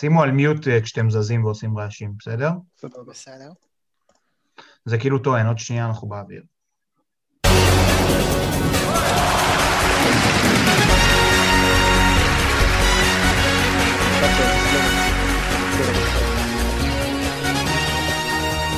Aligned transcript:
שימו 0.00 0.22
על 0.22 0.30
מיוט 0.30 0.68
אה, 0.68 0.80
כשאתם 0.80 1.10
זזים 1.10 1.44
ועושים 1.44 1.78
רעשים, 1.78 2.12
בסדר? 2.18 2.50
בסדר. 3.06 3.52
זה 4.84 4.98
כאילו 4.98 5.18
טוען, 5.18 5.46
עוד 5.46 5.58
שנייה 5.58 5.86
אנחנו 5.86 6.08
באוויר. 6.08 6.42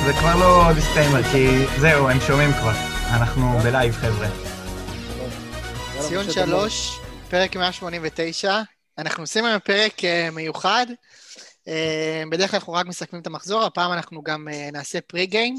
זה 0.05 0.13
כבר 0.19 0.35
לא 0.39 0.73
דיסטיימר, 0.75 1.23
כי 1.23 1.65
זהו, 1.79 2.09
הם 2.09 2.19
שומעים 2.27 2.51
כבר. 2.51 2.73
אנחנו 3.09 3.59
בלייב, 3.59 3.93
חבר'ה. 3.93 4.27
ציון. 5.99 6.31
שלוש, 6.31 6.99
פרק 7.29 7.55
189. 7.55 8.72
אנחנו 8.97 9.23
עושים 9.23 9.45
היום 9.45 9.59
פרק 9.59 10.05
אה, 10.05 10.29
מיוחד. 10.31 10.85
אה, 11.67 12.23
בדרך 12.31 12.51
כלל 12.51 12.57
אנחנו 12.59 12.73
רק 12.73 12.85
מסכמים 12.85 13.21
את 13.21 13.27
המחזור, 13.27 13.63
הפעם 13.63 13.91
אנחנו 13.93 14.21
גם 14.23 14.47
אה, 14.47 14.69
נעשה 14.71 15.01
פרי 15.01 15.25
גיים, 15.25 15.55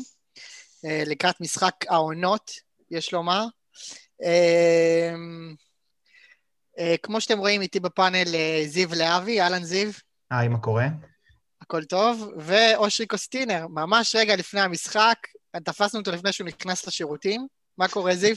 אה, 0.84 1.02
לקראת 1.06 1.40
משחק 1.40 1.74
העונות, 1.88 2.50
יש 2.90 3.12
לומר. 3.12 3.44
כמו 7.02 7.20
שאתם 7.20 7.38
רואים 7.38 7.62
איתי 7.62 7.80
בפאנל 7.80 8.24
זיו 8.66 8.88
להבי, 8.96 9.40
אהלן 9.40 9.64
זיו, 9.64 9.90
היי, 10.30 10.48
מה 10.48 10.58
קורה? 10.58 10.86
הכל 11.60 11.84
טוב, 11.84 12.32
ואושרי 12.36 13.06
קוסטינר, 13.06 13.66
ממש 13.66 14.16
רגע 14.16 14.36
לפני 14.36 14.60
המשחק, 14.60 15.18
תפסנו 15.64 16.00
אותו 16.00 16.10
לפני 16.10 16.32
שהוא 16.32 16.46
נכנס 16.46 16.86
לשירותים. 16.86 17.46
מה 17.78 17.88
קורה 17.88 18.14
זיו? 18.14 18.36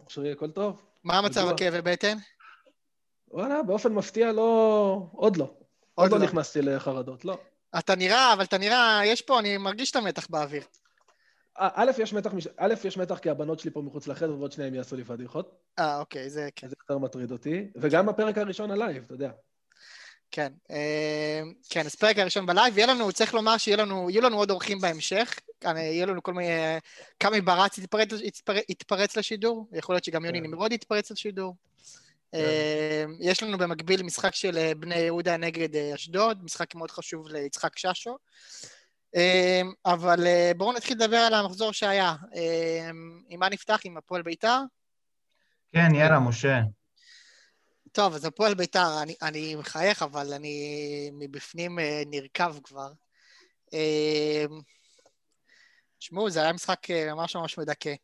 אושרי, 0.00 0.32
הכל 0.32 0.50
טוב? 0.50 0.82
מה 1.04 1.18
המצב. 1.18 1.48
הכאבי 1.48 1.82
בטן? 1.82 2.18
וואלה, 3.32 3.62
באופן 3.62 3.92
מפתיע 3.92 4.32
לא... 4.32 5.06
עוד 5.12 5.36
לא. 5.36 5.50
עוד 5.94 6.12
לא 6.12 6.18
לא. 6.18 6.24
נכנסתי 6.24 6.62
לחרדות, 6.62 7.24
לא. 7.24 7.38
אתה 7.78 7.94
נראה, 7.94 8.32
אבל 8.32 8.44
אתה 8.44 8.58
נראה, 8.58 9.00
יש 9.06 9.22
פה, 9.22 9.38
אני 9.38 9.56
מרגיש 9.56 9.90
את 9.90 9.96
המתח 9.96 10.26
באוויר. 10.30 10.62
א- 11.58 11.84
יש 11.98 12.12
מתח, 12.12 12.34
מש- 12.34 12.46
א', 12.56 12.74
יש 12.84 12.96
מתח 12.96 13.18
כי 13.18 13.30
הבנות 13.30 13.58
שלי 13.60 13.70
פה 13.70 13.82
מחוץ 13.82 14.06
לחדר 14.06 14.34
ועוד 14.38 14.52
שניהם 14.52 14.74
יעשו 14.74 14.96
לי 14.96 15.04
פדיחות, 15.04 15.54
אה, 15.78 15.98
אוקיי, 15.98 16.30
זה 16.30 16.48
כן. 16.56 16.68
זה 16.68 16.74
יותר 16.82 16.98
מטריד 16.98 17.32
אותי, 17.32 17.66
וגם 17.76 18.06
בפרק 18.06 18.38
הראשון 18.38 18.70
הלייב, 18.70 19.02
אתה 19.04 19.14
יודע. 19.14 19.30
כן, 20.30 20.52
אה, 20.70 21.42
כן, 21.70 21.86
אז 21.86 21.94
פרק 21.94 22.18
הראשון 22.18 22.46
בלייב, 22.46 22.78
יהיה 22.78 22.86
לנו, 22.86 23.12
צריך 23.12 23.34
לומר 23.34 23.56
שיהיו 23.56 23.78
לנו, 23.78 24.08
לנו 24.22 24.36
עוד 24.36 24.50
אורחים 24.50 24.78
בהמשך, 24.80 25.38
אה, 25.66 25.80
יהיו 25.80 26.06
לנו 26.06 26.22
כל 26.22 26.32
מיני, 26.32 26.50
אה, 26.50 26.78
קמי 27.18 27.40
ברץ 27.40 27.78
יתפרץ, 27.78 28.08
יתפרץ, 28.12 28.64
יתפרץ 28.68 29.16
לשידור, 29.16 29.68
יכול 29.72 29.94
להיות 29.94 30.04
שגם 30.04 30.24
יוני 30.24 30.38
כן. 30.40 30.46
נמרוד 30.46 30.72
יתפרץ 30.72 31.10
לשידור. 31.10 31.54
אה, 32.34 33.04
יש 33.20 33.42
לנו 33.42 33.58
במקביל 33.58 34.02
משחק 34.02 34.34
של 34.34 34.58
אה, 34.58 34.74
בני 34.74 34.98
יהודה 34.98 35.36
נגד 35.36 35.76
אה, 35.76 35.94
אשדוד, 35.94 36.44
משחק 36.44 36.74
מאוד 36.74 36.90
חשוב 36.90 37.28
ליצחק 37.28 37.78
ששו. 37.78 38.16
אה, 39.16 39.62
אבל 39.86 40.26
אה, 40.26 40.52
בואו 40.56 40.72
נתחיל 40.72 40.96
לדבר 40.96 41.16
על 41.16 41.34
המחזור 41.34 41.72
שהיה. 41.72 42.14
אה, 42.34 42.90
עם 43.28 43.40
מה 43.40 43.48
נפתח? 43.48 43.80
עם 43.84 43.96
הפועל 43.96 44.22
בית"ר? 44.22 44.60
כן, 45.72 45.94
יאללה, 45.94 46.20
משה. 46.20 46.60
טוב, 47.92 48.14
אז 48.14 48.24
הפועל 48.24 48.54
בית"ר, 48.54 49.02
אני, 49.02 49.14
אני 49.22 49.54
מחייך, 49.54 50.02
אבל 50.02 50.32
אני 50.32 51.10
מבפנים 51.12 51.78
נרקב 52.06 52.60
כבר. 52.64 52.92
תשמעו, 55.98 56.30
זה 56.30 56.42
היה 56.42 56.52
משחק 56.52 56.90
ממש 56.90 57.36
ממש 57.36 57.58
מדכא. 57.58 57.94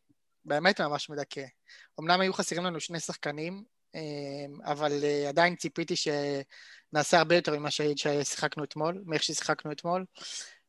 באמת 0.45 0.81
ממש 0.81 1.09
מדכא. 1.09 1.45
אמנם 1.99 2.21
היו 2.21 2.33
חסרים 2.33 2.63
לנו 2.63 2.79
שני 2.79 2.99
שחקנים, 2.99 3.63
אבל 4.65 5.03
אה, 5.03 5.29
עדיין 5.29 5.55
ציפיתי 5.55 5.93
שנעשה 5.95 7.17
הרבה 7.17 7.35
יותר 7.35 7.59
ממה 7.59 7.69
ששיחקנו 7.71 8.63
אתמול, 8.63 9.01
מאיך 9.05 9.23
ששיחקנו 9.23 9.71
אתמול. 9.71 10.05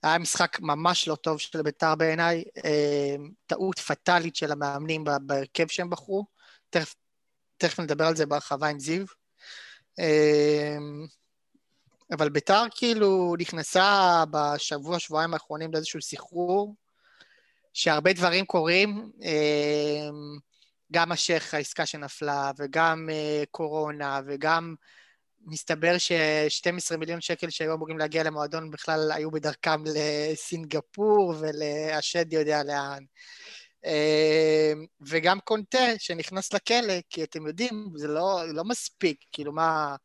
היה 0.03 0.19
משחק 0.19 0.61
ממש 0.61 1.09
לא 1.09 1.15
טוב 1.15 1.39
של 1.39 1.63
בית"ר 1.63 1.95
בעיניי, 1.95 2.45
אה, 2.65 3.17
טעות 3.47 3.79
פטאלית 3.79 4.37
של 4.37 4.53
המאמנים 4.53 5.05
בהרכב 5.27 5.67
שהם 5.67 5.91
בחרו. 5.91 6.27
תכף 6.71 6.95
תכף 7.61 7.81
נדבר 7.81 8.05
על 8.05 8.17
זה 8.17 8.27
בהרחבה 8.27 8.69
עם 8.69 8.81
זיו. 8.81 9.05
אמ, 9.99 11.07
אבל 12.13 12.29
ביתר 12.29 12.63
כאילו 12.71 13.35
נכנסה 13.39 14.25
בשבוע, 14.31 14.99
שבועיים 14.99 15.35
האחרונים 15.35 15.73
לאיזשהו 15.73 16.03
סחרור, 16.03 16.75
שהרבה 17.73 18.13
דברים 18.13 18.45
קורים, 18.45 19.11
אמ, 19.23 20.39
גם 20.93 21.13
השייח, 21.13 21.55
העסקה 21.55 21.87
שנפלה, 21.87 22.51
וגם 22.59 23.09
אה, 23.13 23.43
קורונה, 23.51 24.21
וגם 24.27 24.75
מסתבר 25.47 25.99
ש-12 25.99 26.97
מיליון 26.97 27.21
שקל 27.21 27.51
שהיו 27.51 27.75
אמורים 27.75 27.99
להגיע 27.99 28.23
למועדון 28.23 28.71
בכלל 28.71 29.13
היו 29.13 29.31
בדרכם 29.31 29.85
לסינגפור 29.87 31.35
ולהשד 31.41 32.33
יודע 32.33 32.63
לאן. 32.65 33.05
אה, 33.85 34.73
וגם 35.01 35.41
קונטה 35.41 35.99
שנכנס 35.99 36.53
לכלא, 36.53 36.95
כי 37.11 37.25
אתם 37.25 37.47
יודעים, 37.47 37.93
זה 37.97 38.09
לא, 38.09 38.43
לא 38.49 38.65
מספיק, 38.65 39.25
כאילו 39.33 39.53
מה... 39.53 39.97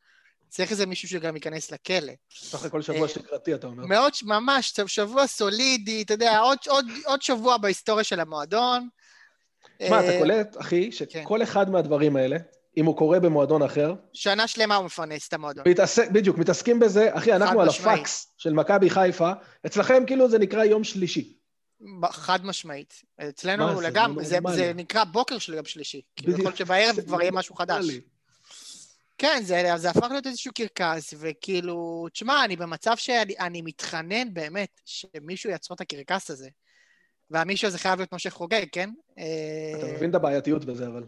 צריך 0.50 0.72
איזה 0.72 0.86
מישהו 0.86 1.10
שגם 1.10 1.36
ייכנס 1.36 1.72
לכלא. 1.72 2.14
סך 2.34 2.66
הכל 2.66 2.78
אה, 2.78 2.84
שבוע 2.84 3.08
שגרתי, 3.08 3.54
אתה 3.54 3.68
אומר. 3.68 3.86
מאוד, 3.86 4.14
ממש, 4.24 4.74
שבוע 4.88 5.28
סולידי, 5.28 6.02
אתה 6.02 6.14
יודע, 6.14 6.40
עוד, 6.40 6.58
עוד, 6.68 6.86
עוד 7.06 7.22
שבוע 7.22 7.58
בהיסטוריה 7.58 8.04
של 8.04 8.20
המועדון. 8.20 8.90
שמע, 9.88 10.00
אתה 10.00 10.10
אה, 10.10 10.20
קולט, 10.20 10.58
אחי, 10.62 10.90
כן. 10.92 11.22
שכל 11.22 11.44
אחד 11.44 11.70
מהדברים 11.70 12.16
האלה, 12.16 12.38
אם 12.78 12.86
הוא 12.86 12.98
קורה 12.98 13.20
במועדון 13.20 13.64
אחר, 13.64 13.94
שנה 14.14 14.48
שלמה 14.48 14.76
הוא 14.76 14.86
מפרנס 14.86 15.28
את 15.28 15.34
המועדון. 15.34 15.64
מתעסק, 15.68 16.12
בדיוק, 16.12 16.38
מתעסקים 16.38 16.80
בזה, 16.80 17.10
אחי, 17.12 17.34
אנחנו 17.34 17.62
על 17.62 17.68
משמעית. 17.68 18.00
הפקס 18.00 18.34
של 18.38 18.54
מכבי 18.54 18.90
חיפה, 18.90 19.32
אצלכם 19.66 20.04
כאילו 20.08 20.30
זה 20.30 20.40
נקרא 20.40 20.64
יום 20.64 20.84
שלישי. 20.84 21.38
חד 22.12 22.46
משמעית. 22.46 23.02
אצלנו 23.30 23.66
מה 23.66 23.76
זה? 23.76 23.88
לגמרי, 23.88 24.26
זה 24.26 24.40
זה. 24.48 24.56
זה 24.56 24.72
נקרא 24.76 25.04
בוקר 25.04 25.38
של 25.38 25.54
יום 25.54 25.66
שלישי. 25.66 26.02
כאילו, 26.16 26.32
יכול 26.32 26.44
להיות 26.44 26.54
בדיוק. 26.54 26.68
שבערב 26.68 27.08
כבר 27.08 27.22
יהיה 27.22 27.32
משהו 27.32 27.56
חדש. 27.56 27.86
כן, 29.18 29.42
זה, 29.44 29.72
זה 29.76 29.90
הפך 29.90 30.08
להיות 30.10 30.28
איזשהו 30.28 30.54
קרקס, 30.54 31.14
וכאילו, 31.20 32.08
תשמע, 32.14 32.46
אני 32.46 32.56
במצב 32.56 32.98
שאני 32.98 33.34
אני 33.40 33.62
מתחנן 33.62 34.34
באמת 34.34 34.82
שמישהו 34.86 35.50
יעצור 35.50 35.76
את 35.76 35.82
הקרקס 35.82 36.32
הזה. 36.32 36.50
והמישהו 37.32 37.68
הזה 37.68 37.78
חייב 37.80 38.00
להיות 38.00 38.14
משה 38.14 38.30
חוגג, 38.30 38.66
כן? 38.72 38.90
אתה 39.14 39.22
אה, 39.88 39.94
מבין 39.94 40.10
את 40.10 40.16
הבעייתיות 40.16 40.66
בזה, 40.66 40.88
אבל... 40.88 41.04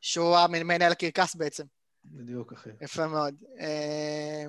שהוא 0.00 0.36
המנהל 0.36 0.92
הקרקס 0.92 1.34
בעצם. 1.34 1.64
בדיוק, 2.04 2.52
אחי. 2.52 2.70
יפה 2.80 3.06
מאוד. 3.06 3.34
אה, 3.60 4.44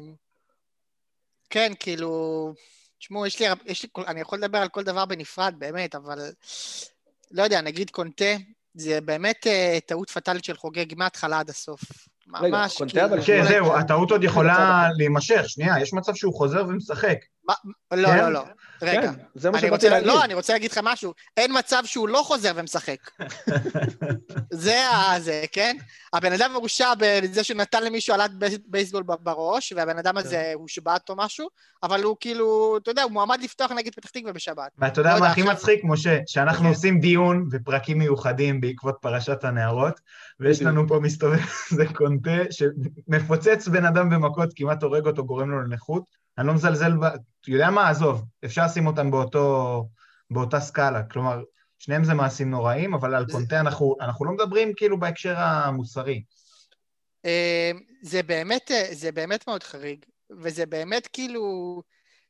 כן, 1.50 1.72
כאילו, 1.80 2.54
תשמעו, 3.00 3.26
יש 3.26 3.40
לי, 3.42 3.46
יש 3.66 3.84
לי, 3.84 3.90
כל- 3.92 4.04
אני 4.08 4.22
יכול 4.22 4.38
לדבר 4.38 4.58
על 4.58 4.70
כל 4.70 4.84
דבר 4.84 5.06
בנפרד, 5.06 5.56
באמת, 5.58 5.96
אבל 5.96 6.20
לא 7.32 7.44
יודע, 7.44 7.62
נגיד 7.62 7.90
קונטה, 7.90 8.36
זה 8.74 9.02
באמת 9.02 9.48
אה, 9.48 9.78
טעות 9.86 10.10
פטאלית 10.10 10.44
של 10.46 10.58
חוגג 10.58 10.86
מההתחלה 10.98 11.40
עד 11.40 11.50
הסוף. 11.50 11.82
רגע, 12.42 12.58
ממש, 12.58 12.78
קונטה, 12.78 12.94
כאילו, 12.94 13.06
אבל 13.08 13.26
כן, 13.26 13.44
זהו, 13.48 13.78
הטעות 13.78 14.12
עוד 14.12 14.24
יכולה. 14.24 14.88
להימשך. 14.98 15.42
שנייה, 15.48 15.80
יש 15.82 15.94
מצב 15.94 16.16
שהוא 16.16 16.34
חוזר 16.34 16.66
ומשחק. 16.68 17.18
לא, 17.48 18.08
כן? 18.08 18.18
לא, 18.18 18.30
לא. 18.34 18.44
רגע. 18.82 19.02
כן, 19.02 19.14
זה 19.36 19.50
מה 19.52 19.58
אני 19.58 19.68
שבאתי 19.68 19.76
רוצה, 19.76 19.90
להגיד. 19.90 20.08
לא, 20.08 20.24
אני 20.24 20.34
רוצה 20.34 20.54
להגיד 20.54 20.72
לך 20.72 20.80
משהו. 20.84 21.14
אין 21.38 21.52
מצב 21.60 21.82
שהוא 21.86 22.10
לא 22.10 22.22
חוזר 22.26 22.52
ומשחק. 22.56 22.98
זה 24.52 24.86
ה... 24.88 25.20
זה, 25.20 25.44
כן? 25.52 25.78
הבן 26.14 26.34
אדם 26.34 26.52
מורשע 26.54 26.94
בזה 26.98 27.44
שנתן 27.44 27.84
למישהו 27.84 28.14
אלת 28.14 28.32
בייס- 28.34 28.60
בייסבול 28.68 29.04
בראש, 29.04 29.74
והבן 29.76 29.98
אדם 29.98 30.14
כן. 30.14 30.20
הזה 30.20 30.52
הושבת 30.56 31.10
או 31.10 31.16
משהו, 31.18 31.48
אבל 31.84 32.04
הוא 32.04 32.18
כאילו, 32.20 32.78
אתה 32.78 32.92
יודע, 32.92 33.04
הוא 33.04 33.12
מועמד 33.12 33.40
לפתוח 33.44 33.72
נגד 33.72 33.96
פתח 33.96 34.10
תקווה 34.10 34.34
בשבת. 34.34 34.72
ואתה 34.78 35.02
יודע 35.02 35.14
לא 35.14 35.20
מה 35.20 35.28
הכי 35.32 35.44
מצחיק, 35.44 35.82
משה? 35.84 36.20
שאנחנו 36.28 36.64
כן. 36.64 36.70
עושים 36.70 37.00
דיון 37.00 37.48
ופרקים 37.52 37.98
מיוחדים 37.98 38.62
בעקבות 38.62 38.96
פרשת 39.02 39.44
הנערות, 39.44 40.00
ויש. 40.40 40.62
לנו 40.62 40.88
פה 40.88 41.00
מסתובב 41.00 41.40
איזה 41.72 41.86
קונטה 41.94 42.32
שמפוצץ 42.52 43.68
בן 43.68 43.86
אדם 43.86 44.10
במכות, 44.10 44.50
כמעט 44.56 44.84
הורג 44.84 45.08
אותו, 45.08 45.26
גורם 45.26 45.52
לו 45.52 45.62
לנכות. 45.62 46.21
אני 46.38 46.48
לא 46.48 46.54
מזלזל 46.54 46.92
ב... 46.98 47.06
יודע 47.48 47.70
מה? 47.70 47.90
עזוב, 47.90 48.24
אפשר 48.46 48.66
לשים 48.66 48.88
אותם 48.88 49.12
באותו, 49.12 49.88
באותה 50.30 50.60
סקאלה. 50.60 51.04
כלומר, 51.04 51.42
שניהם 51.80 52.04
זה 52.04 52.14
מעשים 52.14 52.50
נוראים, 52.52 52.94
אבל 52.94 53.16
על 53.16 53.26
זה- 53.28 53.34
קונטה 53.34 53.60
אנחנו, 53.60 53.96
אנחנו 54.02 54.26
לא 54.26 54.32
מדברים 54.32 54.74
כאילו 54.76 55.00
בהקשר 55.00 55.38
המוסרי. 55.38 56.24
אה, 57.26 57.72
זה 58.02 58.24
באמת, 58.24 58.72
אה, 58.72 58.88
זה 58.92 59.12
באמת 59.12 59.48
מאוד 59.48 59.64
חריג, 59.64 60.06
וזה 60.40 60.66
באמת 60.66 61.08
כאילו... 61.14 61.82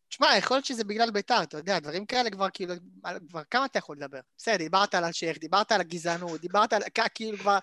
תשמע, 0.10 0.28
יכול 0.38 0.58
להיות 0.58 0.66
שזה 0.66 0.84
בגלל 0.84 1.12
בית"ר, 1.12 1.44
אתה 1.44 1.58
יודע, 1.58 1.80
דברים 1.80 2.06
כאלה 2.06 2.30
כבר 2.30 2.48
כאילו, 2.54 2.74
כבר 3.30 3.42
כמה 3.52 3.66
אתה 3.66 3.80
יכול 3.80 3.98
לדבר? 3.98 4.20
בסדר, 4.38 4.58
דיברת 4.58 4.96
על 4.96 5.06
אלשיך, 5.06 5.38
דיברת 5.38 5.72
על 5.72 5.82
הגזענות, 5.82 6.42
דיברת 6.42 6.74
על... 6.74 6.82
כאילו 7.16 7.38
כבר, 7.38 7.58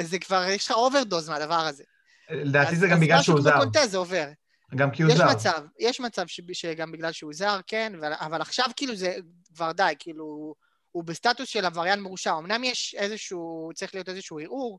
זה 0.00 0.18
כבר, 0.18 0.44
יש 0.48 0.66
לך 0.66 0.72
overdose 0.76 1.28
מהדבר 1.28 1.54
הזה. 1.54 1.84
לדעתי 2.30 2.72
אז- 2.72 2.78
זה 2.78 2.88
גם 2.88 3.00
בגלל 3.00 3.22
שהוא 3.22 3.38
אז 3.38 3.44
זר. 3.44 3.50
משהו 3.50 3.62
כמו 3.62 3.72
קונטה 3.72 3.86
זה 3.88 3.96
עובר. 3.96 4.26
גם 4.74 4.90
כי 4.90 5.02
הוא 5.02 5.12
יש 5.12 5.18
זר. 5.18 5.30
מצב, 5.32 5.62
יש 5.78 6.00
מצב 6.00 6.26
ש- 6.26 6.40
שגם 6.52 6.92
בגלל 6.92 7.12
שהוא 7.12 7.32
זר, 7.34 7.60
כן, 7.66 7.92
אבל, 7.98 8.12
אבל 8.14 8.40
עכשיו 8.40 8.66
כאילו 8.76 8.96
זה 8.96 9.16
כבר 9.54 9.72
די, 9.72 9.92
כאילו, 9.98 10.54
הוא 10.92 11.04
בסטטוס 11.04 11.48
של 11.48 11.64
עבריין 11.64 12.02
מורשע. 12.02 12.38
אמנם 12.38 12.64
יש 12.64 12.94
איזשהו, 12.98 13.70
צריך 13.74 13.94
להיות 13.94 14.08
איזשהו 14.08 14.38
ערעור, 14.38 14.78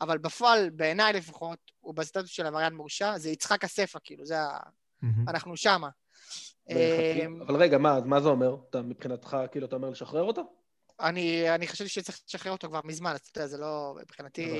אבל 0.00 0.18
בפועל, 0.18 0.70
בעיניי 0.70 1.12
לפחות, 1.12 1.58
הוא 1.80 1.94
בסטטוס 1.94 2.30
של 2.30 2.46
עבריין 2.46 2.74
מורשע, 2.74 3.18
זה 3.18 3.30
יצחק 3.30 3.64
אספה, 3.64 3.98
כאילו, 4.04 4.26
זה 4.26 4.40
ה... 4.40 4.58
מהמם. 5.02 5.28
אנחנו 5.28 5.56
שמה. 5.56 5.88
מחכים. 6.68 7.42
אבל 7.42 7.56
רגע, 7.56 7.78
מה, 7.78 8.00
מה 8.04 8.20
זה 8.20 8.28
אומר? 8.28 8.56
אתה 8.70 8.82
מבחינתך, 8.82 9.36
כאילו, 9.52 9.66
אתה 9.66 9.76
אומר 9.76 9.90
לשחרר 9.90 10.22
אותו? 10.22 10.42
אני, 11.00 11.54
אני 11.54 11.68
חשבתי 11.68 11.88
שצריך 11.90 12.20
לשחרר 12.28 12.52
אותו 12.52 12.68
כבר 12.68 12.80
מזמן, 12.84 13.10
אז 13.10 13.20
אתה 13.20 13.38
יודע, 13.38 13.48
זה 13.48 13.58
לא, 13.58 13.94
מבחינתי, 14.02 14.50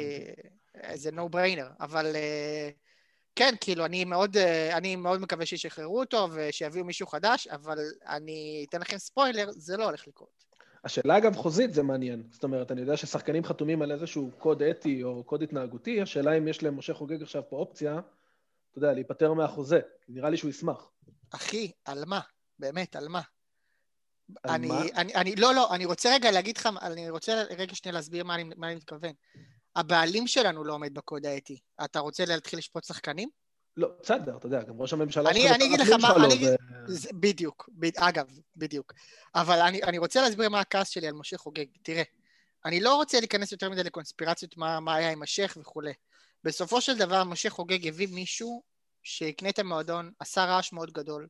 זה 0.95 1.11
no 1.11 1.35
brainer, 1.35 1.73
אבל 1.81 2.17
אה, 2.17 2.71
כן, 3.37 3.55
כאילו, 3.61 3.85
אני 3.85 4.05
מאוד, 4.05 4.37
אה, 4.37 4.77
אני 4.77 4.97
מאוד 4.97 5.21
מקווה 5.21 5.47
שישחררו 5.47 6.01
אותו 6.01 6.29
ושיביאו 6.35 6.85
מישהו 6.85 7.07
חדש, 7.07 7.47
אבל 7.47 7.79
אני 8.07 8.67
אתן 8.69 8.81
לכם 8.81 8.99
ספוילר, 8.99 9.47
זה 9.51 9.77
לא 9.77 9.85
הולך 9.85 10.09
לקרות. 10.09 10.45
השאלה, 10.85 11.19
אגב, 11.19 11.37
חוזית 11.37 11.75
זה 11.75 11.83
מעניין. 11.83 12.23
זאת 12.31 12.45
אומרת, 12.45 12.73
אני 12.73 12.81
יודע 12.81 12.97
ששחקנים 12.97 13.45
חתומים 13.45 13.83
על 13.83 13.93
איזשהו 13.93 14.31
קוד 14.39 14.63
אתי 14.63 15.03
או 15.03 15.25
קוד 15.25 15.43
התנהגותי, 15.43 16.01
השאלה 16.01 16.39
אם 16.39 16.49
יש 16.49 16.63
למשה 16.63 16.95
חוגג 16.95 17.23
עכשיו 17.23 17.43
פה 17.49 17.57
אופציה, 17.57 18.01
אתה 18.71 18.79
יודע, 18.79 18.93
להיפטר 18.93 19.33
מהחוזה. 19.33 19.81
נראה 20.09 20.31
לי 20.31 20.37
שהוא 20.37 20.51
ישמח. 20.51 20.91
אחי, 21.31 21.73
על 21.85 22.05
מה? 22.07 22.21
באמת, 22.59 22.97
על 22.97 23.09
מה? 23.09 23.21
על 24.43 24.51
אני, 24.51 24.67
מה? 24.67 24.83
אני, 24.95 25.15
אני, 25.15 25.37
לא, 25.37 25.55
לא, 25.55 25.75
אני 25.75 25.85
רוצה 25.85 26.15
רגע 26.15 26.31
להגיד 26.31 26.57
לך, 26.57 26.69
אני 26.83 27.11
רוצה 27.11 27.43
רגע 27.51 27.75
שנייה 27.75 27.95
להסביר 27.95 28.25
מה 28.25 28.35
אני, 28.35 28.45
מה 28.57 28.67
אני 28.67 28.75
מתכוון. 28.75 29.13
הבעלים 29.77 30.27
שלנו 30.27 30.65
לא 30.65 30.73
עומד 30.75 30.95
בקוד 30.95 31.27
האתי. 31.27 31.59
אתה 31.85 31.99
רוצה 31.99 32.25
להתחיל 32.25 32.59
לשפוט 32.59 32.85
שחקנים? 32.85 33.29
לא, 33.77 33.89
בסדר, 34.03 34.37
אתה 34.37 34.47
יודע, 34.47 34.63
גם 34.63 34.81
ראש 34.81 34.93
הממשלה 34.93 35.31
אני- 35.31 35.41
שלך 35.43 35.53
אני 35.55 35.65
אגיד 35.65 35.81
לך 35.81 35.89
מה- 35.91 36.09
שלו, 36.15 36.25
אני 36.25 36.47
זה, 36.87 37.09
בדיוק, 37.15 37.69
ב, 37.73 37.87
אגב, 37.97 38.27
בדיוק. 38.57 38.93
אבל 39.35 39.59
אני, 39.61 39.83
אני 39.83 39.99
רוצה 39.99 40.23
להסביר 40.23 40.49
מה 40.49 40.61
הכעס 40.61 40.89
שלי 40.89 41.07
על 41.09 41.15
משה 41.15 41.39
חוגג. 41.39 41.65
תראה, 41.83 42.03
אני 42.65 42.81
לא 42.81 42.95
רוצה 42.95 43.19
להיכנס 43.21 43.53
יותר 43.53 43.71
מדי 43.71 43.83
לקונספירציות, 43.83 44.57
מה, 44.57 44.81
מה 44.81 44.95
היה 44.95 45.11
עם 45.11 45.23
השייח 45.23 45.57
וכולי. 45.61 45.93
בסופו 46.45 46.81
של 46.81 46.99
דבר, 46.99 47.25
משה 47.25 47.51
חוגג 47.51 47.87
הביא 47.89 48.09
מישהו 48.09 48.63
שיקנה 49.03 49.49
את 49.49 49.59
המועדון, 49.59 50.13
עשה 50.19 50.45
רעש 50.45 50.73
מאוד 50.73 50.93
גדול. 50.93 51.27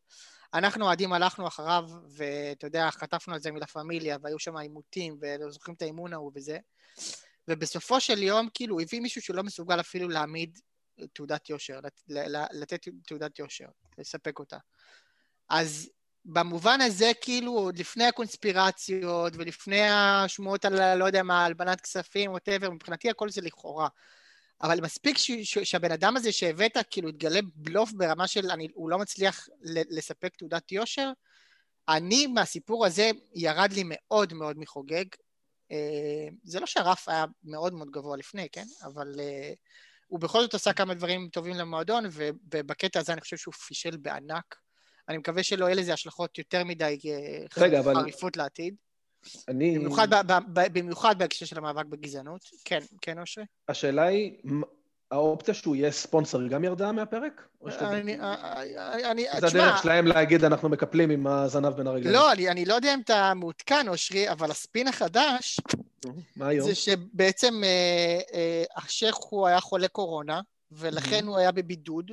אנחנו 0.55 0.85
אוהדים 0.85 1.13
הלכנו 1.13 1.47
אחריו, 1.47 1.85
ואתה 2.17 2.67
יודע, 2.67 2.91
חטפנו 2.91 3.35
על 3.35 3.41
זה 3.41 3.53
מלה 3.53 3.67
פמיליה, 3.67 4.17
והיו 4.23 4.39
שם 4.39 4.57
עימותים, 4.57 5.17
ולא 5.21 5.51
זוכרים 5.51 5.75
את 5.77 5.83
האימון 5.83 6.13
ההוא 6.13 6.33
וזה. 6.35 6.59
ובסופו 7.51 8.01
של 8.01 8.23
יום, 8.23 8.49
כאילו, 8.55 8.75
הוא 8.75 8.83
הביא 8.83 9.01
מישהו 9.01 9.23
שלא 9.23 9.43
מסוגל 9.43 9.81
אפילו 9.81 10.09
להעמיד 10.09 10.59
תעודת 11.13 11.51
יושר, 11.51 11.81
לתת 12.53 12.89
תעודת 13.07 13.39
יושר, 13.39 13.67
לספק 13.99 14.39
אותה. 14.39 14.59
אז 15.49 15.91
במובן 16.25 16.81
הזה, 16.81 17.11
כאילו, 17.21 17.53
עוד 17.53 17.79
לפני 17.79 18.05
הקונספירציות 18.05 19.33
ולפני 19.37 19.89
השמועות 19.91 20.65
על, 20.65 20.95
לא 20.95 21.05
יודע 21.05 21.23
מה, 21.23 21.45
הלבנת 21.45 21.81
כספים, 21.81 22.31
ווטאבר, 22.31 22.71
מבחינתי 22.71 23.11
הכל 23.11 23.31
זה 23.31 23.41
לכאורה. 23.41 23.89
אבל 24.63 24.81
מספיק 24.81 25.19
ש, 25.19 25.31
ש, 25.31 25.59
שהבן 25.59 25.93
אדם 25.93 26.17
הזה 26.17 26.33
שהבאת, 26.33 26.77
כאילו, 26.91 27.09
יתגלה 27.09 27.41
בלוף 27.55 27.93
ברמה 27.93 28.27
של 28.27 28.51
אני, 28.51 28.69
הוא 28.75 28.91
לא 28.91 28.99
מצליח 28.99 29.49
לספק 29.91 30.37
תעודת 30.37 30.73
יושר, 30.73 31.13
אני, 31.89 32.27
מהסיפור 32.27 32.87
הזה, 32.87 33.11
ירד 33.35 33.73
לי 33.73 33.83
מאוד 33.85 34.33
מאוד 34.33 34.59
מחוגג. 34.59 35.05
אה, 35.73 36.29
זה 36.45 36.61
לא 36.61 36.67
שהרף 36.67 37.09
היה 37.09 37.25
מאוד 37.45 37.75
מאוד 37.75 37.91
גבוה 37.91 38.17
לפני, 38.17 38.49
כן? 38.53 38.67
אבל 38.85 39.15
אה, 39.21 39.53
הוא 40.07 40.21
בכל 40.21 40.43
זאת 40.43 40.55
עשה 40.55 40.73
כמה 40.73 40.95
דברים 40.95 41.29
טובים 41.29 41.55
למועדון, 41.55 42.05
ובקטע 42.53 43.01
הזה 43.01 43.13
אני 43.13 43.21
חושב 43.21 43.37
שהוא 43.37 43.55
פישל 43.55 43.97
בענק. 43.97 44.57
אני 45.09 45.19
מקווה 45.19 45.43
שלא 45.43 45.65
יהיה 45.65 45.75
לזה 45.75 45.93
השלכות 45.93 46.39
יותר 46.39 46.65
מדי 46.65 46.99
אה, 47.05 47.63
רגע, 47.63 47.81
אבל- 47.81 47.95
חריפות 47.95 48.37
לעתיד. 48.37 48.75
אני... 49.49 49.79
במיוחד, 49.79 50.09
במיוחד 50.53 51.19
בהקשר 51.19 51.47
של 51.47 51.59
המאבק 51.59 51.87
בגזענות. 51.87 52.45
כן, 52.65 52.81
כן, 53.01 53.19
אושרי? 53.19 53.45
השאלה 53.69 54.03
היא, 54.03 54.39
האופציה 55.11 55.55
שהוא 55.55 55.77
יהיה 55.77 55.91
ספונסר 55.91 56.47
גם 56.47 56.65
ירדה 56.65 56.93
מהפרק? 56.93 57.49
אני, 57.81 58.19
אני, 58.21 59.11
אני, 59.11 59.41
זה 59.41 59.47
תשמע, 59.47 59.63
הדרך 59.63 59.83
שלהם 59.83 60.07
להגיד, 60.07 60.45
אנחנו 60.45 60.69
מקפלים 60.69 61.11
עם 61.11 61.27
הזנב 61.27 61.69
בין 61.69 61.87
הרגליים. 61.87 62.15
לא, 62.15 62.33
אני, 62.33 62.49
אני 62.51 62.65
לא 62.65 62.75
יודע 62.75 62.95
אם 62.95 63.01
אתה 63.01 63.33
מעודכן, 63.35 63.89
אושרי, 63.89 64.31
אבל 64.31 64.51
הספין 64.51 64.89
החדש 64.89 65.61
מה 66.37 66.49
היום? 66.49 66.69
זה 66.69 66.75
שבעצם 66.75 67.65
אה, 67.65 68.19
אה, 68.35 68.65
השייח 68.77 69.17
הוא 69.31 69.47
היה 69.47 69.61
חולה 69.61 69.89
קורונה, 69.89 70.41
ולכן 70.73 71.27
הוא 71.27 71.39
היה 71.39 71.53
בבידוד, 71.53 72.11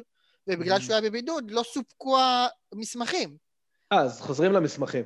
ובגלל 0.47 0.77
Mhm. 0.77 0.81
שהוא 0.81 0.93
היה 0.93 1.01
בבידוד 1.01 1.51
לא 1.51 1.63
סופקו 1.73 2.17
המסמכים. 2.73 3.37
אה, 3.91 3.97
אז 3.99 4.21
חוזרים 4.21 4.51
למסמכים. 4.51 5.03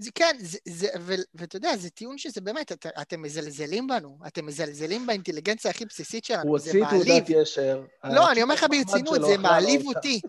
זה 0.00 0.10
כן, 0.14 0.36
זה, 0.38 0.58
זה, 0.64 0.88
ו, 1.00 1.14
ואתה 1.34 1.56
יודע, 1.56 1.76
זה 1.76 1.90
טיעון 1.90 2.18
שזה 2.18 2.40
באמת, 2.40 2.72
את, 2.72 2.86
אתם 3.00 3.22
מזלזלים 3.22 3.86
בנו, 3.86 4.18
אתם 4.26 4.46
מזלזלים 4.46 5.06
באינטליגנציה 5.06 5.70
הכי 5.70 5.84
בסיסית 5.84 6.24
שלנו, 6.24 6.50
הוא 6.50 6.58
זה 6.58 6.70
הוציא 6.70 6.82
מעליב. 6.82 7.24
תעודת 7.24 7.42
ישר. 7.42 7.82
לא, 8.04 8.32
אני 8.32 8.42
אומר 8.42 8.54
לך 8.54 8.66
ברצינות, 8.70 9.20
זה 9.22 9.38
מעליב. 9.38 9.86
אותי. 9.86 10.20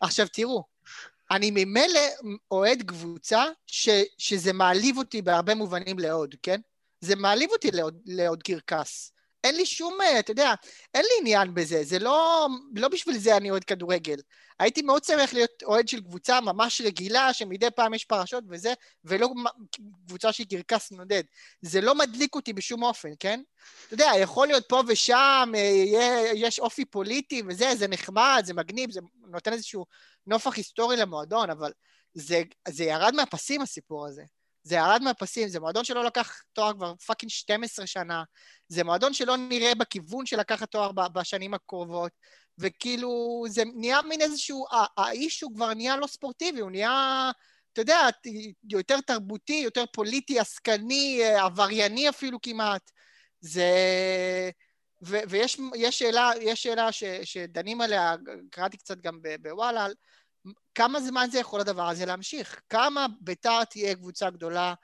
עכשיו 0.00 0.26
תראו, 0.32 0.64
אני 1.30 1.50
ממילא 1.50 2.00
אוהד 2.50 2.82
קבוצה 2.82 3.44
ש, 3.66 3.88
שזה 4.18 4.52
מעליב 4.52 4.98
אותי 4.98 5.22
בהרבה 5.22 5.54
מובנים 5.54 5.98
לעוד, 5.98 6.34
כן? 6.42 6.60
זה 7.00 7.16
מעליב 7.16 7.50
אותי 7.50 7.70
לעוד, 7.70 8.00
לעוד 8.06 8.42
קרקס. 8.42 9.12
אין 9.44 9.56
לי 9.56 9.66
שום, 9.66 10.00
אה, 10.00 10.18
אתה 10.18 10.30
יודע, 10.30 10.54
אין 10.94 11.02
לי 11.02 11.10
עניין 11.20 11.54
בזה, 11.54 11.84
זה 11.84 11.98
לא, 11.98 12.48
לא 12.74 12.88
בשביל 12.88 13.18
זה 13.18 13.36
אני 13.36 13.50
אוהד 13.50 13.64
כדורגל. 13.64 14.16
הייתי 14.58 14.82
מאוד 14.82 15.04
שמח 15.04 15.34
להיות 15.34 15.62
אוהד 15.62 15.88
של 15.88 16.00
קבוצה 16.00 16.40
ממש 16.40 16.80
רגילה, 16.80 17.32
שמדי 17.32 17.70
פעם 17.70 17.94
יש 17.94 18.04
פרשות 18.04 18.44
וזה, 18.48 18.74
ולא 19.04 19.28
קבוצה 20.06 20.32
שהיא 20.32 20.46
קרקס 20.50 20.92
נודד. 20.92 21.22
זה 21.62 21.80
לא 21.80 21.94
מדליק 21.94 22.34
אותי 22.34 22.52
בשום 22.52 22.82
אופן, 22.82 23.08
כן? 23.20 23.42
אתה 23.86 23.94
יודע, 23.94 24.10
יכול 24.20 24.46
להיות 24.46 24.64
פה 24.68 24.82
ושם, 24.88 25.52
אה, 25.54 26.30
יש 26.34 26.58
אופי 26.58 26.84
פוליטי 26.84 27.42
וזה, 27.48 27.74
זה 27.74 27.88
נחמד, 27.88 28.42
זה 28.44 28.54
מגניב, 28.54 28.90
זה 28.90 29.00
נותן 29.26 29.52
איזשהו 29.52 29.86
נופך 30.26 30.56
היסטורי 30.56 30.96
למועדון, 30.96 31.50
אבל 31.50 31.72
זה, 32.14 32.42
זה 32.68 32.84
ירד 32.84 33.14
מהפסים 33.14 33.62
הסיפור 33.62 34.06
הזה. 34.06 34.22
זה 34.62 34.74
ירד 34.74 35.00
מהפסים, 35.02 35.48
זה 35.48 35.60
מועדון 35.60 35.84
שלא 35.84 36.04
לקח 36.04 36.42
תואר 36.52 36.72
כבר 36.72 36.94
fucking 37.06 37.30
12 37.30 37.86
שנה, 37.86 38.22
זה 38.68 38.84
מועדון 38.84 39.14
שלא 39.14 39.36
נראה 39.36 39.74
בכיוון 39.74 40.26
של 40.26 40.40
לקחת 40.40 40.70
תואר 40.70 40.92
בשנים 40.92 41.54
הקרובות, 41.54 42.12
וכאילו 42.58 43.44
זה 43.48 43.62
נהיה 43.74 44.02
מין 44.02 44.20
איזשהו, 44.20 44.64
האיש 44.96 45.40
הוא 45.40 45.54
כבר 45.54 45.74
נהיה 45.74 45.96
לא 45.96 46.06
ספורטיבי, 46.06 46.60
הוא 46.60 46.70
נהיה, 46.70 47.30
אתה 47.72 47.80
יודע, 47.80 48.08
יותר 48.70 49.00
תרבותי, 49.00 49.60
יותר 49.64 49.84
פוליטי, 49.92 50.38
עסקני, 50.38 51.22
עברייני 51.24 52.08
אפילו 52.08 52.38
כמעט. 52.42 52.90
זה... 53.40 53.70
ו- 55.06 55.22
ויש 55.28 55.60
יש 55.76 55.98
שאלה, 55.98 56.30
יש 56.40 56.62
שאלה 56.62 56.92
ש- 56.92 57.04
שדנים 57.24 57.80
עליה, 57.80 58.14
קראתי 58.50 58.76
קצת 58.76 59.00
גם 59.00 59.20
בוואלה, 59.42 59.86
כמה 60.74 61.00
זמן 61.00 61.28
זה 61.32 61.38
יכול 61.38 61.60
הדבר 61.60 61.88
הזה 61.88 62.06
להמשיך? 62.06 62.60
כמה 62.68 63.06
ביתר 63.20 63.64
תהיה 63.64 63.94
קבוצה 63.94 64.30
גדולה? 64.30 64.74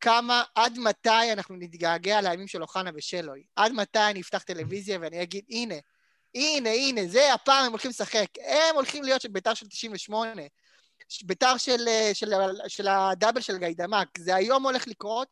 כמה, 0.00 0.42
עד 0.54 0.78
מתי 0.78 1.32
אנחנו 1.32 1.56
נתגעגע 1.56 2.20
לימים 2.20 2.48
של 2.48 2.62
אוחנה 2.62 2.90
ושלוי? 2.94 3.44
עד 3.56 3.72
מתי 3.72 3.98
אני 4.10 4.20
אפתח 4.20 4.42
טלוויזיה 4.42 4.98
ואני 5.00 5.22
אגיד, 5.22 5.44
הנה, 5.50 5.74
הנה, 6.34 6.70
הנה, 6.70 7.00
זה 7.06 7.34
הפעם 7.34 7.64
הם 7.64 7.70
הולכים 7.70 7.90
לשחק. 7.90 8.26
הם 8.44 8.74
הולכים 8.74 9.04
להיות 9.04 9.20
של 9.20 9.28
ביתר 9.28 9.54
של 9.54 9.68
98, 9.68 10.42
ביתר 11.22 11.56
של, 11.56 11.88
אה, 11.88 12.10
של, 12.14 12.32
של 12.68 12.88
הדאבל 12.88 13.40
של 13.40 13.58
גיידמק. 13.58 14.18
זה 14.18 14.34
היום 14.34 14.66
הולך 14.66 14.88
לקרות, 14.88 15.28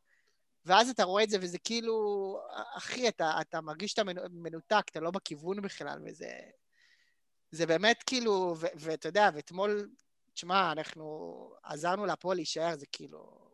ואז 0.66 0.88
אתה 0.88 1.04
רואה 1.04 1.22
את 1.22 1.30
זה, 1.30 1.38
וזה 1.40 1.58
כאילו, 1.58 2.38
אחי, 2.76 3.08
אתה, 3.08 3.40
אתה 3.40 3.60
מרגיש 3.60 3.90
שאתה 3.90 4.04
מנו- 4.04 4.22
מנותק, 4.30 4.82
אתה 4.90 5.00
לא 5.00 5.10
בכיוון 5.10 5.62
בכלל, 5.62 5.98
וזה... 6.06 6.30
זה 7.50 7.66
באמת 7.66 8.02
כאילו, 8.06 8.56
ואתה 8.74 9.08
יודע, 9.08 9.30
ואתמול, 9.34 9.88
תשמע, 10.34 10.72
אנחנו 10.72 11.04
עזרנו 11.62 12.06
להפועל 12.06 12.36
להישאר, 12.36 12.76
זה 12.76 12.86
כאילו... 12.92 13.50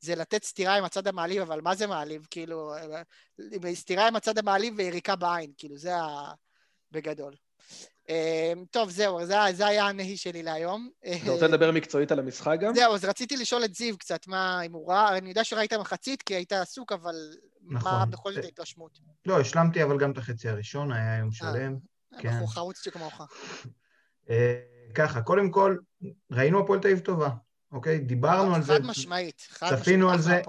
זה 0.00 0.14
לתת 0.14 0.44
סטירה 0.44 0.76
עם 0.76 0.84
הצד 0.84 1.06
המעליב, 1.06 1.42
אבל 1.42 1.60
מה 1.60 1.74
זה 1.74 1.86
מעליב? 1.86 2.26
כאילו, 2.30 2.74
אה, 2.74 3.74
סטירה 3.74 4.08
עם 4.08 4.16
הצד 4.16 4.38
המעליב 4.38 4.74
ויריקה 4.76 5.16
בעין, 5.16 5.52
כאילו, 5.58 5.76
זה 5.78 5.96
ה... 5.96 6.32
בגדול. 6.90 7.34
אה, 8.08 8.52
טוב, 8.70 8.90
זהו, 8.90 9.26
זה, 9.26 9.34
זה 9.52 9.66
היה 9.66 9.86
הנהי 9.86 10.16
שלי 10.16 10.42
להיום. 10.42 10.90
אתה 11.00 11.30
רוצה 11.30 11.46
לדבר 11.46 11.70
מקצועית 11.72 12.12
על 12.12 12.18
המשחק 12.18 12.56
גם? 12.60 12.74
זהו, 12.74 12.94
אז 12.94 13.04
רציתי 13.04 13.36
לשאול 13.36 13.64
את 13.64 13.74
זיו 13.74 13.98
קצת, 13.98 14.26
מה, 14.26 14.62
אם 14.62 14.72
הוא 14.72 14.92
ראה, 14.92 15.18
אני 15.18 15.28
יודע 15.28 15.44
שראית 15.44 15.72
מחצית 15.72 16.22
כי 16.22 16.34
היית 16.34 16.52
עסוק, 16.52 16.92
אבל 16.92 17.14
מה 17.60 17.78
נכון. 17.78 18.10
בכל 18.10 18.32
זאת 18.32 18.44
ההתרשמות? 18.44 18.98
לא, 19.26 19.40
השלמתי 19.40 19.82
אבל 19.82 19.98
גם 19.98 20.10
את 20.10 20.18
החצי 20.18 20.48
הראשון, 20.48 20.92
היה 20.92 21.18
יום 21.18 21.32
שלם. 21.32 21.76
כן. 22.18 22.36
בחור 22.36 22.52
חרוץ 22.52 22.84
שכמוך. 22.84 23.20
אה, 24.30 24.60
ככה, 24.94 25.22
קודם 25.22 25.50
כל, 25.50 25.76
ראינו 26.30 26.60
הפועל 26.60 26.80
תל 26.80 26.88
אביב 26.88 26.98
טובה, 26.98 27.30
אוקיי? 27.72 27.98
דיברנו 27.98 28.54
על 28.54 28.62
זה. 28.62 28.72
חד 28.72 28.84
משמעית. 28.84 29.46
חד 29.50 29.76
צפינו 29.76 30.10
על 30.10 30.20
זה. 30.20 30.42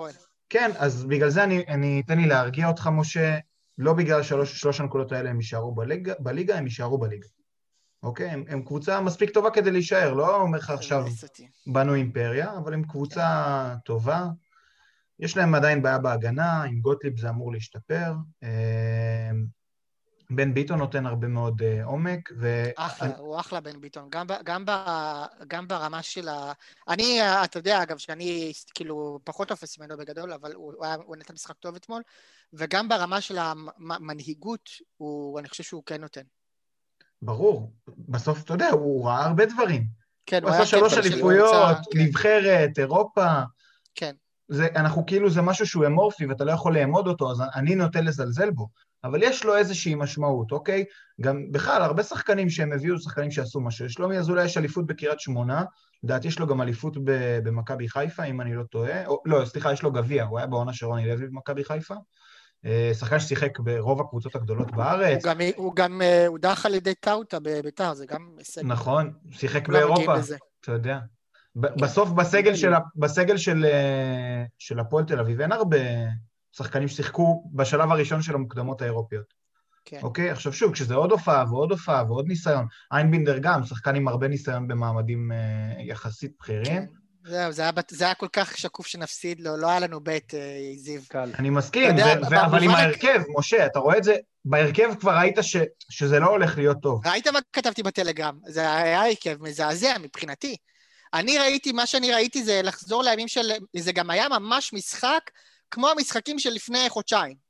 כן, 0.49 0.71
אז 0.77 1.05
בגלל 1.05 1.29
זה 1.29 1.43
אני, 1.43 1.65
אני 1.67 2.01
אתן 2.05 2.17
לי 2.17 2.27
להרגיע 2.27 2.67
אותך, 2.67 2.89
משה, 2.91 3.37
לא 3.77 3.93
בגלל 3.93 4.23
שלוש, 4.23 4.61
שלוש 4.61 4.79
הנקודות 4.79 5.11
האלה 5.11 5.29
הם 5.29 5.37
יישארו 5.37 5.75
בליגה, 5.75 6.13
בליגה, 6.19 6.57
הם 6.57 6.65
יישארו 6.65 6.97
בליגה. 6.97 7.27
אוקיי? 8.03 8.29
הם, 8.29 8.43
הם 8.47 8.61
קבוצה 8.61 9.01
מספיק 9.01 9.29
טובה 9.29 9.49
כדי 9.51 9.71
להישאר, 9.71 10.13
לא 10.13 10.41
אומר 10.41 10.57
לך 10.57 10.69
עכשיו. 10.69 11.05
בנו 11.67 11.93
אימפריה, 11.93 12.57
אבל 12.57 12.73
הם 12.73 12.83
קבוצה 12.83 13.75
טובה. 13.85 14.27
יש 15.19 15.37
להם 15.37 15.55
עדיין 15.55 15.81
בעיה 15.81 15.97
בהגנה, 15.97 16.63
עם 16.63 16.79
גוטליב 16.79 17.19
זה 17.19 17.29
אמור 17.29 17.51
להשתפר. 17.51 18.13
בן 20.29 20.53
ביטון 20.53 20.79
נותן 20.79 21.05
הרבה 21.05 21.27
מאוד 21.27 21.61
uh, 21.61 21.85
עומק, 21.85 22.29
ו... 22.39 22.63
אחלה, 22.75 23.17
הוא 23.17 23.39
אחלה 23.39 23.59
בן 23.59 23.81
ביטון. 23.81 24.07
גם, 24.09 24.25
גם, 24.43 24.65
ב, 24.65 24.71
גם 25.47 25.67
ברמה 25.67 26.01
של 26.01 26.29
ה... 26.29 26.51
אני, 26.87 27.19
אתה 27.43 27.59
יודע, 27.59 27.83
אגב, 27.83 27.97
שאני 27.97 28.51
כאילו 28.75 29.19
פחות 29.23 29.47
תופס 29.47 29.79
ממנו 29.79 29.97
בגדול, 29.97 30.33
אבל 30.33 30.53
הוא, 30.53 30.73
הוא, 30.77 30.85
הוא 31.05 31.15
נתן 31.15 31.33
משחק 31.33 31.55
טוב 31.55 31.75
אתמול, 31.75 32.01
וגם 32.53 32.89
ברמה 32.89 33.21
של 33.21 33.37
המנהיגות, 33.37 34.69
הוא, 34.97 35.39
אני 35.39 35.49
חושב 35.49 35.63
שהוא 35.63 35.83
כן 35.85 36.01
נותן. 36.01 36.21
ברור. 37.21 37.73
בסוף, 37.87 38.43
אתה 38.43 38.53
יודע, 38.53 38.69
הוא 38.69 39.07
ראה 39.07 39.25
הרבה 39.25 39.45
דברים. 39.45 39.87
כן, 40.25 40.43
הוא 40.43 40.51
עשה 40.51 40.65
שלוש 40.65 40.93
אליפויות, 40.93 41.77
כן. 41.91 41.99
נבחרת, 41.99 42.79
אירופה. 42.79 43.25
כן. 43.95 44.15
זה, 44.47 44.67
אנחנו 44.75 45.05
כאילו, 45.05 45.29
זה 45.29 45.41
משהו 45.41 45.67
שהוא 45.67 45.85
אמורפי 45.85 46.25
ואתה 46.25 46.43
לא 46.43 46.51
יכול 46.51 46.77
לאמוד 46.77 47.07
אותו, 47.07 47.31
אז 47.31 47.41
אני 47.55 47.75
נוטה 47.75 48.01
לזלזל 48.01 48.49
בו. 48.49 48.67
אבל 49.07 49.23
יש 49.23 49.45
לו 49.45 49.57
איזושהי 49.57 49.95
משמעות, 49.95 50.51
אוקיי? 50.51 50.85
גם 51.21 51.51
בכלל, 51.51 51.81
הרבה 51.81 52.03
שחקנים 52.03 52.49
שהם 52.49 52.73
הביאו, 52.73 52.99
שחקנים 52.99 53.31
שעשו 53.31 53.61
משהו. 53.61 53.89
שלומי 53.89 54.17
אזולאי 54.17 54.45
יש 54.45 54.57
אליפות 54.57 54.87
בקריית 54.87 55.19
שמונה, 55.19 55.63
לדעתי 56.03 56.27
יש 56.27 56.39
לו 56.39 56.47
גם 56.47 56.61
אליפות 56.61 56.97
במכבי 57.43 57.89
חיפה, 57.89 58.23
אם 58.23 58.41
אני 58.41 58.55
לא 58.55 58.63
טועה. 58.63 59.05
או, 59.05 59.21
לא, 59.25 59.45
סליחה, 59.45 59.73
יש 59.73 59.83
לו 59.83 59.91
גביע, 59.91 60.23
הוא 60.23 60.37
היה 60.37 60.47
בעונה 60.47 60.73
של 60.73 60.85
רוני 60.85 61.07
לוי 61.07 61.27
במכבי 61.27 61.63
חיפה. 61.63 61.95
אה, 62.65 62.91
שחקן 62.99 63.19
ששיחק 63.19 63.59
ברוב 63.59 64.01
הקבוצות 64.01 64.35
הגדולות 64.35 64.71
בארץ. 64.71 65.25
הוא 65.25 65.33
גם, 65.33 65.41
הוא 65.55 65.75
גם 65.75 66.01
אה, 66.01 66.27
הודח 66.27 66.65
על 66.65 66.73
ידי 66.73 66.93
טאוטה 66.93 67.39
בביתר, 67.39 67.93
זה 67.93 68.05
גם 68.05 68.29
הישג. 68.37 68.61
נכון, 68.65 69.13
שיחק 69.31 69.69
באירופה, 69.69 70.13
אתה 70.61 70.71
יודע. 70.71 70.99
כן. 71.61 71.77
בסוף 71.81 72.09
בסגל 72.09 72.55
של, 72.55 72.71
בסגל 72.95 73.37
של, 73.37 73.65
אה, 73.65 74.43
של 74.57 74.79
הפועל 74.79 75.05
תל 75.05 75.19
אביב 75.19 75.41
אין 75.41 75.51
הרבה 75.51 75.77
שחקנים 76.57 76.87
ששיחקו 76.87 77.43
בשלב 77.53 77.91
הראשון 77.91 78.21
של 78.21 78.35
המוקדמות 78.35 78.81
האירופיות. 78.81 79.33
כן. 79.85 79.99
אוקיי? 80.03 80.29
עכשיו 80.29 80.53
שוב, 80.53 80.73
כשזה 80.73 80.95
עוד 80.95 81.11
הופעה 81.11 81.45
ועוד 81.49 81.71
הופעה 81.71 82.03
ועוד 82.03 82.27
ניסיון, 82.27 82.65
איינבינדר 82.91 83.37
גם, 83.37 83.65
שחקן 83.65 83.95
עם 83.95 84.07
הרבה 84.07 84.27
ניסיון 84.27 84.67
במעמדים 84.67 85.31
אה, 85.31 85.83
יחסית 85.83 86.31
בכירים. 86.39 86.65
כן. 86.65 86.85
זהו, 87.25 87.51
זה, 87.51 87.63
זה 87.89 88.05
היה 88.05 88.13
כל 88.13 88.27
כך 88.33 88.57
שקוף 88.57 88.87
שנפסיד 88.87 89.39
לו, 89.39 89.57
לא 89.57 89.69
היה 89.69 89.79
לנו 89.79 89.99
בית, 89.99 90.33
אה, 90.33 90.39
זיו. 90.77 91.01
קל. 91.09 91.31
אני 91.39 91.49
מסכים, 91.49 91.83
יודע, 91.83 92.05
ו- 92.21 92.31
ו- 92.31 92.45
אבל 92.45 92.63
עם 92.63 92.69
ההרכב, 92.69 93.21
משה, 93.37 93.65
אתה 93.65 93.79
רואה 93.79 93.97
את 93.97 94.03
זה, 94.03 94.15
בהרכב 94.45 94.95
כבר 94.99 95.17
ראית 95.17 95.35
ש- 95.41 95.57
שזה 95.89 96.19
לא 96.19 96.29
הולך 96.29 96.57
להיות 96.57 96.77
טוב. 96.81 97.07
ראית 97.07 97.27
מה 97.27 97.39
כתבתי 97.53 97.83
בטלגרם? 97.83 98.37
זה 98.47 98.73
היה 98.73 99.05
הרכב 99.05 99.43
מזעזע 99.43 99.97
מבחינתי. 99.97 100.55
אני 101.13 101.37
ראיתי, 101.37 101.71
מה 101.71 101.85
שאני 101.85 102.13
ראיתי 102.13 102.43
זה 102.43 102.61
לחזור 102.63 103.03
לימים 103.03 103.27
של... 103.27 103.51
זה 103.77 103.91
גם 103.91 104.09
היה 104.09 104.29
ממש 104.29 104.73
משחק 104.73 105.21
כמו 105.71 105.89
המשחקים 105.89 106.39
של 106.39 106.49
לפני 106.49 106.89
חודשיים. 106.89 107.47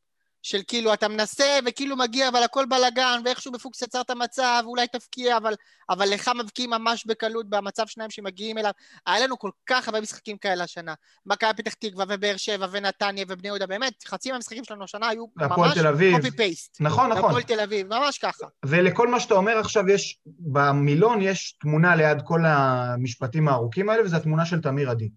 של 0.48 0.62
כאילו 0.68 0.94
אתה 0.94 1.08
מנסה 1.08 1.60
וכאילו 1.66 1.98
מגיע 1.98 2.30
אבל 2.30 2.44
הכל 2.44 2.66
בלאגן 2.66 3.22
ואיכשהו 3.26 3.52
בפוקס 3.52 3.82
יצר 3.82 4.02
את 4.02 4.10
המצב 4.10 4.64
ואולי 4.66 4.88
תפקיע 4.88 5.38
אבל, 5.38 5.54
אבל 5.90 6.10
לך 6.10 6.32
מבקיעים 6.44 6.70
ממש 6.70 7.06
בקלות 7.06 7.50
במצב 7.50 7.88
שניים 7.88 8.10
שמגיעים 8.10 8.58
אליו. 8.58 8.72
היה 9.06 9.26
לנו 9.26 9.40
כל 9.40 9.50
כך 9.66 9.88
הרבה 9.88 10.02
משחקים 10.02 10.38
כאלה 10.38 10.64
השנה. 10.64 10.94
מכבי 11.26 11.50
פתח 11.58 11.74
תקווה 11.74 12.06
ובאר 12.10 12.38
שבע 12.38 12.68
ונתניה 12.72 13.26
ובני 13.28 13.48
יהודה 13.48 13.68
באמת 13.68 14.04
חצי 14.08 14.32
מהמשחקים 14.32 14.64
שלנו 14.64 14.84
השנה 14.84 15.08
היו 15.08 15.26
ממש 15.36 15.78
קופי 16.16 16.32
פייסט 16.32 16.78
נכון 16.82 17.10
נכון. 17.10 17.26
הפועל 17.26 17.44
תל 17.44 17.60
אביב 17.60 17.88
ממש 17.88 18.18
ככה. 18.18 18.48
ולכל 18.66 19.08
מה 19.08 19.20
שאתה 19.20 19.34
אומר 19.34 19.58
עכשיו 19.58 19.90
יש 19.90 20.20
במילון 20.26 21.22
יש 21.22 21.58
תמונה 21.62 21.96
ליד 21.96 22.22
כל 22.26 22.46
המשפטים 22.46 23.48
הארוכים 23.48 23.90
האלה 23.90 24.04
וזו 24.04 24.18
התמונה 24.18 24.46
של 24.46 24.62
תמיר 24.62 24.90
עדי. 24.90 25.10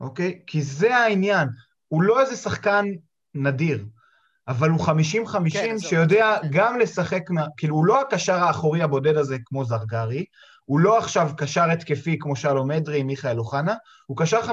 אוקיי? 0.00 0.40
כי 0.46 0.62
זה 0.62 0.96
העניין 0.96 1.48
הוא 1.96 2.02
לא 2.02 2.20
איזה 2.20 2.36
שחקן 2.36 2.86
נדיר 3.34 3.84
אבל 4.48 4.70
הוא 4.70 4.86
50-50 4.86 4.90
כן, 5.52 5.78
שיודע 5.78 6.36
זה. 6.42 6.48
גם 6.50 6.78
לשחק, 6.78 7.22
כאילו 7.56 7.76
הוא 7.76 7.86
לא 7.86 8.00
הקשר 8.00 8.34
האחורי 8.34 8.82
הבודד 8.82 9.16
הזה 9.16 9.36
כמו 9.44 9.64
זרגרי, 9.64 10.24
הוא 10.64 10.80
לא 10.80 10.98
עכשיו 10.98 11.30
קשר 11.36 11.70
התקפי 11.70 12.18
כמו 12.18 12.36
שלום 12.36 12.70
אדרי, 12.70 13.02
מיכאל 13.02 13.38
אוחנה, 13.38 13.74
הוא 14.06 14.16
קשר 14.16 14.40
50-50, 14.40 14.50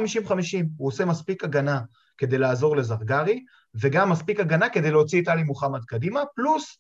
הוא 0.77 0.87
עושה 0.87 1.05
מספיק 1.05 1.43
הגנה 1.43 1.81
כדי 2.17 2.37
לעזור 2.37 2.75
לזרגרי, 2.77 3.43
וגם 3.75 4.09
מספיק 4.09 4.39
הגנה 4.39 4.69
כדי 4.69 4.91
להוציא 4.91 5.21
את 5.21 5.27
עלי 5.27 5.43
מוחמד 5.43 5.85
קדימה, 5.85 6.21
פלוס 6.35 6.77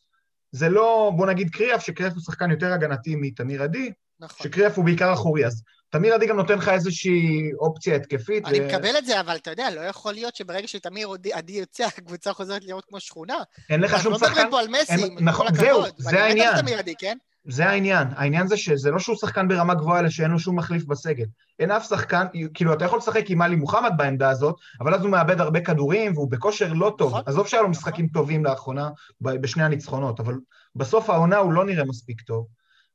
זה 0.53 0.69
לא, 0.69 1.11
בוא 1.15 1.27
נגיד 1.27 1.49
קריאף, 1.49 1.85
שקריאף 1.85 2.13
הוא 2.13 2.21
שחקן 2.21 2.51
יותר 2.51 2.73
הגנתי 2.73 3.15
מתמיר 3.15 3.63
עדי, 3.63 3.91
נכון. 4.19 4.43
שקריאף 4.43 4.77
הוא 4.77 4.85
בעיקר 4.85 5.13
אחורי, 5.13 5.45
אז 5.45 5.63
תמיר 5.89 6.13
עדי 6.13 6.27
גם 6.27 6.37
נותן 6.37 6.57
לך 6.57 6.69
איזושהי 6.69 7.51
אופציה 7.59 7.95
התקפית. 7.95 8.45
אני 8.47 8.61
ו... 8.61 8.67
מקבל 8.67 8.97
את 8.97 9.05
זה, 9.05 9.19
אבל 9.19 9.35
אתה 9.35 9.51
יודע, 9.51 9.69
לא 9.69 9.81
יכול 9.81 10.13
להיות 10.13 10.35
שברגע 10.35 10.67
שתמיר 10.67 11.09
עדי 11.33 11.51
יוצא, 11.51 11.83
הקבוצה 11.85 12.33
חוזרת 12.33 12.63
לראות 12.65 12.85
כמו 12.85 12.99
שכונה. 12.99 13.37
אין 13.69 13.81
לך 13.81 14.01
שום 14.03 14.13
שחקן... 14.13 14.25
אנחנו 14.25 14.27
לא 14.27 14.29
מדברים 14.29 14.49
פה 14.51 14.59
על 14.59 14.67
מסי, 14.67 15.03
אין... 15.03 15.17
נכון, 15.19 15.47
זהו, 15.55 15.83
זה 15.97 16.23
העניין. 16.23 16.47
ואני 16.47 16.51
מת 16.51 16.55
על 16.55 16.61
תמיר 16.61 16.79
עדי, 16.79 16.93
כן? 16.99 17.17
זה 17.45 17.69
העניין. 17.69 18.07
העניין 18.15 18.47
זה 18.47 18.57
שזה 18.57 18.91
לא 18.91 18.99
שהוא 18.99 19.15
שחקן 19.15 19.47
ברמה 19.47 19.73
גבוהה, 19.73 19.99
אלא 19.99 20.09
שאין 20.09 20.31
לו 20.31 20.39
שום 20.39 20.55
מחליף 20.57 20.85
בסגל. 20.85 21.25
אין 21.59 21.71
אף 21.71 21.87
שחקן, 21.89 22.25
כאילו, 22.53 22.73
אתה 22.73 22.85
יכול 22.85 22.97
לשחק 22.97 23.29
עם 23.29 23.41
עלי 23.41 23.55
מוחמד 23.55 23.91
בעמדה 23.97 24.29
הזאת, 24.29 24.55
אבל 24.79 24.93
אז 24.93 25.01
הוא 25.01 25.09
מאבד 25.09 25.41
הרבה 25.41 25.61
כדורים, 25.61 26.13
והוא 26.13 26.31
בכושר 26.31 26.73
לא 26.73 26.95
טוב. 26.97 27.09
נכון, 27.09 27.23
עזוב 27.25 27.47
שהיה 27.47 27.61
לו 27.61 27.69
נכון. 27.69 27.79
משחקים 27.79 28.07
טובים 28.07 28.45
לאחרונה, 28.45 28.89
בשני 29.21 29.63
הניצחונות, 29.63 30.19
אבל 30.19 30.39
בסוף 30.75 31.09
העונה 31.09 31.37
הוא 31.37 31.53
לא 31.53 31.65
נראה 31.65 31.85
מספיק 31.85 32.21
טוב. 32.21 32.47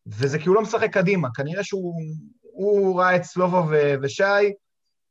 וזה 0.07 0.39
כי 0.39 0.49
הוא 0.49 0.55
לא 0.55 0.63
משחק 0.63 0.93
קדימה. 0.93 1.29
כנראה 1.35 1.65
שהוא 1.65 1.95
הוא 2.43 3.01
ראה 3.01 3.17
את 3.17 3.23
סלובו 3.23 3.63
ושי, 4.03 4.23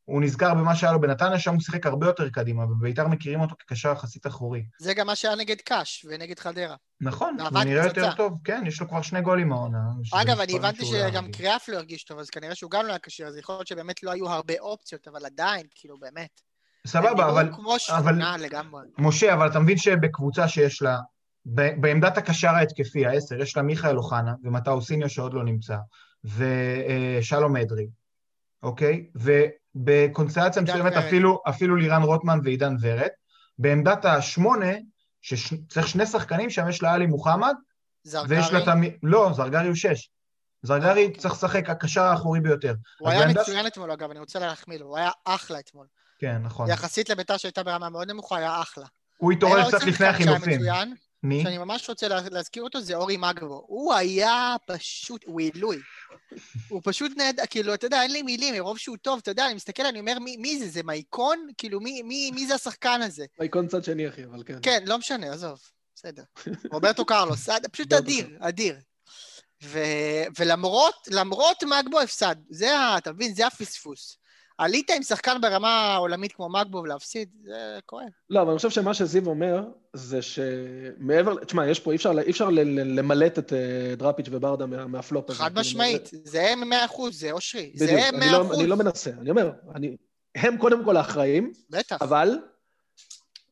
הוא 0.07 0.21
נזכר 0.21 0.53
במה 0.53 0.75
שהיה 0.75 0.93
לו 0.93 1.01
בנתניה, 1.01 1.39
שם 1.39 1.53
הוא 1.53 1.61
שיחק 1.61 1.85
הרבה 1.85 2.07
יותר 2.07 2.29
קדימה, 2.29 2.63
ובביתר 2.63 3.07
מכירים 3.07 3.41
אותו 3.41 3.55
כקשר 3.59 3.91
יחסית 3.91 4.27
אחורי. 4.27 4.63
זה 4.79 4.93
גם 4.93 5.07
מה 5.07 5.15
שהיה 5.15 5.35
נגד 5.35 5.55
קאש 5.61 6.05
ונגד 6.09 6.39
חדרה. 6.39 6.75
נכון, 7.01 7.37
הוא 7.39 7.63
נראה 7.63 7.85
יותר 7.85 8.13
טוב, 8.13 8.33
כן, 8.43 8.63
יש 8.67 8.81
לו 8.81 8.87
כבר 8.87 9.01
שני 9.01 9.21
גולים 9.21 9.51
העונה. 9.51 9.79
אגב, 10.13 10.39
אני 10.39 10.55
הבנתי 10.55 10.85
שגם 10.85 11.31
קריאף 11.31 11.69
לא 11.69 11.77
הרגיש 11.77 12.03
טוב, 12.03 12.19
אז 12.19 12.29
כנראה 12.29 12.55
שהוא 12.55 12.71
גם 12.71 12.85
לא 12.85 12.89
היה 12.89 12.99
כשיר, 12.99 13.27
אז 13.27 13.37
יכול 13.37 13.55
להיות 13.55 13.67
שבאמת 13.67 14.03
לא 14.03 14.11
היו 14.11 14.29
הרבה 14.29 14.53
אופציות, 14.59 15.07
אבל 15.07 15.25
עדיין, 15.25 15.65
כאילו, 15.75 15.99
באמת. 15.99 16.41
סבבה, 16.87 17.29
אבל... 17.29 17.49
כמו 17.53 17.79
שכונה 17.79 18.37
לגמרי. 18.37 18.81
משה, 18.97 19.33
אבל 19.33 19.47
אתה 19.47 19.59
מבין 19.59 19.77
שבקבוצה 19.77 20.47
שיש 20.47 20.81
לה, 20.81 20.97
בעמדת 21.45 22.17
הקשר 22.17 22.49
ההתקפי, 22.49 23.05
העשר, 23.05 23.41
יש 23.41 23.57
לה 23.57 23.63
מיכאל 23.63 23.97
אוחנה 23.97 24.33
ומטאו 24.43 24.81
סיניו 24.81 25.09
שעוד 25.09 25.33
לא 25.33 25.43
נמצא, 25.43 25.77
ושלום 26.23 27.57
אדרי, 27.57 27.87
אוקיי? 28.63 29.05
ובקונסטלציה 29.15 30.61
מסוימת 30.61 30.93
אפילו, 30.93 31.41
אפילו 31.49 31.75
לירן 31.75 32.03
רוטמן 32.03 32.39
ועידן 32.43 32.75
ורד. 32.81 33.07
בעמדת 33.59 34.05
השמונה, 34.05 34.71
שצריך 35.21 35.87
שני 35.87 36.05
שחקנים, 36.05 36.49
שם 36.49 36.69
יש 36.69 36.83
לאלי 36.83 37.05
מוחמד, 37.05 37.53
זרגרי? 38.03 38.37
ויש 38.37 38.53
לה 38.53 38.65
תמיד... 38.65 38.93
לא, 39.03 39.31
זרגרי 39.33 39.67
הוא 39.67 39.75
שש. 39.75 40.09
זרגרי 40.61 41.05
אוקיי. 41.05 41.21
צריך 41.21 41.33
לשחק 41.33 41.69
הקשר 41.69 42.03
האחורי 42.03 42.39
ביותר. 42.39 42.73
הוא 42.99 43.09
היה 43.09 43.27
מצוין 43.27 43.67
אתמול, 43.67 43.91
אגב, 43.91 44.11
אני 44.11 44.19
רוצה 44.19 44.39
להחמיא 44.39 44.77
לו, 44.77 44.85
הוא 44.85 44.97
היה 44.97 45.11
אחלה 45.25 45.59
אתמול. 45.59 45.87
כן, 46.19 46.37
נכון. 46.43 46.69
יחסית 46.69 47.09
לביתר 47.09 47.37
שהייתה 47.37 47.63
ברמה 47.63 47.89
מאוד 47.89 48.11
נמוכה, 48.11 48.37
היה 48.37 48.61
אחלה. 48.61 48.85
הוא 49.17 49.31
התעורר 49.31 49.67
קצת 49.67 49.83
לפני 49.83 50.07
החילופים. 50.07 50.61
מי? 51.27 51.43
שאני 51.43 51.57
ממש 51.57 51.89
רוצה 51.89 52.07
להזכיר 52.07 52.63
אותו, 52.63 52.81
זה 52.81 52.95
אורי 52.95 53.17
מגבו. 53.17 53.65
הוא 53.67 53.93
היה 53.93 54.55
פשוט, 54.65 55.23
הוא 55.25 55.39
עילוי. 55.39 55.77
הוא 56.69 56.81
פשוט 56.83 57.11
נהדר, 57.17 57.43
כאילו, 57.49 57.73
אתה 57.73 57.85
יודע, 57.85 58.01
אין 58.01 58.11
לי 58.11 58.21
מילים, 58.21 58.53
מרוב 58.53 58.77
שהוא 58.77 58.97
טוב, 58.97 59.19
אתה 59.23 59.31
יודע, 59.31 59.45
אני 59.45 59.53
מסתכל, 59.53 59.85
אני 59.85 59.99
אומר, 59.99 60.19
מי, 60.19 60.37
מי 60.37 60.59
זה? 60.59 60.69
זה 60.69 60.83
מייקון? 60.83 61.47
כאילו, 61.57 61.79
מי, 61.79 62.01
מי, 62.01 62.31
מי 62.31 62.47
זה 62.47 62.55
השחקן 62.55 63.01
הזה? 63.01 63.25
מייקון 63.39 63.67
צד 63.67 63.83
שני, 63.83 64.09
אחי, 64.09 64.25
אבל 64.25 64.43
כן. 64.45 64.59
כן, 64.61 64.83
לא 64.85 64.97
משנה, 64.97 65.33
עזוב, 65.33 65.59
בסדר. 65.95 66.23
רוברטו 66.71 67.05
קרלוס, 67.05 67.49
פשוט 67.71 67.93
אדיר, 67.93 68.27
אדיר. 68.39 68.75
ו, 69.63 69.79
ולמרות, 70.39 71.07
למרות 71.07 71.63
מגבו 71.63 71.99
הפסד, 71.99 72.35
זה, 72.49 72.77
ה, 72.77 72.97
אתה 72.97 73.11
מבין, 73.11 73.33
זה 73.33 73.47
הפספוס. 73.47 74.17
עלית 74.57 74.91
עם 74.91 75.03
שחקן 75.03 75.41
ברמה 75.41 75.95
עולמית 75.95 76.31
כמו 76.31 76.49
מגבו 76.49 76.77
ולהפסיד, 76.77 77.29
זה 77.43 77.79
כואב. 77.85 78.07
לא, 78.29 78.41
אבל 78.41 78.49
אני 78.49 78.57
חושב 78.57 78.69
שמה 78.69 78.93
שזיו 78.93 79.25
אומר, 79.25 79.63
זה 79.93 80.21
שמעבר, 80.21 81.43
תשמע, 81.43 81.67
יש 81.67 81.79
פה, 81.79 81.91
אי 81.91 81.95
אפשר, 81.95 82.19
אי 82.19 82.31
אפשר 82.31 82.49
למלט 82.85 83.39
את 83.39 83.53
אה, 83.53 83.95
דראפיץ' 83.97 84.27
וברדה 84.31 84.65
מה, 84.65 84.87
מהפלופ 84.87 85.29
הזה. 85.29 85.39
חד 85.39 85.59
משמעית, 85.59 86.09
זה 86.23 86.49
הם 86.49 86.69
מאה 86.69 86.85
אחוז, 86.85 87.19
זה 87.19 87.31
אושרי, 87.31 87.71
זה 87.75 87.91
הם 87.91 88.19
מאה 88.19 88.41
אחוז. 88.41 88.59
אני 88.59 88.67
לא 88.67 88.75
מנסה, 88.75 89.11
אני 89.21 89.29
אומר, 89.29 89.51
אני, 89.75 89.97
הם 90.35 90.57
קודם 90.57 90.85
כל 90.85 90.97
האחראים, 90.97 91.51
בטח. 91.69 91.97
אבל, 92.01 92.39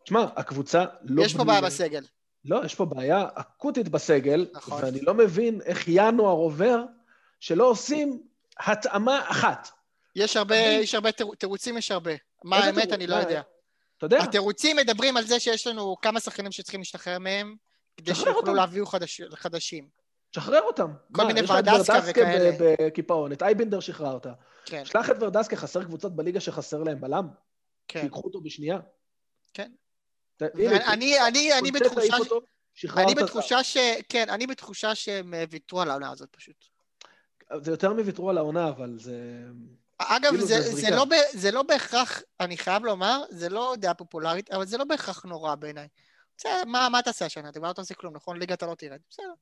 תשמע, 0.04 0.26
הקבוצה 0.36 0.86
לא... 1.04 1.24
יש 1.24 1.34
פה 1.34 1.44
בעיה 1.44 1.62
בסגל. 1.62 2.04
לא, 2.46 2.62
יש 2.66 2.76
פה 2.76 2.86
בעיה 2.86 3.28
אקוטית 3.34 3.90
בסגל, 3.90 4.46
נכון. 4.54 4.84
ואני 4.84 5.02
לא 5.02 5.14
מבין 5.14 5.62
איך 5.66 5.84
ינואר 5.88 6.34
עובר 6.34 6.84
שלא 7.40 7.70
עושים 7.70 8.20
התאמה 8.60 9.22
אחת. 9.28 9.70
יש 10.16 10.38
הרבה, 10.38 10.56
יש 10.56 10.96
הרבה 10.96 11.10
תירוצים, 11.38 11.78
יש 11.78 11.92
הרבה. 11.92 12.12
מה 12.44 12.58
האמת, 12.58 12.92
אני 12.94 13.08
לא 13.08 13.16
יודע. 13.16 13.42
אתה 13.98 14.06
יודע. 14.06 14.24
התירוצים 14.24 14.78
מדברים 14.78 15.18
על 15.18 15.24
זה 15.24 15.40
שיש 15.40 15.68
לנו 15.68 15.96
כמה 16.02 16.20
שחקנים 16.20 16.52
שצריכים 16.52 16.82
להשתחרר 16.82 17.20
מהם, 17.20 17.56
כדי 17.98 18.16
שיוכלו 18.16 18.54
להביא 18.54 18.84
חדשים. 19.34 19.88
שחרר 20.32 20.62
אותם. 20.62 20.94
כל 21.12 21.26
מיני 21.26 21.42
ורדסקה 21.48 22.00
וכאלה. 22.08 22.48
יש 22.48 22.56
את 22.56 22.62
בקיפאון, 22.82 23.32
את 23.32 23.44
אייבנדר 23.44 23.80
שחררת. 23.80 24.28
כן. 24.66 24.86
שלח 24.86 25.10
את 25.10 25.16
ורדסקה, 25.20 25.56
חסר 25.56 25.84
קבוצות 25.84 26.16
בליגה 26.16 26.40
שחסר 26.40 26.84
להם 26.84 27.02
בלם. 27.02 27.28
כן. 27.88 28.02
שיקחו 28.02 28.22
אותו 28.24 28.42
בשנייה. 28.42 28.80
כן. 29.54 29.72
אני, 30.42 31.72
בתחושה... 31.72 32.18
אני 32.98 33.16
בתחושה 33.16 33.64
ש... 33.64 33.78
כן, 34.10 34.30
אני 34.30 34.48
בתחושה 34.48 34.96
שהם 34.96 35.34
אה, 35.34 35.44
ויתרו 35.50 35.82
על 35.82 35.90
העונה 35.90 36.12
הזאת 36.12 36.30
פשוט. 36.32 36.66
זה 37.62 37.72
יותר 37.72 37.94
מוויתרו 37.94 38.30
על 38.30 38.38
העונה, 38.38 38.70
אבל 38.70 38.98
זה... 39.00 39.44
אגב, 39.98 40.30
כאילו 40.30 40.46
זה, 40.46 40.62
זה 40.62 40.72
זה. 40.72 40.90
לא, 40.90 41.06
ב- 41.06 41.38
זה 41.38 41.52
לא 41.52 41.64
בהכרח, 41.64 42.22
אני 42.40 42.58
חייב 42.58 42.86
לומר, 42.86 43.22
זה 43.30 43.50
לא 43.50 43.76
דעה 43.78 43.94
פופולרית, 43.94 44.52
אבל 44.52 44.66
זה 44.66 44.78
לא 44.78 44.84
בהכרח 44.84 45.26
נורא 45.26 45.56
בעיניי. 45.56 45.88
בסדר, 46.38 46.64
מה, 46.66 46.90
מה 46.90 47.02
תעשה 47.02 47.26
השנה? 47.26 47.50
אתה 47.50 47.60
כבר 47.60 47.68
לא 47.68 47.74
תעשה 47.74 47.96
כלום, 47.96 48.16
נכון? 48.16 48.40
ליגה 48.40 48.54
אתה 48.54 48.66
לא 48.66 48.76
תרד. 48.76 49.00
בסדר, 49.10 49.34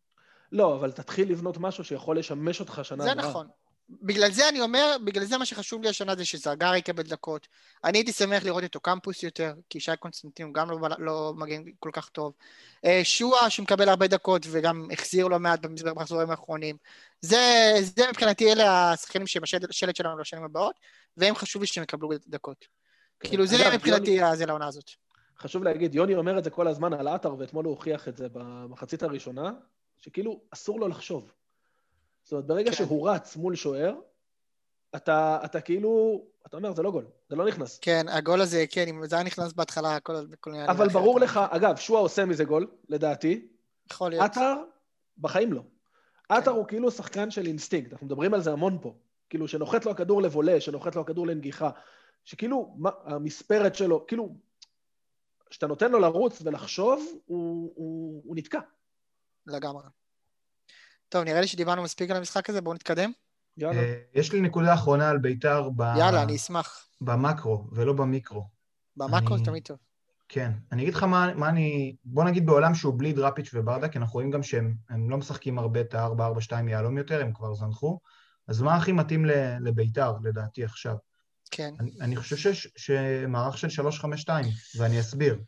לא, 0.52 0.76
אבל 0.76 0.92
תתחיל 0.92 1.32
לבנות 1.32 1.58
משהו 1.58 1.84
שיכול 1.84 2.20
לשמש 2.20 2.60
אותך 2.60 2.80
שנה 2.84 3.04
זה 3.04 3.12
הבאה. 3.12 3.30
נכון. 3.30 3.48
בגלל 3.90 4.32
זה 4.32 4.50
אני 4.50 4.62
אומר, 4.62 4.98
בגלל 5.04 5.26
זה 5.26 5.38
מה 5.38 5.46
שחשוב 5.46 5.84
לי 5.84 5.90
השנה 5.90 6.16
זה 6.16 6.26
שזרגרי 6.26 6.78
יקבל 6.78 7.04
דקות. 7.04 7.48
אני 7.84 7.98
הייתי 7.98 8.12
שמח 8.12 8.44
לראות 8.44 8.64
אותו 8.64 8.80
קמפוס 8.80 9.24
יותר, 9.24 9.54
כי 9.70 9.80
שי 9.80 9.92
קונסטנטין 10.00 10.54
גם 10.54 10.70
לא, 10.70 10.78
לא 11.00 11.34
מגן 11.38 11.64
כל 11.80 11.90
כך 11.94 12.10
טוב. 12.10 12.34
אה, 12.86 13.02
שועה 13.04 13.50
שמקבל 13.50 13.90
הרבה 13.90 14.08
דקות 14.08 14.46
וגם 14.52 14.88
החזיר 14.92 15.28
לא 15.28 15.40
מעט 15.40 15.60
במחזורים 15.66 16.30
האחרונים. 16.30 16.78
זה, 17.22 17.74
זה 17.82 18.10
מבחינתי 18.10 18.52
אלה 18.52 18.92
השחקנים 18.92 19.28
שהם 19.28 19.44
השלט 19.70 19.96
שלנו 19.96 20.18
לשנים 20.20 20.44
הבאות, 20.44 20.80
והם 21.18 21.36
חשוב 21.36 21.62
לי 21.62 21.68
שהם 21.68 21.84
יקבלו 21.84 22.10
דקות. 22.28 22.66
כן. 23.20 23.30
כאילו 23.30 23.46
זה 23.46 23.56
אגב, 23.56 23.76
מבחינתי 23.76 24.12
יוני- 24.12 24.36
זה 24.36 24.46
לעונה 24.46 24.68
הזאת. 24.68 24.90
חשוב 25.40 25.64
להגיד, 25.64 25.96
יוני 25.96 26.16
אומר 26.16 26.38
את 26.38 26.44
זה 26.44 26.50
כל 26.50 26.68
הזמן 26.68 26.94
על 26.94 27.08
עטר, 27.08 27.36
ואתמול 27.40 27.66
הוא 27.66 27.72
הוכיח 27.72 28.08
את 28.08 28.18
זה 28.18 28.28
במחצית 28.34 29.04
הראשונה, 29.04 29.52
שכאילו 29.98 30.42
אסור 30.52 30.80
לו 30.80 30.88
לחשוב. 30.88 31.32
זאת 32.24 32.32
אומרת, 32.32 32.46
ברגע 32.46 32.72
כן. 32.72 32.78
שהוא 32.78 33.10
רץ 33.10 33.36
מול 33.36 33.56
שוער, 33.56 33.94
אתה, 34.96 35.40
אתה 35.46 35.62
כאילו, 35.62 36.24
אתה 36.48 36.58
אומר, 36.58 36.74
זה 36.74 36.84
לא 36.84 36.92
גול, 36.92 37.06
זה 37.30 37.36
לא 37.36 37.48
נכנס. 37.48 37.80
כן, 37.80 38.06
הגול 38.10 38.42
הזה, 38.42 38.66
כן, 38.70 38.88
אם 38.88 39.08
זה 39.08 39.16
היה 39.16 39.24
נכנס 39.24 39.54
בהתחלה, 39.54 39.96
הכל 39.96 40.16
הכל 40.34 40.56
אבל. 40.56 40.90
ברור 40.90 41.20
לך, 41.20 41.40
אגב, 41.50 41.76
שועה 41.76 42.02
עושה 42.02 42.26
מזה 42.26 42.44
גול, 42.44 42.68
לדעתי, 42.90 43.48
יכול 43.92 44.10
להיות. 44.10 44.24
עטר, 44.24 44.56
בחיים 45.18 45.54
לא. 45.54 45.62
כן. 45.62 46.36
עטר 46.36 46.52
הוא 46.52 46.68
כאילו 46.68 46.92
שחקן 46.92 47.32
של 47.32 47.46
אינסטינקט, 47.46 47.92
אנחנו 47.94 48.08
מדברים 48.08 48.34
על 48.34 48.42
זה 48.42 48.52
המון 48.52 48.78
פה. 48.82 48.94
כאילו, 49.30 49.48
שנוחת 49.48 49.86
לו 49.86 49.92
הכדור 49.92 50.22
לבולה, 50.22 50.62
שנוחת 50.62 50.96
לו 50.96 51.02
הכדור 51.02 51.28
לנגיחה, 51.28 51.70
שכאילו, 52.24 52.74
מה, 52.78 52.90
המספרת 53.04 53.76
שלו, 53.76 54.08
כאילו, 54.08 54.36
כשאתה 55.50 55.68
נותן 55.68 55.92
לו 55.92 56.00
לרוץ 56.00 56.42
ולחשוב, 56.46 57.06
הוא, 57.26 57.72
הוא, 57.76 58.22
הוא 58.26 58.36
נתקע. 58.36 58.60
לגמרי. 59.48 59.84
טוב, 61.14 61.24
נראה 61.24 61.42
לי 61.42 61.48
שדיברנו 61.48 61.84
מספיק 61.84 62.12
על 62.12 62.18
המשחק 62.18 62.50
הזה, 62.50 62.62
בואו 62.62 62.76
נתקדם. 62.76 63.12
יאללה. 63.58 63.80
אה, 63.82 63.96
יש 64.14 64.32
לי 64.34 64.42
נקודה 64.42 64.74
אחרונה 64.74 65.10
על 65.10 65.18
ביתר 65.18 65.70
ב... 65.76 65.82
יאללה, 65.98 66.24
אני 66.24 66.36
אשמח. 66.36 66.88
במקרו 67.02 67.68
ולא 67.72 67.94
במיקרו. 67.94 68.44
במאקרו 68.98 69.38
זה 69.38 69.44
תמיד 69.46 69.64
טוב. 69.64 69.78
כן. 70.30 70.52
אני 70.72 70.82
אגיד 70.84 70.94
לך 70.94 71.04
מה, 71.04 71.34
מה 71.36 71.50
אני... 71.50 71.96
בוא 72.06 72.24
נגיד 72.24 72.46
בעולם 72.46 72.76
שהוא 72.76 72.94
בלי 72.98 73.14
דראפיץ' 73.14 73.50
וברדה, 73.54 73.90
כי 73.90 73.98
אנחנו 73.98 74.14
רואים 74.14 74.32
גם 74.32 74.44
שהם 74.44 74.76
הם 74.90 75.10
לא 75.10 75.18
משחקים 75.18 75.60
הרבה 75.60 75.82
את 75.82 75.94
ה-4-4-2 75.94 76.70
יהלום 76.70 76.98
יותר, 76.98 77.22
הם 77.22 77.34
כבר 77.34 77.54
זנחו. 77.54 78.00
אז 78.48 78.62
מה 78.62 78.76
הכי 78.76 78.92
מתאים 78.92 79.26
ל- 79.26 79.58
לביתר, 79.62 80.14
לדעתי, 80.24 80.64
עכשיו? 80.64 80.96
כן. 81.52 81.74
אני, 81.80 81.92
אני 82.02 82.16
חושב 82.16 82.38
שיש- 82.38 82.68
שמערך 82.78 83.58
של 83.58 83.68
3-5-2, 83.68 84.30
ואני 84.78 85.00
אסביר, 85.00 85.40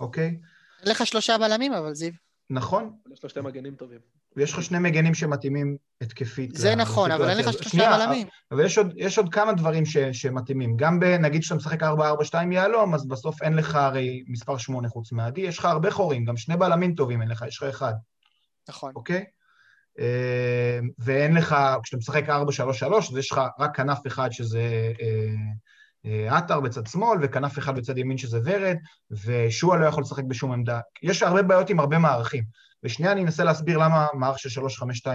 אוקיי? 0.00 0.40
אין 0.82 0.90
לך 0.90 1.06
שלושה 1.06 1.38
בלמים, 1.38 1.72
אבל 1.72 1.94
זיו. 1.94 2.12
נכון, 2.50 2.96
יש 3.12 3.22
לו 3.22 3.28
שתי 3.28 3.40
מגנים 3.40 3.74
טובים. 3.74 4.00
ויש 4.36 4.52
לך 4.52 4.62
שני 4.62 4.78
מגנים 4.78 5.14
שמתאימים 5.14 5.76
התקפית. 6.00 6.54
זה 6.54 6.70
ל- 6.70 6.74
נכון, 6.74 7.10
אבל 7.10 7.28
אין 7.28 7.38
לך. 7.38 7.52
שלושה 7.52 7.68
שנייה, 7.68 7.98
בלמים. 7.98 8.26
אבל 8.50 8.64
יש 8.64 8.78
עוד, 8.78 8.92
יש 8.96 9.18
עוד 9.18 9.34
כמה 9.34 9.52
דברים 9.52 9.86
ש, 9.86 9.96
שמתאימים. 9.98 10.76
גם 10.76 11.00
ב, 11.00 11.04
נגיד 11.04 11.42
שאתה 11.42 11.54
משחק 11.54 11.82
4-4-2 11.82 11.86
יהלום, 12.52 12.94
אז 12.94 13.08
בסוף 13.08 13.42
אין 13.42 13.52
לך 13.54 13.74
הרי 13.74 14.24
מספר 14.28 14.56
8 14.58 14.88
חוץ 14.88 15.12
מעדי, 15.12 15.40
יש 15.40 15.58
לך 15.58 15.64
הרבה 15.64 15.90
חורים, 15.90 16.24
גם 16.24 16.36
שני 16.36 16.56
בלמים 16.56 16.94
טובים 16.94 17.22
אין 17.22 17.30
לך, 17.30 17.44
יש 17.48 17.62
לך 17.62 17.68
אחד, 17.68 17.92
נכון. 18.68 18.92
אוקיי? 18.96 19.24
אה, 19.98 20.78
ואין 20.98 21.34
לך, 21.34 21.56
כשאתה 21.82 21.96
משחק 21.96 22.24
4-3-3, 22.28 22.30
אז 23.10 23.16
יש 23.18 23.32
לך 23.32 23.40
רק 23.58 23.76
כנף 23.76 23.98
אחד 24.06 24.32
שזה 24.32 24.92
אה, 25.00 25.34
עטר 26.04 26.60
בצד 26.60 26.86
שמאל, 26.86 27.18
וכנף 27.22 27.58
אחד 27.58 27.76
בצד 27.76 27.98
ימין 27.98 28.18
שזה 28.18 28.40
ורד, 28.44 28.76
ושועה 29.10 29.78
לא 29.78 29.86
יכול 29.86 30.02
לשחק 30.02 30.24
בשום 30.24 30.52
עמדה. 30.52 30.80
יש 31.02 31.22
הרבה 31.22 31.42
בעיות 31.42 31.70
עם 31.70 31.80
הרבה 31.80 31.98
מערכים. 31.98 32.44
ושנייה 32.82 33.12
אני 33.12 33.22
אנסה 33.22 33.44
להסביר 33.44 33.78
למה 33.78 34.06
מערך 34.14 34.38
של 34.38 34.60
3-5-2 34.60 34.64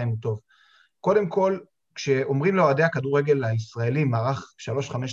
הוא 0.06 0.16
טוב. 0.20 0.40
קודם 1.00 1.28
כל, 1.28 1.58
כשאומרים 1.94 2.56
לאוהדי 2.56 2.82
הכדורגל 2.82 3.44
הישראלים 3.44 4.10
מערך 4.10 4.52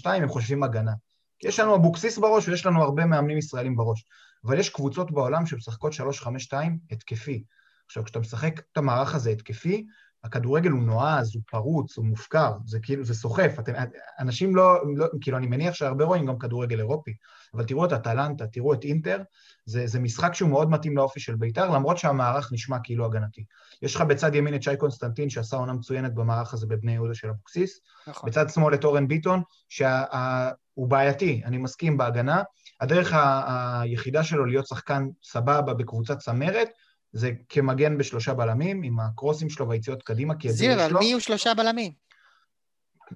3-5-2, 0.06 0.10
הם 0.10 0.28
חושבים 0.28 0.64
הגנה. 0.64 0.94
כי 1.40 1.48
יש 1.48 1.60
לנו 1.60 1.76
אבוקסיס 1.76 2.18
בראש 2.18 2.48
ויש 2.48 2.66
לנו 2.66 2.84
הרבה 2.84 3.06
מאמנים 3.06 3.38
ישראלים 3.38 3.76
בראש. 3.76 4.06
אבל 4.46 4.60
יש 4.60 4.70
קבוצות 4.70 5.12
בעולם 5.12 5.46
שמשחקות 5.46 5.94
3-5-2 5.94 6.54
התקפי. 6.92 7.44
עכשיו, 7.86 8.04
כשאתה 8.04 8.20
משחק 8.20 8.60
את 8.72 8.78
המערך 8.78 9.16
הזה 9.16 9.30
התקפי, 9.30 9.86
הכדורגל 10.26 10.72
הוא 10.72 10.84
נועז, 10.84 11.36
הוא 11.36 11.44
פרוץ, 11.52 11.98
הוא 11.98 12.06
מופקר, 12.06 12.52
זה 12.66 12.80
כאילו, 12.80 13.06
זה 13.06 13.14
סוחף. 13.14 13.56
אתם, 13.60 13.74
אנשים 14.20 14.56
לא, 14.56 14.82
לא, 14.96 15.06
כאילו, 15.22 15.38
אני 15.38 15.48
מניח 15.48 15.74
שהרבה 15.74 16.06
רואים 16.06 16.26
גם 16.26 16.40
כדורגל 16.40 16.80
אירופי, 16.80 17.14
אבל 17.54 17.64
תראו 17.64 17.86
את 17.86 17.94
אטלנטה, 17.94 18.48
תראו 18.48 18.74
את 18.74 18.84
אינטר, 18.84 19.22
זה, 19.66 19.88
זה 19.88 20.00
משחק 20.00 20.34
שהוא 20.34 20.50
מאוד 20.50 20.70
מתאים 20.70 20.98
לאופי 20.98 21.20
של 21.20 21.36
בית"ר, 21.36 21.70
למרות 21.70 21.98
שהמערך 21.98 22.54
נשמע 22.54 22.78
כאילו 22.84 23.06
הגנתי. 23.06 23.46
יש 23.82 23.96
לך 23.96 24.02
בצד 24.02 24.36
ימין 24.36 24.56
את 24.56 24.64
שי 24.64 24.78
קונסטנטין, 24.78 25.30
שעשה 25.30 25.58
עונה 25.58 25.74
מצוינת 25.74 26.14
במערך 26.14 26.54
הזה 26.54 26.68
בבני 26.68 26.94
יהודה 26.94 27.14
של 27.14 27.30
אבוקסיס, 27.30 27.80
נכון. 28.08 28.30
בצד 28.30 28.50
שמאל 28.50 28.74
את 28.74 28.84
אורן 28.84 29.08
ביטון, 29.08 29.42
שהוא 29.70 30.88
בעייתי, 30.88 31.42
אני 31.46 31.58
מסכים 31.58 31.98
בהגנה. 31.98 32.44
הדרך 32.82 33.14
ה- 33.14 33.82
היחידה 33.82 34.24
שלו 34.24 34.46
להיות 34.46 34.68
שחקן 34.68 35.08
סבבה 35.24 35.74
בקבוצת 35.74 36.18
צמרת, 36.18 36.70
זה 37.16 37.32
כמגן 37.50 37.98
בשלושה 37.98 38.34
בלמים, 38.34 38.84
עם 38.84 39.00
הקרוסים 39.00 39.50
שלו 39.50 39.70
והיציאות 39.70 40.04
קדימה, 40.04 40.36
כי 40.36 40.50
את 40.50 40.54
זה 40.54 40.66
יש 40.66 40.80
אבל 40.80 40.92
לו. 40.92 41.00
מי 41.00 41.06
יהיו 41.06 41.22
שלושה 41.22 41.54
בלמים? 41.54 41.92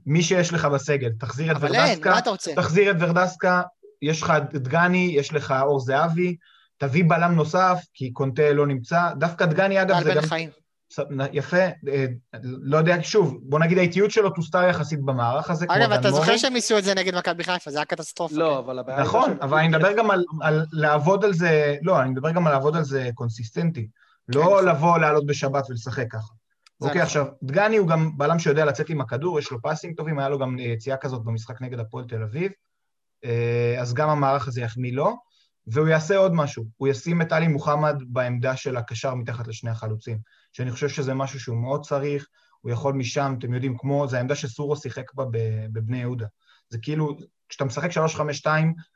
מי 0.06 0.24
שיש 0.24 0.54
לך 0.54 0.66
בסגל, 0.66 1.10
תחזיר 1.20 1.52
את 1.52 1.56
אבל 1.56 1.76
אין, 1.76 1.86
ורדסקה, 1.86 2.10
מה 2.10 2.20
אתה 2.20 2.30
רוצה? 2.30 2.56
תחזיר 2.56 2.92
את 2.92 2.96
ורדסקה, 3.00 3.62
יש 4.02 4.22
לך 4.22 4.34
את 4.38 4.56
דגני, 4.56 5.14
יש 5.16 5.34
לך 5.34 5.54
אור 5.62 5.80
זהבי, 5.80 6.36
תביא 6.78 7.04
בלם 7.08 7.36
נוסף, 7.36 7.80
כי 7.94 8.12
קונטה 8.12 8.54
לא 8.54 8.68
נמצא. 8.68 9.14
דווקא 9.18 9.46
דגני, 9.46 9.82
אגב, 9.82 10.04
זה 10.04 10.14
גם... 10.16 10.22
חיים. 10.22 10.50
יפה, 11.34 11.58
אה, 11.58 12.06
לא 12.44 12.78
יודע, 12.78 12.96
שוב, 13.02 13.40
בוא 13.42 13.60
נגיד 13.60 13.78
האיטיות 13.78 14.12
שלו 14.12 14.30
תוסתר 14.30 14.64
יחסית 14.64 15.02
במערך 15.02 15.50
הזה, 15.50 15.66
אגב, 15.70 15.92
אתה 15.92 16.12
זוכר. 16.12 16.38
שהם 16.38 16.54
ניסו 16.54 16.78
את 16.78 16.84
זה 16.84 16.94
נגד 16.94 17.16
מכבי 17.16 17.44
חיפה, 17.44 17.72
זה 17.72 17.78
היה 17.78 17.86
קטסטרופה. 17.86 18.36
לא, 18.36 18.52
כן. 18.54 18.66
אבל 18.66 18.80
הבעיה... 18.80 19.02
נכון, 19.02 19.30
הייתה 19.30 19.46
אבל 19.46 19.58
אני 19.58 19.68
מדבר 19.68 19.94
גם 19.98 20.12
על, 20.42 20.66
לעבוד 20.72 21.26
על 21.26 21.34
זה, 21.34 21.76
לא, 21.82 22.02
אני 22.02 22.10
מדבר 22.10 22.32
גם 22.32 22.48
על 22.48 22.54
לעבוד 22.54 22.76
על 22.76 22.84
זה 22.84 23.10
קונסיסטנטי. 23.16 23.88
לא 24.28 24.42
נכון. 24.42 24.66
לבוא, 24.66 24.98
לעלות 24.98 25.26
בשבת 25.26 25.70
ולשחק 25.70 26.06
ככה. 26.12 26.34
אוקיי, 26.82 26.90
נכון. 26.90 27.02
עכשיו, 27.02 27.26
דגני 27.44 27.78
הוא 27.78 27.88
גם 27.88 28.18
בלם 28.18 28.40
שיודע 28.40 28.66
לצאת 28.66 28.90
עם 28.90 29.02
הכדור, 29.02 29.40
יש 29.40 29.52
לו 29.52 29.62
פסים 29.62 29.94
טובים, 29.94 30.20
היה 30.20 30.30
לו 30.30 30.40
גם 30.40 30.60
אה, 30.60 30.64
יציאה 30.64 30.98
כזאת 30.98 31.24
במשחק 31.24 31.62
נגד 31.62 31.80
הפועל 31.80 32.06
תל 32.06 32.24
אביב, 32.24 32.52
אה, 33.26 33.76
אז 33.80 33.94
גם 33.94 34.10
המערך 34.10 34.48
הזה 34.48 34.62
יחמיא 34.62 34.94
לו, 34.94 35.18
והוא 35.68 35.88
יעשה 35.88 36.18
עוד 36.18 36.34
משהו, 36.34 36.64
הוא 36.78 36.88
ישים 36.88 37.22
את 37.22 37.32
עלי 37.32 37.48
מוחמד 37.48 37.96
בעמדה 38.08 38.56
של 38.56 38.78
הקשר 38.78 39.16
מתחת 39.16 39.48
לשני 39.48 39.70
החלוצים, 39.70 40.18
שאני 40.54 40.72
חושב 40.72 40.90
שזה 40.90 41.14
משהו 41.14 41.40
שהוא 41.40 41.58
מאוד 41.58 41.86
צריך, 41.86 42.28
הוא 42.62 42.72
יכול 42.72 42.94
משם, 42.94 43.36
אתם 43.40 43.54
יודעים, 43.54 43.78
כמו, 43.78 44.08
זה 44.08 44.18
העמדה 44.18 44.36
שסורו 44.36 44.76
שיחק 44.76 45.14
בה 45.14 45.26
ב- 45.32 45.68
בבני 45.74 46.00
יהודה. 46.00 46.26
זה 46.70 46.78
כאילו, 46.82 47.18
כשאתה 47.50 47.66
משחק 47.66 47.90
3-5-2, 48.46 48.48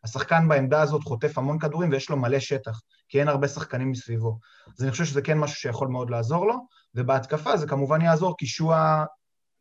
השחקן 0.03 0.47
בעמדה 0.47 0.81
הזאת 0.81 1.03
חוטף 1.03 1.37
המון 1.37 1.59
כדורים 1.59 1.91
ויש 1.91 2.09
לו 2.09 2.17
מלא 2.17 2.39
שטח, 2.39 2.81
כי 3.09 3.19
אין 3.19 3.27
הרבה 3.27 3.47
שחקנים 3.47 3.91
מסביבו. 3.91 4.39
אז 4.77 4.83
אני 4.83 4.91
חושב 4.91 5.05
שזה 5.05 5.21
כן 5.21 5.37
משהו 5.37 5.55
שיכול 5.55 5.87
מאוד 5.87 6.09
לעזור 6.09 6.47
לו, 6.47 6.55
ובהתקפה 6.95 7.57
זה 7.57 7.67
כמובן 7.67 8.01
יעזור, 8.01 8.35
כי 8.37 8.45
שועה 8.45 9.05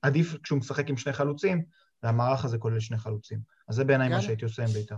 עדיף 0.02 0.36
כשהוא 0.42 0.58
משחק 0.58 0.90
עם 0.90 0.96
שני 0.96 1.12
חלוצים, 1.12 1.62
והמערך 2.02 2.44
הזה 2.44 2.58
כולל 2.58 2.80
שני 2.80 2.98
חלוצים. 2.98 3.38
אז 3.68 3.74
זה 3.74 3.84
בעיניי 3.84 4.08
מה. 4.08 4.22
שהייתי 4.22 4.44
עושה 4.44 4.62
עם 4.62 4.68
בית"ר. 4.68 4.96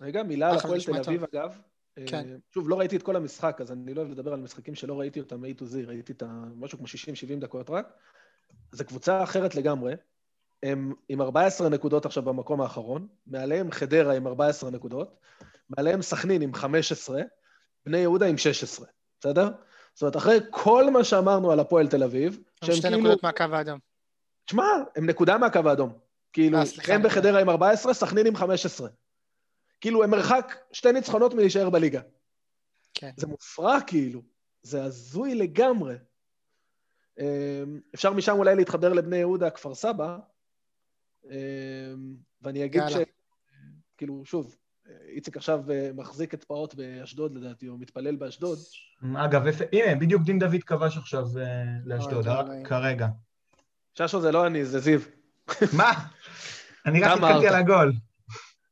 רגע, 0.00 0.22
מילה 0.22 0.50
על 0.50 0.56
הפועל 0.58 0.80
תל 0.80 0.98
אביב, 0.98 1.24
אגב. 1.32 1.58
כן. 2.06 2.28
אה, 2.28 2.36
שוב, 2.54 2.68
לא 2.68 2.78
ראיתי 2.78 2.96
את 2.96 3.02
כל 3.02 3.16
המשחק, 3.16 3.60
אז 3.60 3.72
אני 3.72 3.94
לא 3.94 4.00
אוהב 4.00 4.12
לדבר 4.12 4.32
על 4.32 4.40
משחקים 4.40 4.74
שלא 4.74 5.00
ראיתי 5.00 5.20
אותם 5.20 5.44
A 5.44 5.48
to 5.60 5.62
Z, 5.62 5.86
ראיתי 5.86 6.12
את 6.12 6.22
ה... 6.22 6.44
משהו 6.56 6.78
כמו 6.78 6.86
60-70 6.86 7.40
דקות 7.40 7.70
רק. 7.70 7.92
זו 8.72 8.84
קבוצה 8.84 9.22
אחרת 9.22 9.54
לגמרי. 9.54 9.94
הם 10.62 10.94
עם 11.08 11.20
14 11.20 11.68
נקודות 11.68 12.06
עכשיו 12.06 12.22
במקום 12.22 12.60
האחרון, 12.60 13.06
מעליהם 13.26 13.70
חדרה 13.70 14.14
עם 14.14 14.26
14 14.26 14.70
נקודות, 14.70 15.20
מעליהם 15.70 16.02
סכנין 16.02 16.42
עם 16.42 16.54
15, 16.54 17.22
בני 17.86 17.98
יהודה 17.98 18.26
עם 18.26 18.38
16, 18.38 18.86
בסדר? 19.20 19.50
זאת 19.94 20.02
אומרת, 20.02 20.16
אחרי 20.16 20.38
כל 20.50 20.90
מה 20.90 21.04
שאמרנו 21.04 21.52
על 21.52 21.60
הפועל 21.60 21.88
תל 21.88 22.02
אביב, 22.02 22.38
הם 22.62 22.72
שתי 22.72 22.90
נקודות 22.90 23.22
מהקו 23.22 23.44
האדום. 23.52 23.78
תשמע, 24.44 24.64
הם 24.96 25.06
נקודה 25.06 25.38
מהקו 25.38 25.60
האדום. 25.68 25.92
כאילו, 26.32 26.58
אה, 26.58 26.94
הם 26.94 27.02
בחדרה 27.02 27.40
עם 27.40 27.50
14, 27.50 27.94
סכנין 27.94 28.26
עם 28.26 28.36
15. 28.36 28.88
כאילו, 29.80 30.04
הם 30.04 30.10
מרחק 30.10 30.56
שתי 30.72 30.92
ניצחונות 30.92 31.34
מלהישאר 31.34 31.70
בליגה. 31.70 32.00
כן. 32.94 33.10
זה 33.16 33.26
מופרע, 33.26 33.80
כאילו. 33.86 34.22
זה 34.62 34.84
הזוי 34.84 35.34
לגמרי. 35.34 35.94
אמ, 37.18 37.24
אפשר 37.94 38.12
משם 38.12 38.32
אולי 38.32 38.54
להתחבר 38.56 38.92
לבני 38.92 39.16
יהודה, 39.16 39.50
כפר 39.50 39.74
סבא, 39.74 40.18
אמ, 41.24 41.30
ואני 42.42 42.64
אגיד 42.64 42.82
ש... 42.88 42.92
יאללה. 42.92 43.04
כאילו, 43.96 44.22
שוב, 44.24 44.56
איציק 45.08 45.36
עכשיו 45.36 45.70
אה, 45.70 45.90
מחזיק 45.94 46.34
את 46.34 46.44
פעוט 46.44 46.74
באשדוד 46.74 47.34
לדעתי, 47.36 47.66
הוא 47.66 47.80
מתפלל 47.80 48.16
באשדוד. 48.16 48.58
אגב, 49.16 49.46
איפה- 49.46 49.64
הנה, 49.72 49.94
בדיוק 49.94 50.22
דין 50.22 50.38
דוד 50.38 50.62
כבש 50.66 50.96
עכשיו 50.96 51.24
אה, 51.38 51.64
לאשדוד, 51.84 52.26
אה. 52.26 52.42
כרגע. 52.64 53.06
ששו 53.94 54.20
זה 54.20 54.32
לא 54.32 54.46
אני, 54.46 54.64
זה 54.64 54.78
זיו. 54.80 55.00
מה? 55.76 55.92
אני 56.86 57.00
רק 57.00 57.18
אמרת. 57.18 57.44
על 57.44 57.54
הגול. 57.54 57.92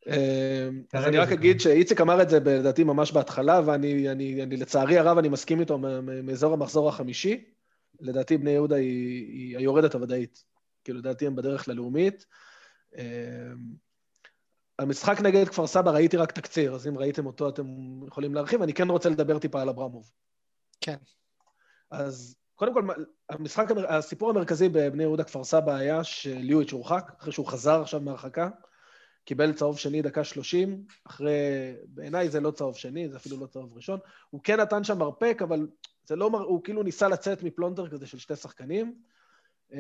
אה, 0.09 0.69
אז 0.93 1.03
כרגע 1.03 1.09
אני 1.09 1.19
רק 1.19 1.33
אגיד 1.33 1.61
שאיציק 1.61 2.01
אמר 2.01 2.23
את 2.23 2.31
זה 2.31 2.41
לדעתי 2.41 2.85
ממש 2.85 3.13
בהתחלה, 3.13 3.61
ואני 3.65 4.11
אני, 4.11 4.43
אני, 4.43 4.57
לצערי 4.57 4.99
הרב 4.99 5.19
אני 5.19 5.29
מסכים 5.29 5.61
איתו 5.61 5.79
מאזור 6.03 6.53
המחזור 6.53 6.89
החמישי. 6.89 7.45
לדעתי 8.01 8.37
בני 8.37 8.51
יהודה 8.51 8.77
היא, 8.77 9.59
היורדת 9.59 9.95
הוודאית. 9.95 10.45
כאילו, 10.85 10.99
לדעתי 10.99 11.27
הם 11.27 11.37
בדרך 11.37 11.69
ללאומית. 11.69 12.27
אה, 12.97 13.05
המשחק 14.79 15.21
נגד 15.21 15.49
כפר 15.49 15.67
סבא 15.67 15.91
ראיתי 15.91 16.17
רק 16.17 16.33
תקציר, 16.33 16.75
אז 16.75 16.89
אם 16.89 16.99
ראיתם 16.99 17.27
אותו 17.27 17.49
אתם 17.49 17.67
יכולים 18.07 18.35
להרחיב. 18.35 18.63
אני 18.63 18.75
כן 18.75 18.91
רוצה 18.91 19.09
לדבר 19.09 19.39
טיפה 19.39 19.63
על 19.63 19.69
אברמוב. 19.69 20.11
כן. 20.81 20.97
אז 21.91 22.37
קודם 22.55 22.75
כל, 22.75 22.89
המשחק, 23.31 23.69
הסיפור 23.89 24.31
המרכזי 24.31 24.69
בבני 24.69 25.03
יהודה 25.03 25.25
כפר 25.25 25.45
סבא 25.45 25.75
היה 25.75 26.05
שליואיץ' 26.05 26.73
הורחק, 26.73 27.13
אחרי 27.19 27.33
שהוא 27.33 27.47
חזר 27.47 27.83
עכשיו 27.83 28.01
מהרחקה, 28.01 28.49
קיבל 29.25 29.53
צהוב 29.53 29.79
שני 29.79 30.03
דקה 30.03 30.25
שלושים, 30.25 30.85
אחרי, 31.05 31.33
בעיניי 31.87 32.31
זה 32.31 32.41
לא 32.41 32.51
צהוב 32.51 32.77
שני, 32.77 33.09
זה 33.09 33.17
אפילו 33.17 33.37
לא 33.41 33.47
צהוב 33.47 33.77
ראשון. 33.77 33.99
הוא 34.31 34.41
כן 34.45 34.61
נתן 34.61 34.85
שם 34.85 34.99
מרפק, 34.99 35.39
אבל 35.43 35.67
זה 36.05 36.17
לא, 36.17 36.31
מר- 36.31 36.45
הוא 36.45 36.65
כאילו 36.65 36.83
ניסה 36.83 37.09
לצאת 37.09 37.43
מפלונטר 37.43 37.89
כזה 37.89 38.07
של 38.07 38.19
שתי 38.19 38.37
שחקנים, 38.37 38.95
אמ, 39.73 39.79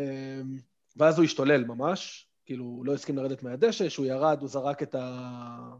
ואז 0.96 1.18
הוא 1.18 1.24
השתולל 1.24 1.64
ממש, 1.64 2.28
כאילו, 2.44 2.64
הוא 2.64 2.86
לא 2.86 2.94
הסכים 2.94 3.16
לרדת 3.16 3.42
מהדשא, 3.42 3.88
כשהוא 3.88 4.06
ירד, 4.06 4.38
הוא 4.40 4.48
זרק 4.48 4.82
את, 4.82 4.94
ה... 4.94 5.74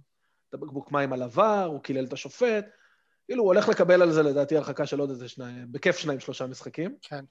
את 0.49 0.55
הבקבוק 0.55 0.93
מים 0.93 1.13
על 1.13 1.23
עבר, 1.23 1.65
הוא 1.65 1.81
קילל 1.81 2.05
את 2.05 2.13
השופט, 2.13 2.67
כאילו, 3.27 3.43
הוא 3.43 3.49
הולך 3.53 3.69
לקבל 3.69 4.03
על 4.03 4.13
זה, 4.13 4.23
לדעתי, 4.23 4.57
הרחקה 4.57 4.87
של 4.87 5.01
עוד 5.01 5.11
איזה 5.11 5.29
שניים, 5.29 5.73
בכיף 5.73 5.97
שניים, 5.97 6.21
שלושה 6.21 6.47
משחקים. 6.47 6.97
כן. 7.03 7.25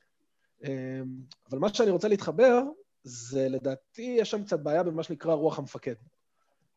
אמ, 0.63 1.05
אבל 1.49 1.59
מה 1.59 1.73
שאני 1.73 1.91
רוצה 1.91 2.07
להתחבר, 2.07 2.61
זה 3.03 3.49
לדעתי, 3.49 4.15
יש 4.19 4.31
שם 4.31 4.43
קצת 4.43 4.59
בעיה 4.59 4.83
במה 4.83 5.03
שנקרא 5.03 5.33
רוח 5.33 5.59
המפקד. 5.59 5.95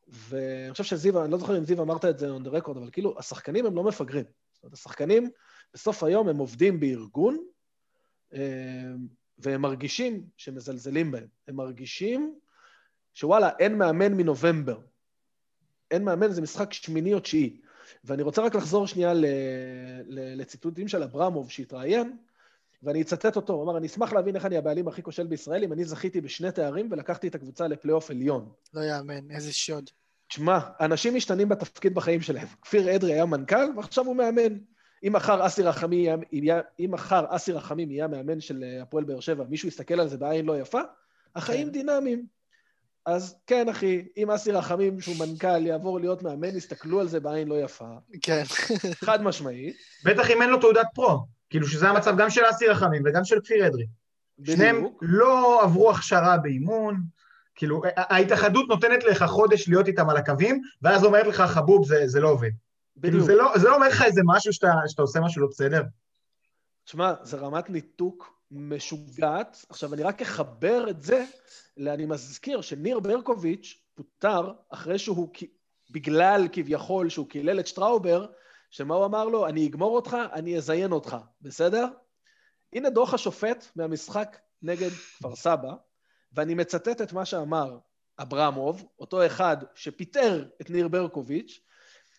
ואני 0.08 0.72
חושב 0.72 0.84
שזיו, 0.84 1.24
אני 1.24 1.32
לא 1.32 1.38
זוכר 1.38 1.58
אם 1.58 1.64
זיו 1.64 1.82
אמרת 1.82 2.04
את 2.04 2.18
זה 2.18 2.36
on 2.36 2.46
the 2.46 2.62
record, 2.62 2.70
אבל 2.70 2.90
כאילו, 2.92 3.18
השחקנים 3.18 3.66
הם 3.66 3.76
לא 3.76 3.84
מפגרים. 3.84 4.24
זאת 4.52 4.62
אומרת, 4.62 4.74
השחקנים, 4.74 5.30
בסוף 5.74 6.02
היום 6.02 6.28
הם 6.28 6.36
עובדים 6.36 6.80
בארגון, 6.80 7.38
אמ, 8.32 8.38
והם 9.38 9.62
מרגישים 9.62 10.26
שמזלזלים 10.36 11.10
בהם. 11.10 11.26
הם 11.48 11.56
מרגישים 11.56 12.38
שוואלה, 13.14 13.50
אין 13.58 13.78
מאמן 13.78 14.14
מנובמבר. 14.14 14.80
אין 15.90 16.04
מאמן, 16.04 16.32
זה 16.32 16.42
משחק 16.42 16.72
שמיני 16.72 17.14
או 17.14 17.20
תשיעי. 17.20 17.60
ואני 18.04 18.22
רוצה 18.22 18.42
רק 18.42 18.54
לחזור 18.54 18.86
שנייה 18.86 19.14
ל, 19.14 19.26
ל, 20.06 20.40
לציטוטים 20.40 20.88
של 20.88 21.02
אברמוב 21.02 21.50
שהתראיין, 21.50 22.16
ואני 22.82 23.02
אצטט 23.02 23.36
אותו, 23.36 23.52
הוא 23.52 23.64
אמר, 23.64 23.76
אני 23.76 23.86
אשמח 23.86 24.12
להבין 24.12 24.36
איך 24.36 24.46
אני 24.46 24.56
הבעלים 24.56 24.88
הכי 24.88 25.02
כושל 25.02 25.26
בישראל, 25.26 25.64
אם 25.64 25.72
אני 25.72 25.84
זכיתי 25.84 26.20
בשני 26.20 26.52
תארים 26.52 26.88
ולקחתי 26.90 27.28
את 27.28 27.34
הקבוצה 27.34 27.68
לפלייאוף 27.68 28.10
עליון. 28.10 28.48
לא 28.74 28.80
יאמן, 28.80 29.30
איזה 29.30 29.52
שוד. 29.52 29.90
תשמע, 30.28 30.58
אנשים 30.80 31.14
משתנים 31.14 31.48
בתפקיד 31.48 31.94
בחיים 31.94 32.20
שלהם. 32.20 32.46
כפיר 32.62 32.96
אדרי 32.96 33.12
היה 33.12 33.26
מנכ"ל, 33.26 33.70
ועכשיו 33.76 34.06
הוא 34.06 34.16
מאמן. 34.16 34.58
אם 35.04 35.12
מחר 35.12 35.46
אסי 35.46 35.62
רחמים 35.62 36.00
יהיה, 36.00 36.16
יהיה, 36.32 36.60
אם 36.80 36.90
מחר 36.90 37.24
אסי 37.28 37.52
רחמים 37.52 37.90
יהיה 37.90 38.04
המאמן 38.04 38.40
של 38.40 38.64
אה, 38.64 38.82
הפועל 38.82 39.04
באר 39.04 39.20
שבע, 39.20 39.44
מישהו 39.48 39.68
יסתכל 39.68 40.00
על 40.00 40.08
זה 40.08 40.18
בעין 40.18 40.46
לא 40.46 40.60
יפה, 40.60 40.80
החיים 41.36 41.66
כן. 41.66 41.72
דינמיים. 41.72 42.26
אז 43.06 43.36
כן, 43.46 43.68
אחי, 43.68 44.04
אם 44.16 44.30
אסי 44.30 44.52
רחמים, 44.52 45.00
שהוא 45.00 45.16
מנכ"ל, 45.18 45.66
יעבור 45.66 46.00
להיות 46.00 46.22
מאמן, 46.22 46.56
יסתכלו 46.56 47.00
על 47.00 47.08
זה 47.08 47.20
בעין 47.20 47.48
לא 47.48 47.60
יפה. 47.60 47.88
כן. 48.22 48.42
חד 49.06 49.22
משמעית. 49.22 49.76
בטח 50.04 50.30
אם 50.30 50.42
אין 50.42 50.50
לו 50.50 50.60
תעודת 50.60 50.86
פרו. 50.94 51.35
כאילו 51.50 51.66
שזה 51.66 51.88
המצב 51.88 52.14
גם 52.18 52.30
של 52.30 52.42
אסי 52.50 52.66
רחמים 52.66 53.02
וגם 53.04 53.24
של 53.24 53.40
כפיר 53.40 53.66
אדרי. 53.66 53.86
שניהם. 54.44 54.86
לא 55.02 55.62
עברו 55.62 55.90
הכשרה 55.90 56.36
באימון, 56.36 57.02
כאילו 57.54 57.82
ההתאחדות 57.96 58.68
נותנת 58.68 59.04
לך 59.04 59.24
חודש 59.24 59.68
להיות 59.68 59.86
איתם 59.86 60.10
על 60.10 60.16
הקווים, 60.16 60.62
ואז 60.82 61.04
אומרת 61.04 61.26
לך, 61.26 61.40
חבוב, 61.40 61.86
זה, 61.86 62.02
זה 62.06 62.20
לא 62.20 62.28
עובד. 62.28 62.50
כאילו. 63.02 63.24
זה 63.24 63.34
לא, 63.34 63.58
זה 63.58 63.68
לא 63.68 63.74
אומר 63.74 63.88
לך 63.88 64.02
איזה 64.02 64.20
משהו 64.24 64.52
שאתה, 64.52 64.72
שאתה 64.86 65.02
עושה 65.02 65.20
משהו 65.20 65.42
לא 65.42 65.48
בסדר. 65.50 65.82
תשמע, 66.84 67.14
זה 67.22 67.36
רמת 67.36 67.70
ניתוק 67.70 68.40
משוגעת. 68.50 69.64
עכשיו, 69.68 69.94
אני 69.94 70.02
רק 70.02 70.22
אחבר 70.22 70.90
את 70.90 71.02
זה, 71.02 71.24
אני 71.78 72.06
מזכיר 72.06 72.60
שניר 72.60 73.00
ברקוביץ' 73.00 73.78
פוטר 73.94 74.52
אחרי 74.68 74.98
שהוא, 74.98 75.28
בגלל 75.90 76.48
כביכול 76.52 77.08
שהוא 77.08 77.28
קילל 77.28 77.60
את 77.60 77.66
שטראובר, 77.66 78.26
שמה 78.70 78.94
הוא 78.94 79.04
אמר 79.04 79.24
לו? 79.24 79.46
אני 79.46 79.66
אגמור 79.66 79.96
אותך, 79.96 80.16
אני 80.32 80.56
אזיין 80.56 80.92
אותך, 80.92 81.16
בסדר? 81.42 81.86
הנה 82.72 82.90
דוח 82.90 83.14
השופט 83.14 83.66
מהמשחק 83.76 84.36
נגד 84.62 84.90
כפר 84.90 85.36
סבא, 85.36 85.72
ואני 86.32 86.54
מצטט 86.54 87.02
את 87.02 87.12
מה 87.12 87.24
שאמר 87.24 87.78
אברמוב, 88.18 88.86
אותו 88.98 89.26
אחד 89.26 89.56
שפיטר 89.74 90.44
את 90.60 90.70
ניר 90.70 90.88
ברקוביץ', 90.88 91.60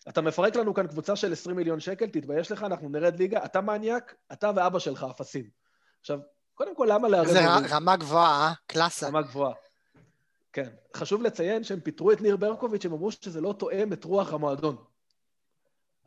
אתה 0.08 0.20
מפרק 0.20 0.56
לנו 0.56 0.74
כאן 0.74 0.86
קבוצה 0.86 1.16
של 1.16 1.32
20 1.32 1.56
מיליון 1.56 1.80
שקל, 1.80 2.06
תתבייש 2.06 2.52
לך, 2.52 2.62
אנחנו 2.62 2.88
נרד 2.88 3.18
ליגה, 3.18 3.44
אתה 3.44 3.60
מניאק, 3.60 4.14
אתה 4.32 4.50
ואבא 4.56 4.78
שלך 4.78 5.06
אפסים. 5.10 5.44
עכשיו, 6.00 6.18
קודם 6.54 6.76
כל, 6.76 6.88
למה 6.90 7.08
לערב... 7.08 7.26
זה 7.26 7.46
הורים? 7.46 7.66
רמה 7.70 7.96
גבוהה, 7.96 8.46
אה? 8.46 8.52
קלאסה. 8.66 9.08
רמה 9.08 9.22
גבוהה. 9.22 9.54
כן. 10.52 10.68
חשוב 10.96 11.22
לציין 11.22 11.64
שהם 11.64 11.80
פיטרו 11.80 12.12
את 12.12 12.20
ניר 12.20 12.36
ברקוביץ', 12.36 12.84
הם 12.84 12.92
אמרו 12.92 13.10
שזה 13.10 13.40
לא 13.40 13.54
תואם 13.58 13.92
את 13.92 14.04
רוח 14.04 14.32
המועדון. 14.32 14.76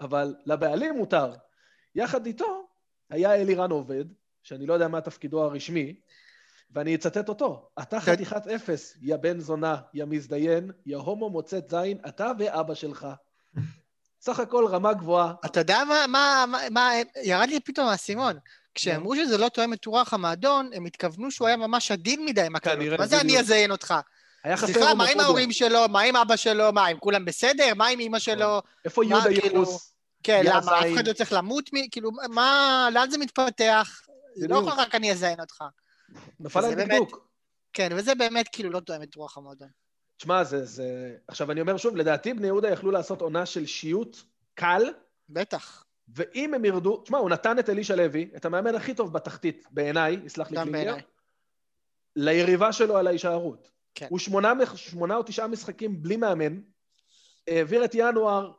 אבל 0.02 0.36
לבעלים 0.46 0.98
מותר. 0.98 1.34
יחד 1.96 2.26
איתו 2.26 2.68
היה 3.10 3.36
אלירן 3.36 3.72
עובד, 3.72 4.06
שאני 4.44 4.66
לא 4.66 4.74
יודע 4.74 4.88
מה 4.88 5.02
תפקידו 5.02 5.44
הרשמי, 5.44 5.96
ואני 6.72 6.96
אצטט 6.96 7.30
אותו. 7.30 7.70
אתה 7.82 8.00
חתיכת 8.00 8.48
אפס, 8.48 8.98
יא 9.02 9.16
בן 9.16 9.40
זונה, 9.40 9.78
יא 9.94 10.06
מזדיין, 10.06 10.72
יא 10.86 10.98
הומו 10.98 11.30
מוצאת 11.30 11.70
זין, 11.70 11.98
אתה 12.08 12.32
ואבא 12.40 12.74
שלך. 12.74 13.08
סך 14.22 14.40
הכל 14.40 14.66
רמה 14.70 14.94
גבוהה. 14.94 15.34
אתה 15.46 15.60
יודע 15.60 15.84
מה, 15.84 16.06
מה, 16.08 16.46
מה, 16.48 16.60
מה, 16.72 16.92
ירד 17.24 17.50
לי 17.50 17.60
פתאום 17.60 17.88
האסימון. 17.88 18.38
כשאמרו 18.76 19.16
שזה 19.16 19.38
לא 19.38 19.50
תואם 19.50 19.74
את 19.74 19.86
רוח 19.86 20.14
המועדון, 20.14 20.70
הם 20.74 20.86
התכוונו 20.86 21.32
שהוא 21.32 21.48
היה 21.48 21.58
ממש 21.58 21.92
עדין 21.92 22.26
מדי 22.26 22.42
עם 22.42 22.56
הקלות. 22.56 22.78
כנראה, 22.78 22.98
מה 22.98 23.08
זה 23.08 23.22
אני. 23.22 23.40
אזיין 23.40 23.72
אותך? 23.72 23.94
היה 24.44 24.58
חסר 24.58 24.74
סליחה, 24.74 24.94
מה 24.94 25.10
עם. 25.10 25.20
ההורים 25.20 25.52
שלו? 25.52 25.80
מה 25.90 26.02
עם 26.02 26.16
אבא 26.16 26.36
שלו? 26.36 26.74
מה, 26.74 26.88
הם 26.88 26.98
כולם 27.00 27.26
בסדר? 27.26 27.74
מה 27.76 27.88
עם 27.88 28.00
אמא 28.00 28.20
שלו? 28.20 28.62
איפה 28.86 29.06
יהודה 29.06 29.30
כאילו, 29.42 29.64
יחוס? 29.64 29.96
כן, 30.24 30.42
למה? 30.46 30.80
אף. 30.80 30.86
אחד 30.94 31.08
לא 31.08 31.14
צריך 31.14 31.34
למות. 31.34 31.70
כאילו, 31.92 32.12
מה, 32.30 32.88
לאן 32.94 33.10
זה 33.10 33.18
מתפתח? 33.18 34.02
זה 34.36 34.48
לא. 34.48 34.56
יכול 34.56 34.74
רק 34.78 34.96
אני 34.96 35.12
אזיין 35.12 35.40
אותך. 35.40 35.64
נפל 36.40 36.66
על 36.66 36.76
דקדוק. 36.76 37.28
כן, 37.74 37.90
וזה 37.96 38.16
באמת 38.16 38.48
כאילו 38.52 38.70
לא 38.70 38.80
תואם 38.80 39.04
את 39.04 39.16
רוח 39.16 39.38
המועדון. 39.38 39.68
תשמע, 40.18 40.44
זה, 40.44 40.66
זה... 40.66 41.16
עכשיו, 41.28 41.52
אני 41.52 41.62
אומר 41.62 41.78
שוב, 41.78 41.96
לדעתי 41.96 42.34
בני 42.34 42.48
יהודה 42.48 42.70
יכלו 42.70 42.92
לעשות 42.92 43.22
עונה 43.22 43.46
של 43.46 43.66
שיוט 43.66 44.18
קל, 44.56 44.84
בטח, 45.30 45.84
ואם 46.16 46.54
הם 46.54 46.66
ירדו... 46.66 46.98
תשמע, 46.98 47.18
הוא 47.18 47.30
נתן 47.30 47.60
את 47.60 47.70
אלישע 47.70 47.96
לוי, 47.96 48.30
את 48.36 48.46
המאמן 48.46 48.76
הכי 48.76 48.94
טוב 48.94 49.14
בתחתית, 49.14 49.68
בעיניי, 49.72 50.20
יסלח 50.26 50.52
לי 50.52 50.58
קלינגר, 50.58 50.72
בעיניי. 50.72 51.02
ליריבה 52.16 52.74
שלו 52.74 52.98
על 52.98 53.08
ההישארות. 53.08 53.72
כן. 53.96 54.08
הוא 54.10 54.20
שמונה, 54.20 54.54
שמונה 54.76 55.16
או 55.16 55.24
תשעה 55.24 55.48
משחקים 55.48 56.02
בלי 56.02 56.16
מאמן, 56.16 56.62
העביר 57.48 57.86
את 57.86 57.96
ינואר, 57.96 58.52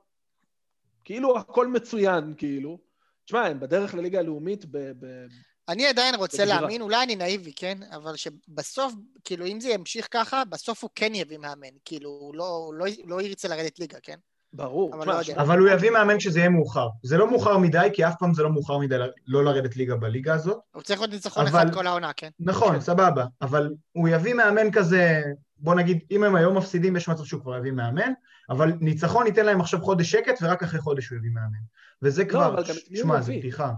כאילו 1.05 1.39
הכל 1.39 1.67
מצוין, 1.67 2.35
כאילו. 2.37 2.79
תשמע, 3.25 3.47
הם 3.47 3.61
בדרך 3.61 3.95
לליגה 3.95 4.19
הלאומית 4.19 4.65
ב... 4.65 4.79
ב... 4.79 5.27
אני 5.69 5.87
עדיין 5.87 6.15
רוצה 6.15 6.39
בגזירה. 6.39 6.61
להאמין, 6.61 6.83
אולי 6.83 7.03
אני 7.03 7.17
נאיבי, 7.17 7.53
כן? 7.53 7.79
אבל 7.83 8.17
שבסוף, 8.17 8.93
כאילו, 9.25 9.47
אם 9.47 9.61
זה 9.61 9.71
ימשיך 9.71 10.09
ככה, 10.11 10.45
בסוף 10.45 10.83
הוא 10.83 10.91
כן 10.95 11.15
יביא 11.15 11.39
מאמן. 11.39 11.69
כאילו, 11.85 12.11
הוא 12.11 12.35
לא, 12.35 12.71
לא, 12.75 12.87
לא 13.05 13.23
ירצה 13.23 13.49
לרדת 13.49 13.79
ליגה, 13.79 13.99
כן? 14.03 14.19
ברור. 14.53 14.95
אבל 14.95 15.07
לא 15.07 15.21
אבל 15.37 15.59
הוא 15.59 15.69
יביא 15.69 15.91
מאמן 15.91 16.19
כשזה 16.19 16.39
יהיה 16.39 16.49
מאוחר. 16.49 16.89
זה 17.03 17.19
לא 17.19 17.31
מאוחר 17.31 17.59
מדי, 17.59 17.89
כי 17.93 18.07
אף 18.07 18.15
פעם 18.19 18.35
זה 18.35 18.43
לא 18.43 18.51
מאוחר 18.53 18.79
מדי 18.79 18.97
לא 19.27 19.45
לרדת 19.45 19.77
ליגה 19.77 19.97
בליגה 19.97 20.35
הזאת. 20.35 20.59
הוא 20.75 20.83
צריך 20.83 21.01
להיות 21.01 21.13
ניצחון 21.13 21.47
אבל- 21.47 21.63
אחד 21.63 21.75
כל 21.75 21.87
העונה, 21.87 22.11
כן? 22.17 22.29
נכון, 22.41 22.81
סבבה, 22.81 23.25
אבל 23.43 23.71
הוא 23.93 24.09
יביא 24.09 24.35
מאמן 24.35 24.71
כזה, 24.71 25.23
בוא 25.59 25.75
נגיד, 25.75 25.99
אם 26.11 26.25
הם 26.25 26.35
היום 26.35 26.57
מפסידים, 26.57 26.97
יש 26.97 27.09
מצב 27.09 27.25
שהוא 27.25 27.41
כבר 27.41 27.57
יביא 27.57 27.73
מאמן, 27.73 28.13
אבל 28.51 28.73
ניצחון 28.81 29.27
ייתן 29.27 29.47
להם 29.47 29.61
עכשיו 29.61 29.81
חודש 29.83 30.11
שקט, 30.11 30.39
ורק 30.43 30.63
אחרי 30.63 30.81
חודש 30.81 31.09
הוא 31.09 31.19
יביא 31.19 31.31
מאמן. 31.35 31.59
וזה 32.03 32.25
כבר, 32.25 32.61
את 32.61 32.67
מי 32.91 32.99
הוא 32.99 33.07
שמע, 33.07 33.21
זה? 33.21 33.33
בדיחה. 33.39 33.73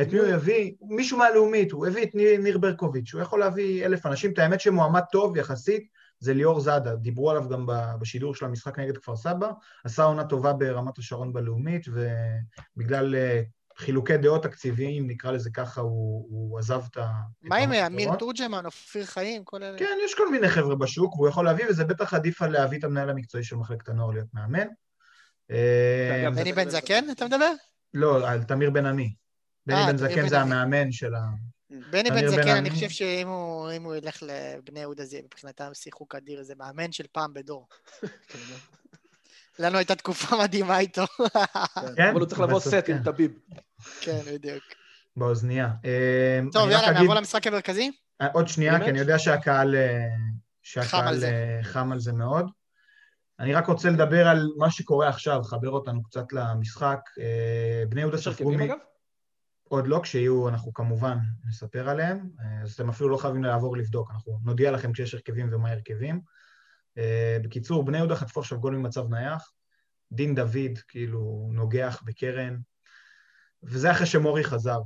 את 0.00 0.12
מי 0.12 0.18
הוא 0.18 0.28
יביא? 0.28 0.72
מישהו 0.82 1.18
מהלאומית, 1.18 1.72
הוא 1.72 1.86
הביא 1.86 2.02
את 2.02 2.14
ניר, 2.14 2.40
ניר 2.40 2.58
ברקוביץ', 2.58 3.14
הוא 3.14 3.22
יכול 3.22 3.40
להביא 3.40 3.86
אלף 3.86 4.06
אנשים, 4.06 4.32
את 4.32 4.38
האמת 4.38 4.60
שמועמד 4.60 5.02
טוב 5.12 5.36
יחסית, 5.36 5.95
זה 6.20 6.34
ליאור 6.34 6.60
זאדה, 6.60 6.96
דיברו 6.96 7.30
עליו 7.30 7.48
גם 7.48 7.66
בשידור 8.00 8.34
של 8.34 8.44
המשחק 8.44 8.78
נגד 8.78 8.98
כפר 8.98 9.16
סבא, 9.16 9.50
עשה 9.84 10.02
עונה 10.02 10.24
טובה 10.24 10.52
ברמת 10.52 10.98
השרון 10.98 11.32
בלאומית, 11.32 11.86
ובגלל 11.88 13.14
אה, 13.14 13.42
חילוקי 13.78 14.16
דעות 14.16 14.42
תקציביים, 14.42 15.06
נקרא 15.06 15.30
לזה 15.30 15.50
ככה, 15.50 15.80
הוא, 15.80 16.26
הוא 16.30 16.58
עזב 16.58 16.82
את 16.90 16.96
ה... 16.96 17.12
מה 17.42 17.56
עם 17.56 17.72
אמיר. 17.72 18.14
תורג'מן, 18.14 18.66
אופיר 18.66 19.04
חיים, 19.04 19.44
כל 19.44 19.62
אלה? 19.62 19.78
כן, 19.78 19.98
יש 20.04 20.14
כל 20.14 20.30
מיני 20.30 20.48
חבר'ה 20.48 20.74
בשוק, 20.74 21.14
והוא 21.14 21.28
יכול 21.28 21.44
להביא, 21.44 21.64
וזה 21.68 21.84
בטח 21.84 22.14
עדיף 22.14 22.42
על 22.42 22.50
להביא 22.50 22.78
את 22.78 22.84
המנהל 22.84 23.10
המקצועי 23.10 23.44
של 23.44 23.56
מחלקת 23.56 23.88
הנוער 23.88 24.10
להיות 24.10 24.28
מאמן. 24.34 24.66
אה, 25.50 26.28
בני 26.34 26.52
בן 26.52 26.68
זקן, 26.68 27.10
אתה 27.10 27.26
מדבר? 27.26 27.52
לא, 27.94 28.28
על 28.28 28.42
תמיר 28.42 28.70
בן 28.70 28.86
עמי. 28.86 29.14
בני 29.66 29.76
אה, 29.76 29.86
בן 29.86 29.96
זקן 29.96 30.28
זה. 30.28 30.40
המאמן 30.40 30.92
של 30.92 31.14
ה... 31.14 31.20
בני 31.90 32.10
בן 32.10 32.28
זקן. 32.28 32.48
אני 32.48 32.70
חושב 32.70 32.88
שאם 32.88 33.28
הוא 33.28 33.72
אם 33.72 33.82
הוא 33.82 33.94
ילך 33.94 34.22
לבני 34.22 34.80
יהודה 34.80 35.04
זה 35.04 35.20
מבחינתם 35.24 35.70
שיחוק 35.74 36.14
אדיר, 36.14 36.42
זה 36.42 36.54
מאמן 36.58 36.92
של 36.92 37.04
פעם 37.12 37.34
בדור. 37.34 37.68
כן, 38.00 38.38
לנו 39.58 39.78
הייתה 39.78 39.94
תקופה 39.94 40.36
מדהימה 40.42 40.78
איתו. 40.78 41.04
כן, 41.96 42.08
אבל 42.08 42.20
הוא 42.20 42.26
צריך 42.26 42.40
לבוא 42.40 42.60
סט 42.60 42.74
כן. 42.86 42.96
עם 42.96 43.02
טביב. 43.02 43.38
כן, 44.00 44.18
בדיוק. 44.26 44.62
באוזנייה. 45.16 45.70
אה, 45.84 46.40
טוב, 46.52 46.70
יאללה, 46.70 46.90
נעבור 46.90 47.14
למשחק 47.14 47.46
המרכזי? 47.46 47.90
אה, 48.20 48.26
עוד 48.32 48.48
שנייה, 48.48 48.78
כי? 48.84 48.90
אני 48.90 48.98
יודע 48.98 49.18
שהקהל 49.18 49.74
אה, 49.74 50.08
חם 50.64 50.80
על 50.80 51.18
שהקהל 51.18 51.98
זה. 51.98 52.12
מאוד. 52.12 52.46
אני 53.40 53.54
רק 53.54 53.66
רוצה 53.66 53.90
לדבר 53.90 54.28
על 54.28 54.48
מה 54.56 54.70
שקורה 54.70 55.08
עכשיו, 55.08 55.42
חבר 55.42 55.70
אותנו 55.70 56.02
קצת 56.02 56.32
למשחק. 56.32 57.00
בני 57.88 58.00
יהודה 58.00 58.16
יש 58.16 58.28
ספרו... 58.28 58.50
הרכבים 58.50 58.58
מ- 58.58 58.70
אגב? 58.70 58.78
עוד 59.68 59.86
לא, 59.86 60.00
כשיהיו, 60.02 60.48
אנחנו 60.48 60.72
כמובן 60.72 61.18
נספר 61.44 61.88
עליהם, 61.88 62.30
אה, 62.40 62.62
אז 62.62 62.72
אתם 62.72 62.88
אפילו 62.88 63.08
לא 63.08 63.16
חייבים 63.16 63.44
לעבור 63.44 63.76
לבדוק, 63.76 64.10
אנחנו 64.10 64.38
נודיע 64.44 64.70
לכם 64.70 64.92
כשיש 64.92 65.14
הרכבים 65.14 65.48
ומה 65.52 65.70
הרכבים. 65.70 66.20
אה, 66.98 67.38
בקיצור, 67.42 67.84
בני 67.84 67.98
יהודה 67.98 68.16
חטפו 68.16 68.40
עכשיו 68.40 68.60
גול 68.60 68.76
ממצב 68.76 69.08
נייח, 69.08 69.52
דין 70.12 70.34
דוד 70.34 70.78
כאילו 70.88 71.50
נוגח 71.52 72.02
בקרן, 72.04 72.56
וזה 73.62 73.90
אחרי 73.90 74.06
שמורי 74.06 74.44
חזר. 74.44 74.80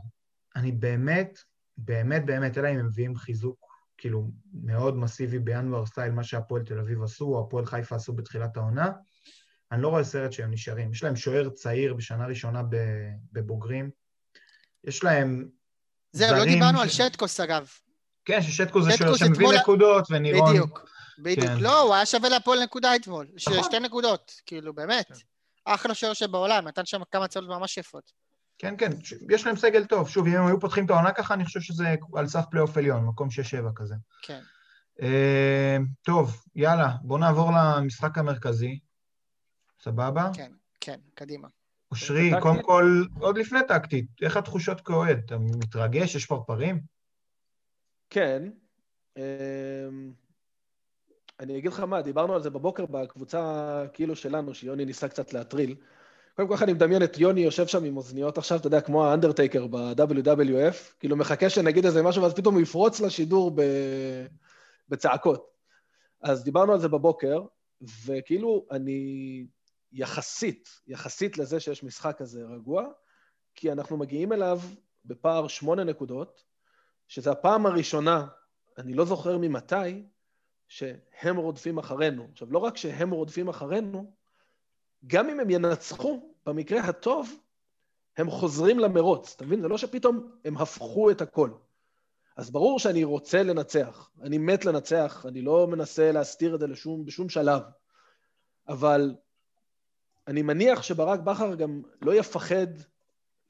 אני 0.56 0.72
באמת, 0.72 1.38
באמת, 1.76 2.26
באמת, 2.26 2.58
אלא 2.58 2.68
אם 2.68 2.78
הם 2.78 2.86
מביאים 2.86 3.16
חיזוק 3.16 3.70
כאילו 3.98 4.30
מאוד 4.52 4.96
מסיבי 4.96 5.38
בינואר 5.38 5.86
סטייל, 5.86 6.12
מה 6.12 6.24
שהפועל 6.24 6.62
תל 6.62 6.78
אביב 6.78 7.02
עשו, 7.02 7.24
או 7.24 7.46
הפועל 7.46 7.66
חיפה 7.66 7.96
עשו 7.96 8.12
בתחילת 8.12 8.56
העונה, 8.56 8.90
אני 9.72 9.82
לא 9.82 9.88
רואה 9.88 10.04
סרט 10.04 10.32
שהם 10.32 10.50
נשארים. 10.50 10.92
יש 10.92 11.02
להם 11.02 11.16
שוער 11.16 11.50
צעיר 11.50 11.94
בשנה 11.94 12.26
ראשונה 12.26 12.62
בבוגרים, 13.32 13.90
יש 14.84 15.04
להם 15.04 15.48
זהו, 16.12 16.36
לא 16.36 16.44
דיברנו 16.44 16.80
על 16.80 16.88
ש- 16.88 16.96
שטקוס 16.96 17.40
אגב. 17.40 17.68
כן, 18.24 18.42
ששטקו 18.42 18.82
זה 18.82 18.90
שוער 18.96 19.16
שמביא 19.16 19.32
אתמול- 19.46 19.56
נקודות, 19.58 20.06
ונירון... 20.10 20.50
בדיוק, 20.50 20.90
בדיוק. 21.18 21.46
כן. 21.46 21.58
לא, 21.60 21.80
הוא 21.82 21.94
היה 21.94 22.06
שווה 22.06 22.28
להפועל 22.28 22.62
נקודה 22.62 22.96
אתמול. 22.96 23.26
נכון. 23.48 23.62
שתי 23.62 23.78
נקודות, 23.78 24.32
כאילו, 24.46 24.74
באמת. 24.74 25.06
כן. 25.08 25.14
אחלה 25.64 25.94
שוער 25.94 26.12
שבעולם, 26.12 26.68
נתן 26.68 26.86
שם 26.86 27.00
כמה 27.10 27.28
צולות 27.28 27.50
ממש 27.50 27.76
יפות. 27.78 28.12
כן, 28.58 28.74
כן, 28.78 28.90
יש 29.30 29.46
להם 29.46 29.56
סגל 29.56 29.84
טוב. 29.84 30.08
שוב, 30.08 30.26
אם 30.26 30.34
הם 30.36 30.46
היו 30.46 30.60
פותחים 30.60 30.84
את 30.86 30.90
העונה 30.90 31.12
ככה, 31.12 31.34
אני 31.34 31.44
חושב 31.44 31.60
שזה 31.60 31.94
על 32.14 32.28
סף 32.28 32.44
פלייאוף 32.50 32.76
עליון, 32.76 33.04
מקום 33.04 33.28
6-7 33.28 33.32
כזה. 33.76 33.94
כן. 34.22 34.40
אה, 35.02 35.76
טוב, 36.02 36.42
יאללה, 36.56 36.88
בואו 37.02 37.18
נעבור 37.18 37.50
למשחק 37.52 38.18
המרכזי. 38.18 38.78
סבבה? 39.82 40.30
כן, 40.34 40.52
כן, 40.80 40.98
קדימה. 41.14 41.48
אושרי? 41.90 42.30
קודם 42.40 42.62
כל, 42.62 43.02
עוד 43.20 43.38
לפני 43.38 43.60
טקטית, 43.68 44.06
איך 44.22 44.36
התחושות 44.36 44.80
כאוהד? 44.80 45.20
אתה 45.26 45.38
מתרגש? 45.38 46.14
יש 46.14 46.26
פרפרים? 46.26 46.80
כן. 48.10 48.50
אמ, 49.16 50.12
אני 51.40 51.58
אגיד 51.58 51.72
לך 51.72 51.80
מה, 51.80 52.02
דיברנו 52.02 52.34
על 52.34 52.42
זה 52.42 52.50
בבוקר 52.50 52.86
בקבוצה 52.86 53.84
כאילו 53.92 54.16
שלנו, 54.16 54.54
שיוני 54.54 54.84
ניסה 54.84 55.08
קצת 55.08 55.32
להטריל. 55.32 55.76
קודם 56.36 56.48
כל 56.48 56.64
אני 56.64 56.72
מדמיין 56.72 57.02
את 57.02 57.18
יוני 57.18 57.40
יושב 57.40 57.66
שם 57.66 57.84
עם 57.84 57.96
אוזניות 57.96 58.38
עכשיו, 58.38 58.58
אתה 58.58 58.66
יודע, 58.66 58.80
כמו 58.80 59.06
האנדרטייקר 59.06 59.66
ב-WWF, 59.66 60.76
כאילו 60.98 61.16
מחכה 61.16 61.50
שנגיד 61.50 61.84
איזה 61.84 62.02
משהו, 62.02 62.22
ואז 62.22 62.34
פתאום 62.34 62.54
הוא 62.54 62.62
יפרוץ 62.62 63.00
לשידור 63.00 63.50
ב... 63.54 63.62
בצעקות. 64.88 65.50
אז 66.22 66.44
דיברנו 66.44 66.72
על 66.72 66.78
זה 66.78 66.88
בבוקר, 66.88 67.42
וכאילו 68.06 68.66
אני 68.70 69.44
יחסית, 69.92 70.68
יחסית 70.86 71.38
לזה 71.38 71.60
שיש 71.60 71.82
משחק 71.82 72.18
כזה 72.18 72.42
רגוע, 72.44 72.86
כי 73.54 73.72
אנחנו 73.72 73.96
מגיעים 73.96 74.32
אליו 74.32 74.60
בפער 75.04 75.48
שמונה 75.48 75.84
נקודות, 75.84 76.44
שזו 77.08 77.30
הפעם 77.30 77.66
הראשונה, 77.66 78.26
אני 78.78 78.94
לא 78.94 79.04
זוכר 79.04 79.38
ממתי, 79.38 80.06
שהם 80.68 81.36
רודפים 81.36 81.78
אחרינו. 81.78 82.28
עכשיו, 82.32 82.52
לא 82.52 82.58
רק 82.58 82.76
שהם 82.76 83.10
רודפים 83.10 83.48
אחרינו, 83.48 84.12
גם 85.06 85.28
אם 85.28 85.40
הם 85.40 85.50
ינצחו, 85.50 86.34
במקרה 86.46 86.80
הטוב, 86.80 87.30
הם 88.16 88.30
חוזרים 88.30 88.78
למרוץ. 88.78 89.34
אתה 89.36 89.44
מבין? 89.44 89.60
זה 89.60 89.68
לא 89.68 89.78
שפתאום 89.78 90.30
הם 90.44 90.56
הפכו 90.56 91.10
את 91.10 91.20
הכל. 91.20 91.50
אז 92.36 92.50
ברור 92.50 92.78
שאני 92.78 93.04
רוצה 93.04 93.42
לנצח. 93.42 94.10
אני 94.22 94.38
מת 94.38 94.64
לנצח, 94.64 95.26
אני 95.28 95.42
לא 95.42 95.66
מנסה 95.66 96.12
להסתיר 96.12 96.54
את 96.54 96.60
זה 96.60 96.66
לשום, 96.66 97.04
בשום 97.04 97.28
שלב. 97.28 97.62
אבל 98.68 99.14
אני 100.30 100.42
מניח 100.42 100.82
שברק 100.82 101.20
בכר 101.20 101.54
גם 101.54 101.82
לא 102.02 102.14
יפחד 102.14 102.66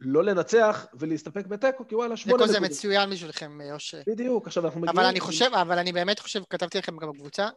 לא 0.01 0.25
לנצח 0.25 0.87
ולהסתפק 0.95 1.47
בתיקו, 1.47 1.87
כי 1.88 1.95
וואלה, 1.95 2.16
שמונה 2.16 2.38
תיקו 2.38 2.53
זה 2.53 2.59
נקודות. 2.59 2.71
מצוין 2.71 3.11
בשבילכם, 3.11 3.59
אושרי. 3.73 4.03
בדיוק, 4.07 4.47
עכשיו 4.47 4.64
אנחנו 4.64 4.81
מגיעים... 4.81 4.99
אבל 4.99 5.07
אני 5.07 5.21
חושב, 5.21 5.51
אבל 5.55 5.79
אני 5.79 5.93
באמת 5.93 6.19
חושב, 6.19 6.43
כתבתי 6.51 6.79
לכם 6.79 6.97
גם 6.97 7.11
בקבוצה, 7.11 7.49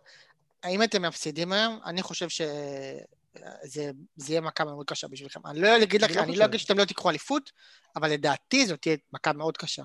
האם 0.64 0.84
אתם 0.84 1.02
מפסידים 1.02 1.52
היום? 1.52 1.80
אני 1.86 2.02
חושב 2.02 2.30
שזה 2.30 3.92
זה 4.16 4.32
יהיה 4.34 4.42
מכה 4.42 4.66
מאוד 4.66 4.86
קשה 4.86 5.08
בשבילכם. 5.08 5.40
אני 5.46 5.62
לא 5.62 5.84
אגיד 5.84 6.02
לכם, 6.02 6.16
לא 6.16 6.24
אני. 6.24 6.36
לא 6.36 6.46
אגיד 6.46 6.60
שאתם 6.60 6.78
לא 6.78 6.86
תיקחו 6.86 7.10
אליפות, 7.10 7.52
אבל 7.96 8.12
לדעתי 8.12 8.66
זאת 8.66 8.82
תהיה 8.82 8.98
מכה 9.14 9.34
מאוד 9.34 9.58
קשה. 9.58 9.84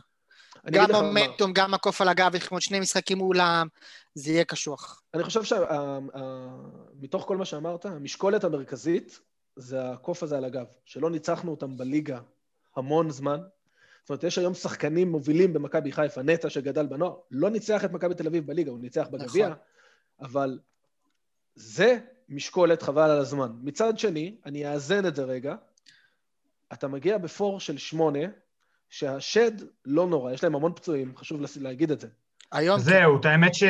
גם. 0.70 0.90
מומנטום, 0.92 1.52
גם 1.52 1.74
הקוף 1.74 2.00
על 2.00 2.08
הגב, 2.08 2.34
יש 2.34 2.42
לכם 2.42 2.54
עוד 2.54 2.62
שני 2.62 2.80
משחקים 2.80 3.18
מולם, 3.18 3.68
זה 4.14 4.30
יהיה 4.30 4.44
קשוח. 4.44 5.02
אני 5.14 5.22
חושב 5.22 5.42
שמתוך 5.44 7.24
כל 7.26 7.36
מה 7.36 7.44
שאמרת, 7.44 7.86
המשקולת 7.86 8.44
המרכזית 8.44 9.20
זה 9.56 9.90
הקוף 9.90 10.22
הזה 10.22 10.36
על 10.36 10.44
הגב, 10.44 10.66
שלא 10.84 11.10
ניצחנו 11.10 11.50
אותם 11.50 11.76
בליגה 11.76 12.20
המון 12.76 13.10
זמן. 13.10 13.40
זאת 14.02 14.10
אומרת, 14.10 14.24
יש 14.24 14.38
היום 14.38 14.54
שחקנים 14.54 15.10
מובילים 15.10 15.52
במכבי 15.52 15.92
חיפה, 15.92 16.22
נטע 16.22 16.50
שגדל 16.50 16.86
בנוער, 16.86 17.14
לא 17.30 17.50
ניצח 17.50 17.84
את 17.84 17.92
מכבי 17.92 18.14
תל 18.14 18.26
אביב 18.26 18.46
בליגה, 18.46 18.70
הוא 18.70 18.78
ניצח 18.78 19.06
בגביע, 19.10 19.48
נכון. 19.48 19.58
אבל 20.20 20.58
זה 21.54 21.98
משקולת 22.28 22.82
חבל 22.82 23.10
על 23.10 23.18
הזמן. 23.18 23.52
מצד 23.62 23.98
שני, 23.98 24.36
אני 24.46 24.72
אאזן 24.72 25.06
את 25.06 25.16
זה 25.16 25.24
רגע, 25.24 25.54
אתה 26.72 26.88
מגיע 26.88 27.18
בפור 27.18 27.60
של 27.60 27.78
שמונה, 27.78 28.18
שהשד 28.90 29.50
לא 29.84 30.06
נורא, 30.06 30.32
יש 30.32 30.44
להם 30.44 30.54
המון 30.54 30.72
פצועים, 30.74 31.12
חשוב 31.16 31.40
להגיד 31.60 31.90
את 31.90 32.00
זה. 32.00 32.06
היום 32.52 32.80
זהו, 32.80 33.20
את 33.20 33.24
האמת 33.24 33.54
ש... 33.54 33.62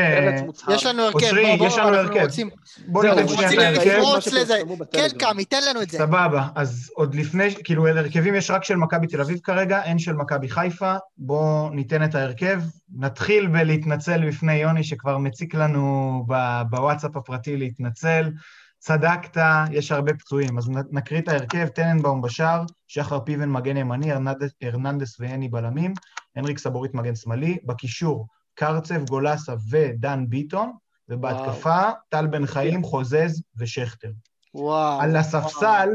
יש 0.74 0.87
לנו 0.87 1.02
הרכב, 1.02 1.14
אושרי, 1.16 1.57
בוא, 1.57 1.66
יש 1.66 1.72
בוא, 1.72 1.81
לנו 1.83 1.88
אנחנו 2.00 2.12
הרכב. 2.12 2.24
רוצים... 2.24 2.50
בוא 2.87 3.02
זהו, 3.02 3.14
ניתן 3.14 3.22
רוצים 3.33 3.48
שנייה 3.50 3.70
את 3.70 3.76
רוצים 3.76 3.90
ההרכב. 3.90 4.09
לפרוץ 4.09 4.26
לזה. 4.33 4.59
כן, 4.92 5.09
קאמי, 5.18 5.44
תן 5.44 5.61
לנו 5.70 5.83
את 5.83 5.90
זה. 5.90 5.98
סבבה, 5.98 6.48
אז 6.54 6.90
עוד 6.94 7.14
לפני, 7.14 7.54
כאילו, 7.64 7.88
הרכבים 7.88 8.35
יש 8.35 8.50
רק 8.50 8.64
של 8.64 8.76
מכבי 8.76 9.07
תל 9.07 9.20
אביב 9.20 9.38
כרגע, 9.42 9.83
אין 9.83 9.98
של 9.98 10.12
מכבי 10.12 10.48
חיפה. 10.48 10.94
בואו 11.18 11.70
ניתן 11.70 12.04
את 12.04 12.14
ההרכב. 12.14 12.62
נתחיל 12.96 13.46
בלהתנצל 13.46 14.28
בפני 14.28 14.54
יוני, 14.54 14.85
שכבר 14.85 15.18
מציק 15.18 15.54
לנו 15.54 16.24
ב- 16.28 16.62
בוואטסאפ 16.70 17.16
הפרטי 17.16 17.57
להתנצל. 17.57 18.31
צדקת, 18.78 19.42
יש 19.70 19.92
הרבה 19.92 20.14
פצועים. 20.14 20.59
אז 20.59 20.70
נקריא 20.90 21.20
את 21.20 21.28
ההרכב, 21.28 21.66
טננבאום 21.66 22.22
בשער, 22.22 22.62
שחר 22.88 23.20
פיבן 23.20 23.51
מגן 23.51 23.77
ימני, 23.77 24.12
הרננדס- 24.12 24.54
הרננדס 24.62 25.20
וייני 25.20 25.48
בלמים, 25.48 25.94
אנריק 26.37 26.59
סבוריט 26.59 26.94
מגן 26.94 27.14
שמאלי, 27.14 27.59
בקישור 27.64 28.27
קרצב, 28.55 29.05
גולסה 29.05 29.55
ודן 29.70 30.24
ביטון, 30.29 30.72
ובהתקפה 31.09 31.81
טל 32.09 32.27
בן 32.27 32.46
חיים, 32.46 32.83
חוזז 32.83 33.42
ושכטר. 33.57 34.11
וואו. 34.55 35.01
על 35.01 35.16
הספסל, 35.16 35.88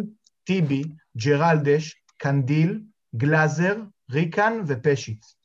טיבי, 0.44 0.84
ג'רלדש, 1.18 1.96
קנדיל, 2.18 2.80
גלאזר, 3.16 3.76
ריקן 4.12 4.54
ופשיץ. 4.68 5.36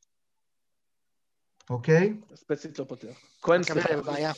אוקיי? 1.70 2.14
ספציפית 2.34 2.78
לא 2.78 2.84
פותח. 2.84 3.08
כהן, 3.42 3.62
סליחה. 3.62 3.96
בבעיה. 3.96 4.32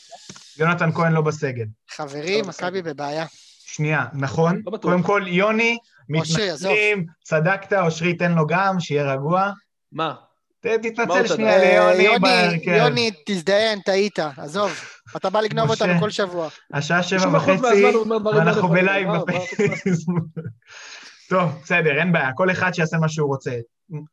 יונתן 0.59 0.93
כהן 0.93 1.13
לא 1.13 1.21
בסגל. 1.21 1.67
חברים, 1.91 2.45
לא 2.45 2.49
מכבי. 2.51 2.83
בבעיה. 2.83 3.27
שנייה, 3.65 4.07
נכון? 4.15 4.63
לא 4.67 4.73
בטוח. 4.73 4.91
קודם 4.91 5.03
כל, 5.03 5.23
יוני. 5.27 5.79
מתנצלים, 6.11 7.07
צדקת, 7.25 7.73
אושרי, 7.73 8.15
תן 8.15 8.33
לו 8.33 8.47
גם, 8.47 8.81
שיהיה 8.81 9.13
רגוע. 9.13 9.51
מה? 9.93 10.15
תתנצל 10.61 11.27
שנייה 11.27 11.53
אה, 11.53 11.59
ליוני 11.95 12.03
יוני, 12.03 12.19
בהרכב. 12.19 12.71
יוני, 12.71 13.11
תזדיין, 13.27 13.81
טעית, 13.81 14.19
עזוב. 14.37 14.73
אתה 15.17 15.31
בא 15.31 15.41
לגנוב. 15.41 15.71
אותנו 15.71 16.01
כל 16.01 16.11
שבוע. 16.11 16.49
השעה 16.73 17.03
שבע 17.03 17.25
90% 17.25 17.27
וחצי, 17.37 17.83
לא 17.83 18.21
ואנחנו. 18.35 18.69
בלייב 18.69 19.09
מה 19.09 19.25
בפייסבוק. 19.25 20.25
טוב, 21.31 21.51
בסדר, 21.63 21.99
אין 21.99 22.13
בעיה, 22.13 22.33
כל 22.33 22.51
אחד 22.51 22.75
שיעשה 22.75 22.97
מה 22.99 23.09
שהוא 23.09 23.29
רוצה. 23.29 23.51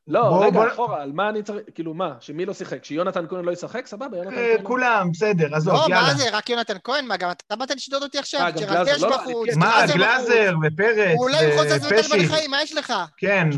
לא, 0.08 0.30
בוא- 0.30 0.46
רגע, 0.46 0.52
בוא- 0.60 0.68
אחורה, 0.68 1.02
על 1.04 1.12
מה 1.12 1.30
אני 1.30 1.44
צריך... 1.44 1.62
כאילו, 1.76 1.94
מה? 1.94 2.14
שמי 2.20 2.46
לא 2.46 2.54
שיחק? 2.54 2.86
שיונתן 2.86 3.28
כהן 3.30 3.46
לא 3.46 3.52
ישחק? 3.52 3.88
סבבה, 3.88 4.18
יונתן 4.18 4.34
אה, 4.38 4.48
כהן... 4.56 4.64
לא- 4.64 4.68
כולם, 4.68 5.10
בסדר, 5.14 5.56
עזוב, 5.56 5.74
לא, 5.74 5.80
יאללה. 5.90 6.02
מה 6.08 6.14
זה, 6.14 6.24
רק 6.34 6.50
יונתן 6.50 6.74
כהן? 6.84 7.06
מה, 7.06 7.18
גם 7.18 7.30
אתה 7.32 7.56
באת 7.56 7.72
לשדוד 7.72 8.04
אותי 8.04 8.18
עכשיו? 8.18 8.42
אה, 8.42 8.52
גם 8.52 8.58
ג'רלדש 8.58 8.88
גלאזר, 8.90 9.08
לא, 9.08 9.18
בחוץ. 9.18 9.50
מה, 9.56 9.74
בחוץ. 9.84 9.96
גלאזר 9.96 10.54
ופרץ 10.68 11.16
הוא 11.18 11.24
אולי 11.30 11.46
עם 11.46 11.52
חוזז 11.58 11.86
וטל 11.86 11.96
בן 11.96 12.00
ופשיט. 12.00 12.32
חיים, 12.32 12.52
מה 12.52 12.62
יש 12.64 12.74
לך? 12.76 12.94
כן, 13.18 13.50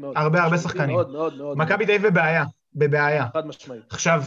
מאוד. 0.00 0.16
הרבה, 0.16 0.42
הרבה 0.42 0.58
שחקנים. 0.58 0.96
מאוד, 0.96 1.10
מאוד, 1.10 1.36
מאוד. 1.38 1.58
מכבי 1.58 1.84
די 1.84 1.98
בבעיה, 1.98 2.44
בבעיה. 2.74 3.26
חד 3.32 3.46
משמעית. 3.46 3.82
עכשיו, 3.90 4.22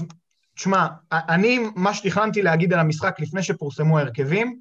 תשמע, 0.56 0.88
אני, 1.12 1.60
מה 1.76 1.94
שתכננתי 1.94 2.42
להגיד 2.42 2.74
על 2.74 2.80
המשחק 2.80 3.16
לפני 3.20 3.44
שפורסמו 3.44 3.98
ההרכבים, 3.98 4.60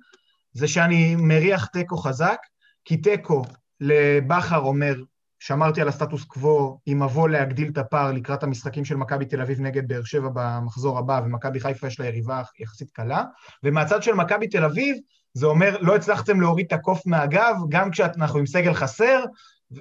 זה 0.53 0.69
שאני 0.69 1.17
מריח 1.19 1.67
תיקו 1.67 1.97
חזק, 1.97 2.39
כי 2.85 2.97
תיקו 2.97 3.43
לבכר 3.81 4.59
אומר, 4.59 4.95
שמרתי 5.39 5.81
על 5.81 5.89
הסטטוס 5.89 6.25
קוו 6.25 6.79
עם 6.87 7.03
מבוא 7.03 7.29
להגדיל 7.29 7.69
את 7.73 7.79
הפער 7.79 8.13
לקראת 8.13 8.43
המשחקים 8.43 8.85
של 8.85 8.97
מכבי 8.97 9.25
תל 9.25 9.41
אביב 9.41 9.61
נגד 9.61 9.89
באר 9.89 10.05
שבע 10.05 10.29
במחזור 10.35 10.99
הבא, 10.99 11.21
ומכבי 11.25 11.61
חיפה 11.61 11.87
יש 11.87 12.01
לה 12.01 12.07
יריבה 12.07 12.43
יחסית 12.61 12.91
קלה, 12.91 13.25
ומהצד 13.63 14.03
של 14.03 14.15
מכבי 14.15 14.49
תל 14.49 14.65
אביב, 14.65 14.97
זה 15.35 15.47
אומר, 15.47 15.77
לא 15.81 15.97
הצלחתם 15.97 16.41
להוריד 16.41 16.67
את 16.67 16.73
הקוף 16.73 17.07
מהגב, 17.07 17.57
גם 17.69 17.91
כשאנחנו 17.91 18.39
עם 18.39 18.47
סגל 18.47 18.75
חסר, 18.75 19.25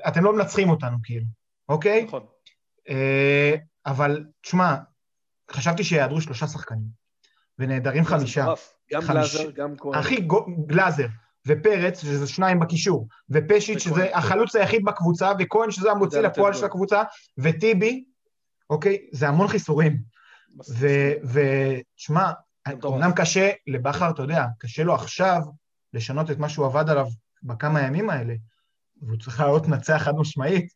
אתם 0.07 0.23
לא 0.23 0.35
מנצחים 0.35 0.69
אותנו, 0.69 0.97
כאילו, 1.03 1.25
אוקיי? 1.69 2.03
נכון. 2.03 2.25
אה, 2.89 3.55
אבל, 3.85 4.25
תשמע, 4.41 4.75
חשבתי 5.51 5.83
שיעדרו 5.83 6.21
שלושה 6.21 6.47
שחקנים, 6.47 7.05
ונעדרים 7.59 8.05
חמישה. 8.05 8.45
גם 8.93 9.01
חמיש- 9.01 9.35
גלאזר, 9.35 9.51
גם 9.51 9.77
כהן. 9.77 9.99
אחי, 9.99 10.27
גלאזר 10.65 11.07
ופרץ, 11.47 12.01
שזה 12.01 12.27
שניים 12.27 12.59
בקישור, 12.59 13.07
ופשיץ', 13.29 13.79
שזה 13.79 14.07
כן. 14.07 14.17
החלוץ 14.17 14.55
היחיד 14.55 14.85
בקבוצה, 14.85 15.31
וכהן, 15.39 15.71
שזה 15.71 15.91
המוציא 15.91 16.19
לפועל 16.19 16.53
של. 16.53 16.65
הקבוצה, 16.65 17.03
וטיבי, 17.37 18.03
אוקיי? 18.69 18.97
זה 19.11 19.27
המון 19.27 19.47
חיסורים. 19.47 19.97
ותשמע, 21.23 22.31
מטורף. 22.67 22.93
אמנם 22.95 23.11
קשה 23.15 23.51
לבכר, 23.67 24.09
אתה 24.09 24.21
יודע, 24.21 24.45
קשה 24.59 24.83
לו 24.83 24.95
עכשיו 24.95 25.41
לשנות 25.93 26.31
את 26.31 26.37
מה 26.37 26.49
שהוא 26.49 26.65
עבד 26.65 26.89
עליו 26.89 27.07
בכמה 27.43 27.79
הימים 27.79 28.09
האלה, 28.09 28.33
והוא 29.01 29.17
צריך 29.17 29.39
לעלות 29.39 29.67
לנצח 29.67 30.01
חד 30.03 30.15
משמעית. 30.15 30.73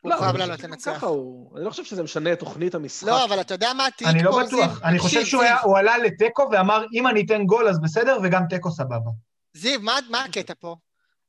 הוא 0.00 0.12
לא, 0.12 0.16
חייב 0.18 0.36
לעלות 0.36 0.64
לנצח. 0.64 1.04
אני 1.04 1.64
לא 1.64 1.70
חושב 1.70 1.84
שזה 1.84 2.02
משנה 2.02 2.32
את 2.32 2.38
תוכנית 2.38 2.74
המשחק. 2.74 3.06
לא, 3.08 3.24
אבל 3.24 3.40
אתה 3.40 3.54
יודע 3.54 3.72
מה 3.76 3.86
הטריק 3.86 4.10
אני 4.10 4.22
לא 4.22 4.42
בטוח? 4.46 4.82
אני 4.82 4.98
חושב 4.98 5.24
שהוא 5.24 5.78
עלה 5.78 5.98
לתיקו 5.98 6.48
ואמר, 6.52 6.84
אם 6.92 7.06
אני 7.06 7.24
אתן 7.26 7.44
גול 7.44 7.68
אז 7.68 7.80
בסדר, 7.80 8.18
וגם 8.22 8.42
תיקו 8.48 8.70
סבבה. 8.70 9.10
זיו, 9.56 9.80
מה, 9.80 9.98
מה 10.10 10.24
הקטע 10.24 10.54
פה? 10.58 10.76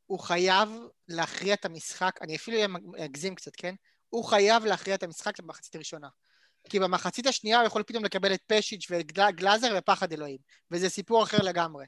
הוא 0.05 0.19
חייב 0.19 0.69
להכריע 1.07 1.53
את 1.53 1.65
המשחק, 1.65 2.19
אני 2.21 2.35
אפילו 2.35 2.57
אגזים 3.05 3.35
קצת, 3.35 3.51
כן? 3.57 3.75
הוא 4.09 4.25
חייב 4.25 4.65
להכריע 4.65 4.95
את 4.95 5.03
המשחק 5.03 5.41
במחצית 5.41 5.75
הראשונה. 5.75 6.07
כי 6.69 6.79
במחצית 6.79 7.27
השנייה 7.27 7.59
הוא 7.59 7.67
יכול 7.67 7.83
פתאום 7.83 8.05
לקבל 8.05 8.33
את 8.33 8.41
פשיץ' 8.47 8.87
וגלאזר 8.91 9.75
ופחד 9.77 10.11
אלוהים, 10.11 10.37
וזה 10.71 10.89
סיפור 10.89 11.23
אחר 11.23 11.37
לגמרי. 11.37 11.85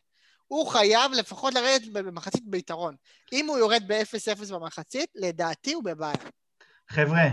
הוא 0.47 0.67
חייב 0.67 1.11
לפחות 1.11 1.53
לרדת 1.53 1.87
במחצית 1.93 2.43
ביתרון. 2.45 2.95
אם 3.33 3.47
הוא 3.47 3.57
יורד 3.57 3.83
ב-0-0 3.87 4.53
במחצית, 4.53 5.09
לדעתי 5.15 5.73
הוא 5.73 5.83
בבעיה. 5.83 6.15
חבר'ה, 6.89 7.23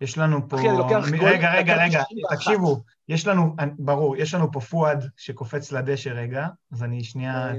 יש 0.00 0.18
לנו 0.18 0.48
פה... 0.48 0.56
אחי, 0.56 0.68
אני 0.68 0.78
לוקח 0.78 1.04
רגע, 1.12 1.54
רגע, 1.54 1.84
רגע, 1.84 2.02
91. 2.04 2.36
תקשיבו, 2.36 2.82
יש 3.08 3.26
לנו, 3.26 3.56
ברור, 3.78 4.16
יש 4.16 4.34
לנו 4.34 4.52
פה 4.52 4.60
פואד 4.60 5.04
שקופץ 5.16 5.72
לדשא 5.72 6.08
רגע, 6.08 6.46
אז 6.72 6.82
אני 6.82 7.04
שנייה... 7.04 7.52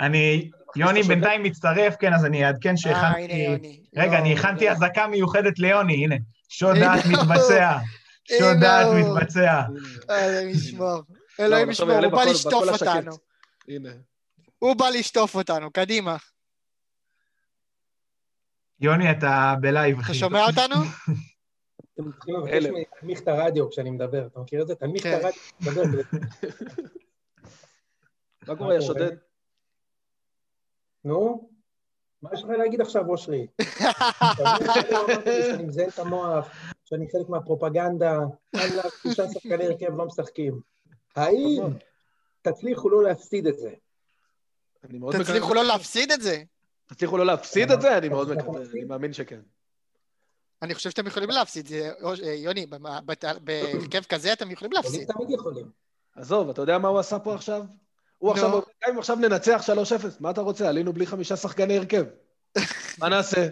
אני, 0.00 0.50
יוני? 0.76 1.02
בינתיים 1.02 1.42
מצטרף, 1.42 1.96
כן, 1.96 2.14
אז 2.14 2.24
אני 2.24 2.46
אעדכן 2.46 2.70
אה, 2.70 2.76
שהכנתי... 2.76 3.32
יוני. 3.32 3.80
רגע, 3.96 4.18
אני 4.18 4.28
יואו, 4.28 4.40
הכנתי 4.40 4.64
יואו. 4.64 4.76
אזעקה 4.76 5.06
מיוחדת 5.06 5.58
ליוני, 5.58 6.04
הנה. 6.04 6.16
שוד 6.48 6.76
דעת. 6.76 7.06
מתבצע. 7.06 7.78
שוד 8.38 8.56
דעת. 8.60 8.86
מתבצע. 8.96 9.62
אלוהים 10.10 10.48
ישמור. 10.48 11.02
לא, 11.38 11.44
אלוהים 11.44 11.62
אבל 11.62 11.70
עכשיו 11.70 11.88
ישמור, 11.90 12.04
הוא 12.04 12.10
בא 12.12 12.24
לשטוף. 12.24 12.82
אותנו. 12.82 13.12
הנה. 13.68 13.90
הוא 14.58 14.76
בא 14.76 14.88
לשטוף 14.88 15.34
אותנו, 15.34 15.70
קדימה. 15.70 16.16
יוני, 18.80 19.10
אתה 19.10 19.54
בלייב. 19.60 20.00
אתה 20.00 20.14
שומע 20.14 20.46
אותנו? 20.46 20.74
אתם 21.94 22.12
צריכים 22.12 22.36
לבקש 22.36 22.52
הלם. 22.52 22.70
ממני 22.70 22.84
להנמיך 22.94 23.20
את 23.20 23.28
הרדיו 23.28 23.70
כשאני 23.70 23.90
מדבר, 23.90 24.26
אתה 24.26 24.40
מכיר 24.40 24.62
את 24.62 24.66
זה? 24.66 24.74
תנמיך 24.74 25.06
את 25.06 25.10
כן. 25.10 25.12
הרדיו 25.12 25.32
כשאני 25.60 25.86
מדבר. 25.86 26.02
מה 28.48 28.56
קורה, 28.56 28.76
יש 28.76 28.88
עודד? 28.88 29.10
נו, 31.04 31.48
מה 32.22 32.30
יש 32.34 32.42
לך 32.42 32.48
להגיד 32.48 32.80
עכשיו, 32.80 33.06
אושרי? 33.08 33.46
שאני 35.46 35.62
מזיין 35.64 35.88
את 35.88 35.98
המוח, 35.98 36.48
שאני 36.84 37.06
חלק 37.12 37.28
מהפרופגנדה, 37.28 38.18
וואלה, 38.54 38.82
שלושה 39.02 39.22
שחקני 39.32 39.64
הרכב 39.66 39.96
לא 39.96 40.06
משחקים. 40.06 40.60
האם 41.16 41.56
נכון. 41.58 41.78
תצליחו 42.42 42.90
לא 42.90 43.02
להפסיד 43.04 43.46
את 43.46 43.58
זה? 43.58 43.70
אני 44.84 44.98
מאוד 44.98 45.14
מקווה- 45.14 45.24
תצליחו 45.24 45.54
לא 45.54 45.64
להפסיד 45.64 46.12
את 46.12 46.20
זה? 46.22 46.42
תצליחו 46.86 47.18
לא 47.18 47.26
להפסיד 47.26 47.70
את 47.70 47.80
זה? 47.80 47.98
אני 47.98 48.08
מאוד 48.08 48.32
מקווה? 48.34 48.60
אני 48.72 48.84
מאמין 48.84 49.12
שכן. 49.12 49.40
אני 50.62 50.74
חושב 50.74 50.90
שאתם 50.90 51.06
יכולים 51.06 51.30
להפסיד. 51.30 51.68
אה, 51.72 52.34
יוני, 52.34 52.66
בהרכב 53.44 54.02
כזה 54.08 54.32
אתם 54.32 54.50
יכולים 54.50 54.52
יכולים 54.52 54.72
להפסיד. 54.72 55.12
תמיד 55.12 55.30
יכולים. 55.30 55.70
עזוב, 56.16 56.50
אתה 56.50 56.62
יודע 56.62 56.78
מה 56.78 56.88
הוא 56.88 56.98
עשה 56.98 57.18
פה 57.18 57.34
עכשיו? 57.34 57.64
הוא. 58.18 58.30
עכשיו, 58.30 58.50
גם 58.50 58.92
אם 58.92 58.98
עכשיו 58.98 59.16
ננצח 59.16 59.62
3-0, 59.66 60.06
מה 60.20 60.30
אתה 60.30 60.40
רוצה? 60.40 60.68
עלינו 60.68 60.92
בלי 60.92 61.06
חמישה 61.06 61.36
שחקני 61.36 61.78
הרכב. 61.78 62.04
מה 63.00 63.08
נעשה? 63.08 63.48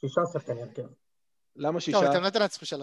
שישה 0.00 0.20
שחקני 0.32 0.62
הרכב. 0.62 0.82
למה 1.56 1.72
טוב, 1.72 1.80
שישה? 1.80 2.10
אתם 2.10 2.22
לא 2.22 2.30
תנצחו 2.30 2.64
3-0. 2.64 2.78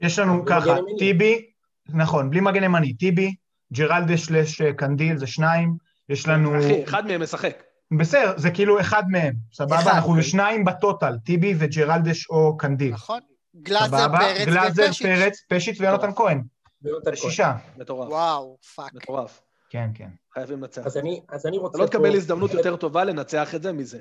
יש 0.00 0.18
לנו 0.18 0.44
ככה. 0.46 0.76
טיבי, 0.98 1.50
נכון, 1.88 2.30
בלי 2.30 2.40
מגן 2.40 2.64
ימני, 2.64 2.94
טיבי, 2.94 3.34
ג'רלדש 3.72 4.16
slash 4.16 4.62
קנדיל, 4.62 5.16
זה 5.16 5.26
שניים, 5.26 5.76
יש 6.08 6.28
לנו... 6.28 6.58
אחי, 6.58 6.84
אחד 6.84 7.06
מהם 7.06 7.22
משחק. 7.22 7.62
בסדר, 7.98 8.34
זה 8.36 8.50
כאילו 8.50 8.80
אחד 8.80 9.02
מהם, 9.08 9.34
סבבה? 9.52 9.80
אנחנו 9.80 10.10
אוקיי. 10.10 10.22
שניים 10.22 10.64
ב 10.64 10.71
total, 10.71 11.16
טיבי 11.24 11.54
וג'רלדש 11.58 12.30
או 12.30 12.56
קנדיל. 12.56 12.92
נכון? 12.92 13.20
גלאזר? 13.56 14.06
פרץ 14.18 14.46
גלאזר, 14.46 14.82
ופשיץ'. 14.88 15.06
פרץ, 15.06 15.44
פשיץ' 15.48 15.80
ויונתן 15.80 16.14
כהן. 16.14 16.42
ויונתן 16.82 17.10
כהן. 17.10 17.16
שישה. 17.16 17.52
מטורף, 17.76 18.08
וואו, 18.08 18.58
fuck. 18.74 18.94
מטורף. 18.94 19.40
כן, 19.70 19.90
כן. 19.94 20.08
חייבים 20.34 20.60
לנצח. 20.62 20.86
אז 20.86 20.96
אני, 20.96 21.22
אז 21.28 21.46
אני 21.46 21.58
רוצה 21.58 21.76
אתה 21.78 21.84
לא 21.84 21.88
תקבל 21.88 22.10
פה- 22.10 22.16
הזדמנות 22.16 22.50
יותר 22.50 22.76
טובה 22.76 23.04
לנצח 23.04 23.54
את 23.54 23.62
זה 23.62 23.72
מזה. 23.72 24.00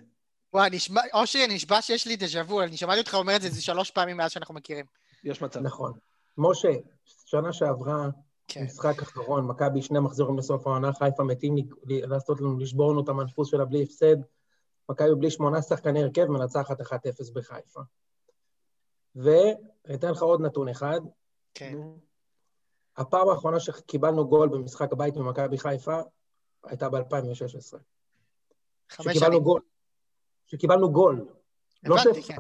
וואי, 0.53 0.69
נשמע, 0.69 1.01
אושרי, 1.13 1.47
נשבע 1.47 1.81
שיש 1.81 2.07
לי 2.07 2.15
דז'ה 2.15 2.41
וו, 2.41 2.61
אני 2.61 2.77
שמעתי 2.77 2.99
אותך 2.99 3.13
אומר 3.13 3.35
את 3.35 3.41
זה 3.41 3.47
איזה 3.47 3.61
שלוש 3.61 3.91
פעמים 3.91 4.17
מאז 4.17 4.31
שאנחנו 4.31 4.53
מכירים. 4.53 4.85
יש 5.23 5.41
מצב. 5.41 5.59
נכון. 5.59 5.93
משה, 6.37 6.69
שנה 7.05 7.53
שעברה, 7.53 8.09
כן. 8.47 8.63
משחק 8.63 9.01
אחרון, 9.01 9.47
מכבי 9.47 9.81
שני 9.81 9.99
מחזורים 9.99 10.37
לסוף 10.37 10.67
העונה, 10.67 10.93
חיפה 10.93 11.23
מתים 11.23 11.55
לעשות 11.85 12.41
לנו, 12.41 12.59
לשבור 12.59 12.91
לנו 12.91 13.03
את 13.03 13.09
המנפוס 13.09 13.51
שלה 13.51 13.65
בלי 13.65 13.83
הפסד. 13.83 14.15
מכבי 14.89 15.15
בלי 15.15 15.31
שמונה 15.31 15.61
שחקני 15.61 16.03
הרכב, 16.03 16.25
מנצחת 16.25 16.81
1-0 16.81 16.93
בחיפה. 17.33 17.81
ואני 19.15 19.53
אתן 19.95 20.11
לך 20.11 20.21
עוד 20.21 20.41
נתון 20.41 20.69
אחד, 20.69 20.99
כן. 21.53 21.77
הפעם 22.97 23.29
האחרונה 23.29 23.59
שקיבלנו 23.59 24.27
גול 24.27 24.49
במשחק 24.49 24.93
הבית 24.93 25.15
ממכבי 25.15 25.57
חיפה, 25.57 25.99
הייתה 26.63 26.89
ב-2016. 26.89 27.77
חמש 28.89 29.07
שקיבלנו 29.07 29.15
שנים. 29.19 29.39
גול. 29.39 29.61
שקיבלנו 30.47 30.91
גול. 30.91 31.25
לא 31.83 31.95
הבנתי, 31.95 32.21
שהפסד. 32.21 32.33
כן. 32.33 32.37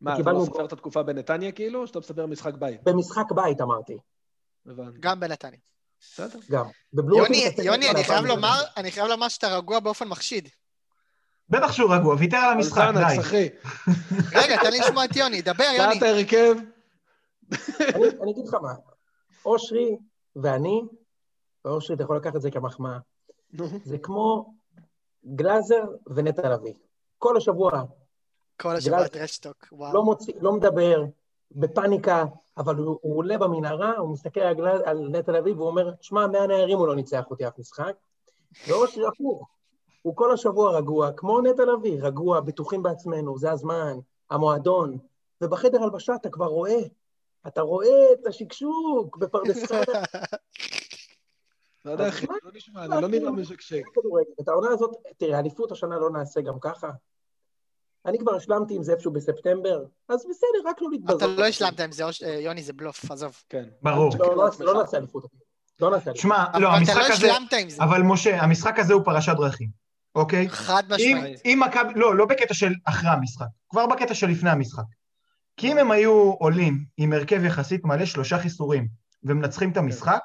מה, 0.00 0.10
אתה 0.10 0.16
קיבלנו 0.16 0.38
לא. 0.38 0.44
סופר 0.44 0.64
את 0.64 0.72
התקופה 0.72 1.02
בנתניה 1.02 1.52
כאילו, 1.52 1.80
או 1.80 1.86
שאתה 1.86 1.98
מספר 1.98 2.26
משחק 2.26 2.54
בית? 2.54 2.82
במשחק 2.82 3.32
בית 3.34 3.60
אמרתי. 3.60 3.98
גם 5.00 5.20
בנתניה. 5.20 5.58
בסדר. 6.00 6.38
גם. 6.50 6.66
יוני, 7.62 7.90
אני 7.90 8.04
חייב 8.04 8.24
לומר, 8.24 8.54
את 8.60 8.66
זה. 8.74 8.80
אני 8.80 8.90
חייב 8.90 9.06
לומר 9.06 9.28
שאתה 9.28 9.56
רגוע 9.56 9.80
באופן 9.80 10.08
מחשיד. 10.08 10.48
בטח 11.48 11.72
שהוא 11.72 11.94
רגוע, 11.94 12.16
ויתר 12.18 12.36
על 12.36 12.52
המשחק, 12.52 12.90
די. 12.94 13.48
רגע, 14.32 14.56
תן 14.62 14.70
לי 14.70 14.78
לשמוע 14.78 15.04
את 15.04 15.16
יוני, 15.16 15.42
דבר, 15.42 15.64
יוני. 15.78 16.00
קראת 16.00 16.02
הרכב? 16.02 16.54
אני 17.80 18.04
אני 18.22 18.30
אגיד 18.32 18.44
לך 18.48 18.54
מה, 18.54 18.72
אושרי 19.46 19.96
ואני, 20.36 20.82
ואושרי, 21.64 21.96
אתה 21.96 22.02
יכול 22.02 22.16
לקחת 22.16 22.36
את 22.36 22.42
זה 22.42 22.50
כמחמאה. 22.50 22.98
זה 23.84 23.98
כמו 23.98 24.54
גלאזר 25.26 25.84
ונטע 26.06 26.54
לביא. 26.54 26.74
כל 27.18 27.36
השבוע 27.36 27.84
כל 28.62 28.76
השבוע. 28.76 29.08
טרשטוק, 29.08 29.56
וואו. 29.72 29.94
לא 29.94 30.02
מוציא, 30.02 30.34
לא 30.40 30.52
מדבר, 30.52 31.04
בפאניקה, 31.52 32.24
אבל 32.56 32.76
הוא, 32.76 32.98
הוא 33.02 33.18
עולה 33.18 33.38
במנהרה, 33.38 33.96
הוא 33.96 34.10
מסתכל 34.10 34.40
על, 34.40 34.54
גלאז, 34.54 34.80
על 34.84 35.08
נטע 35.08 35.32
לביא 35.32 35.54
והוא 35.54 35.66
אומר, 35.66 35.92
שמע, 36.00 36.26
מהנערים 36.26 36.78
הוא 36.78 36.86
לא 36.86 36.96
ניצח 36.96 37.24
אותי 37.30 37.48
אף 37.48 37.58
משחק. 37.58 37.92
ואושרי 38.68 39.06
הפוך, 39.06 39.48
הוא 40.02 40.16
כל 40.16 40.32
השבוע 40.32 40.76
רגוע, 40.76 41.12
כמו 41.12 41.40
נטע 41.40 41.64
לביא, 41.64 42.02
רגוע, 42.02 42.40
בטוחים 42.40 42.82
בעצמנו, 42.82 43.38
זה 43.38 43.50
הזמן, 43.50 43.98
המועדון. 44.30 44.98
ובחדר 45.40 45.82
הלבשה 45.82 46.14
אתה 46.14 46.30
כבר 46.30 46.46
רואה, 46.46 46.80
אתה 47.46 47.60
רואה 47.60 48.12
את 48.12 48.26
השקשוק 48.26 49.16
בפרדס 49.16 49.66
חנה. 49.66 49.82
לא 51.84 51.90
יודע, 51.90 52.08
אחי, 52.08 52.26
לא 52.26 52.50
נשמע, 52.54 52.84
אני 52.84 53.02
לא 53.02 53.08
נראה 53.08 53.30
משקשק. 53.30 53.82
כדורגל. 53.94 54.30
את 54.40 54.48
העונה 54.48 54.68
הזאת, 54.70 54.96
תראה, 55.16 55.38
אליפות 55.38 55.72
השנה 55.72 55.98
לא 55.98 56.10
נעשה 56.10 56.40
גם 56.40 56.54
ככה. 56.60 56.90
אני 58.06 58.18
כבר 58.18 58.34
השלמתי 58.34 58.74
עם 58.74 58.82
זה 58.82 58.92
איפשהו 58.92 59.12
בספטמבר, 59.12 59.84
אז 60.08 60.26
בסדר, 60.30 60.70
רק 60.70 60.82
לא 60.82 60.88
להתבזות. 60.90 61.22
אתה 61.22 61.26
לא 61.26 61.46
השלמת 61.46 61.80
עם 61.80 61.92
זה, 61.92 62.04
אה, 62.04 62.32
יוני, 62.32 62.62
זה 62.62 62.72
בלוף, 62.72 63.10
עזוב. 63.10 63.42
כן. 63.48 63.64
ברור. 63.82 64.12
לא, 64.18 64.36
לא, 64.36 64.50
לא 64.60 64.82
נעשה 64.82 64.96
אליפות. 64.96 65.24
לא 65.80 65.90
נעשה 65.90 66.10
אליפות. 66.10 66.22
שמע, 66.22 66.44
אבל 66.52 66.62
לא, 66.62 66.68
אתה 66.68 66.76
המשחק 66.76 66.96
לא 66.96 67.02
הזה... 67.02 67.12
השלמת 67.12 67.52
עם 67.52 67.70
זה. 67.70 67.82
אבל 67.82 68.02
משה, 68.02 68.42
המשחק 68.42 68.78
הזה 68.78 68.94
הוא 68.94 69.04
פרשת 69.04 69.32
דרכים, 69.36 69.68
אוקיי? 70.14 70.48
חד 70.48 70.82
משמעית. 70.88 71.40
אם 71.44 71.60
מכבי, 71.66 71.92
לא, 71.94 72.16
לא 72.16 72.26
בקטע 72.26 72.54
של 72.54 72.72
אחרי 72.84 73.10
המשחק, 73.10 73.46
כבר 73.70 73.86
בקטע 73.86 74.14
של 74.14 74.26
לפני 74.26 74.50
המשחק. 74.50 74.82
כי 75.62 75.72
אם 75.72 75.78
הם 75.78 75.90
היו 75.90 76.32
עולים 76.38 76.84
עם 76.96 77.12
הרכב 77.12 77.44
יחסית 77.44 77.84
מלא, 77.84 78.04
שלושה 78.04 78.38
חיסורים, 78.38 78.88
ומנצחים 79.24 79.70
את 79.70 79.76
המשחק, 79.76 80.20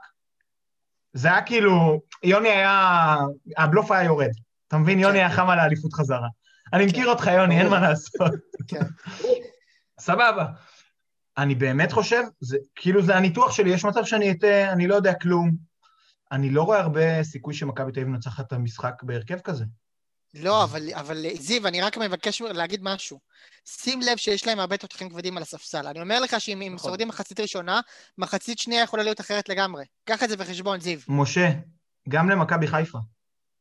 זה 1.14 1.28
היה 1.28 1.42
כאילו, 1.42 2.02
יוני 2.24 2.50
היה, 2.50 3.16
הבלוף 3.58 3.92
היה 3.92 4.04
יורד. 4.04 4.30
אתה 4.68 4.78
מבין, 4.78 5.00
יוני 5.00 5.18
היה 5.18 5.30
חם 5.30 5.50
על 5.50 5.60
האליפות 5.60 5.94
חזרה. 5.94 6.28
אני 6.74 6.86
מכיר 6.86 7.08
אותך, 7.08 7.28
יוני, 7.28 7.60
אין 7.60 7.68
מה 7.70 7.80
לעשות. 7.80 8.32
כן. 8.68 8.82
סבבה. 10.00 10.46
אני 11.38 11.56
באמת 11.56 11.92
חושב, 11.92 12.24
זה, 12.40 12.58
כאילו 12.76 13.02
זה 13.02 13.16
הניתוח 13.16 13.52
שלי, 13.52 13.70
יש 13.70 13.86
מצב 13.86 14.06
שאני 14.06 14.32
אטעה, 14.32 14.72
אני 14.72 14.88
לא 14.88 14.96
יודע 14.96 15.14
כלום. 15.14 15.52
אני 16.32 16.50
לא 16.50 16.64
רואה 16.64 16.80
הרבה 16.80 17.24
סיכוי 17.24 17.54
שמכבי 17.54 17.92
תל 17.92 18.00
אביב 18.00 18.12
מנצחת 18.12 18.48
את 18.48 18.54
המשחק 18.54 19.04
בהרכב 19.04 19.40
כזה. 19.40 19.66
לא, 20.34 20.64
אבל, 20.64 20.90
אבל 20.94 21.26
זיו, 21.40 21.68
אני 21.68 21.82
רק 21.82 21.98
מבקש 21.98 22.42
להגיד 22.42 22.80
משהו. 22.84 23.20
שים 23.66 24.02
לב 24.02 24.18
שיש 24.18 24.48
להם 24.48 24.60
הרבה 24.60 24.78
תותחים 24.78 25.10
כבדים 25.10 25.38
על 25.38 25.44
הספסל. 25.44 25.88
אני 25.88 26.02
אומר 26.02 26.20
לך 26.20 26.36
שאם 26.40 26.62
הם 26.62 26.76
נכון. 26.76 26.90
שורדים 26.90 27.08
מחצית 27.08 27.40
ראשונה, 27.40 27.80
מחצית 28.18 28.60
שנייה 28.60 28.84
יכולה 28.84 29.04
להיות 29.04 29.20
אחרת 29.20 29.50
לגמרי. 29.50 29.86
קח 30.06 30.24
את 30.24 30.30
זה 30.30 30.38
בחשבון, 30.38 30.80
זיו. 30.80 31.00
משה, 31.08 31.50
גם 32.10 32.30
למכבי 32.30 32.68
חיפה. 32.68 32.98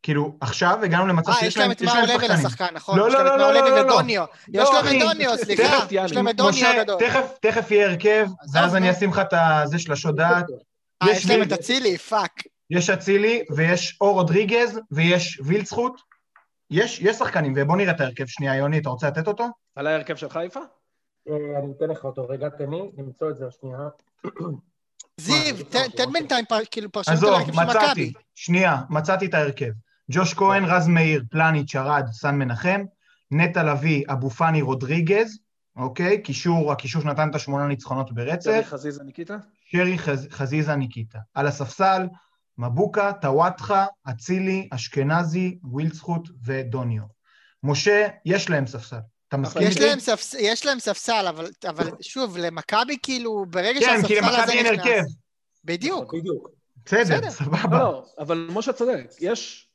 כאילו, 0.02 0.36
עכשיו 0.40 0.78
הגענו 0.84 1.06
למצב 1.06 1.30
אה, 1.30 1.34
שיש 1.34 1.48
יש 1.48 1.56
להם 1.56 1.70
את 1.70 1.82
מאור 1.82 2.00
לוי. 2.06 2.28
לשחקן, 2.28 2.66
נכון. 2.72 2.98
לא, 2.98 3.10
לא, 3.10 3.18
להם 3.18 3.26
את 3.26 3.30
לא, 3.30 3.38
מאור 3.38 3.52
לא, 3.52 3.60
לוי 3.60 3.70
לא, 3.70 3.86
לא. 3.86 3.92
ודוניו. 3.92 4.24
יש 4.48 4.54
לא, 4.54 4.72
להם. 4.84 4.96
את 4.96 5.02
דוניו, 5.02 5.38
סליחה. 5.38 5.86
יש 5.90 6.12
להם 6.12 6.28
את 6.28 6.40
משה, 6.40 6.66
דוניו 6.66 6.80
הגדול. 6.80 6.98
תכף, 7.40 7.70
יהיה 7.70 7.86
הרכב, 7.88 8.26
ואז 8.52 8.76
אני. 8.76 8.90
אשים 8.90 9.10
לך 9.10 9.18
את 9.18 9.32
הזה 9.32 9.78
של 9.78 9.92
השודעת. 9.92 10.44
אה, 11.02 11.10
יש 11.10 11.26
להם 11.26 11.42
את 11.42 11.52
אצילי, 11.52 11.98
פאק. 11.98 12.42
יש 12.70 12.90
אצילי, 12.90 13.42
ויש 13.56 13.96
אור 14.00 14.14
רודריגז, 14.14 14.80
ויש 14.90 15.40
וילצחוט. 15.44 16.00
יש, 16.70 17.00
יש 17.00 17.16
שחקנים, 17.16 17.52
ובוא 17.56 17.76
נראה 17.76 17.90
את 17.92 18.00
ההרכב 18.00 18.26
שנייה, 18.26 18.56
יוני, 18.56 18.78
אתה 18.78 18.88
רוצה 18.88 19.06
לתת 19.06 19.28
אותו? 19.28 19.46
על 19.76 19.86
ההרכב 19.86 20.16
של 20.16 20.28
חיפה? 20.28 20.60
אה, 21.28 21.34
אני 21.58 21.72
אתן 21.76 21.88
לך 21.88 22.04
אותו, 22.04 22.28
רגע, 22.28 22.48
תן 22.48 22.70
לי 22.70 22.78
למצוא 22.98 23.30
את 23.30 23.36
זה 23.36 23.46
השנייה. 23.46 23.78
זיו, 25.20 25.64
תן- 25.96 26.12
בינתיים 26.12 26.44
כאילו 26.70 26.92
פרשנות 26.92 27.18
על 27.18 27.24
עזוב, 27.24 27.34
ההרכב 27.34 27.52
של 27.52 27.60
מכבי. 27.60 27.78
מצאתי. 27.78 28.12
שנייה, 28.34 28.76
מצאתי 28.90 29.26
את 29.26 29.34
ההרכב. 29.34 29.70
ג'וש 30.10 30.34
כהן, 30.34 30.64
רז 30.64 30.88
מאיר, 30.88 31.22
פלניץ', 31.30 31.76
ארד, 31.76 32.06
סן 32.12 32.34
מנחם, 32.34 32.84
נטע 33.30 33.62
לביא, 33.62 34.04
אבו 34.12 34.30
פאני, 34.30 34.62
רודריגז, 34.62 35.38
אוקיי? 35.76 36.22
קישור, 36.22 36.72
הקישור 36.72 37.02
שנתן 37.02 37.30
את 37.30 37.34
השמונה 37.34 37.66
ניצחונות 37.66 38.12
ברצף. 38.12 38.50
שרי 38.50 38.64
חזיזה 38.64 39.04
ניקיטה? 39.04 39.36
שרי 39.64 39.98
חז... 39.98 40.28
חזיזה 40.30 40.76
ניקיטה. 40.76 41.18
על 41.34 41.46
הספסל, 41.46 42.06
מבוקה, 42.58 43.12
טוואטחה, 43.12 43.86
אצילי, 44.10 44.68
אשכנזי, 44.72 45.58
ווילצחוט 45.64 46.28
ודוניו. 46.44 47.02
משה, 47.62 48.08
יש 48.24 48.50
להם 48.50 48.66
ספסל. 48.66 48.96
אתה 49.28 49.36
מסכים 49.36 49.62
יש 49.62 49.76
איתי? 49.76 49.86
להם, 49.86 50.00
ספס, 50.00 50.34
יש 50.34 50.66
להם 50.66 50.80
ספסל, 50.80 51.26
אבל, 51.28 51.50
אבל 51.68 51.90
שוב, 52.00 52.36
למכבי 52.38 52.96
כאילו, 53.02 53.46
ברגע 53.50 53.80
כן, 53.80 54.02
כי 54.06 54.14
שהספסל 54.14 54.28
הזה 54.28 54.36
למכבי 54.36 54.52
אין 54.52 54.74
נכנס... 54.74 54.86
הרכב. 54.86 55.02
בדיוק. 55.64 56.14
בדיוק. 56.14 56.50
בסדר, 56.86 57.30
סבבה. 57.30 57.78
לא, 57.78 58.06
אבל 58.18 58.48
משה 58.52 58.72
צודק. 58.72 59.10
יש... 59.20 59.68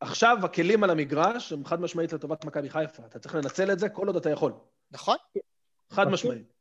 עכשיו 0.00 0.38
הכלים 0.44 0.84
על 0.84 0.90
המגרש 0.90 1.52
הם 1.52 1.64
חד 1.64 1.80
משמעית 1.80 2.12
לטובת 2.12 2.44
מכבי 2.44 2.70
חיפה. 2.70 3.02
אתה 3.06 3.18
צריך 3.18 3.34
לנצל 3.34 3.72
את 3.72 3.78
זה 3.78 3.88
כל 3.88 4.06
עוד 4.06 4.16
אתה 4.16 4.30
יכול. 4.30 4.52
נכון? 4.90 5.16
חד. 5.90 6.08
משמעית. 6.08 6.52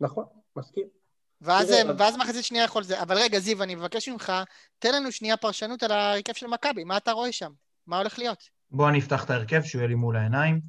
נכון, 0.00 0.24
מסכים. 0.56 0.84
ואז, 1.44 1.70
ואז 1.98 2.16
מחצית 2.16 2.44
שנייה 2.44 2.64
יכול 2.64 2.82
זה. 2.82 3.02
אבל 3.02 3.16
רגע, 3.18 3.38
זיו, 3.38 3.62
אני 3.62 3.74
מבקש 3.74 4.08
ממך, 4.08 4.32
תן 4.78 4.94
לנו 4.94 5.12
שנייה 5.12 5.36
פרשנות 5.36 5.82
על 5.82 5.92
ההרכב 5.92 6.32
של 6.32 6.46
מכבי, 6.46 6.84
מה 6.84 6.96
אתה 6.96 7.12
רואה 7.12 7.32
שם? 7.32 7.52
מה 7.86 7.98
הולך 7.98 8.18
להיות? 8.18 8.38
בוא 8.70 8.88
אני 8.88 8.98
אפתח 8.98 9.24
את 9.24 9.30
ההרכב, 9.30 9.62
שהוא 9.62 9.78
יהיה 9.80 9.88
לי 9.88 9.94
מול 9.94 10.16
העיניים. 10.16 10.60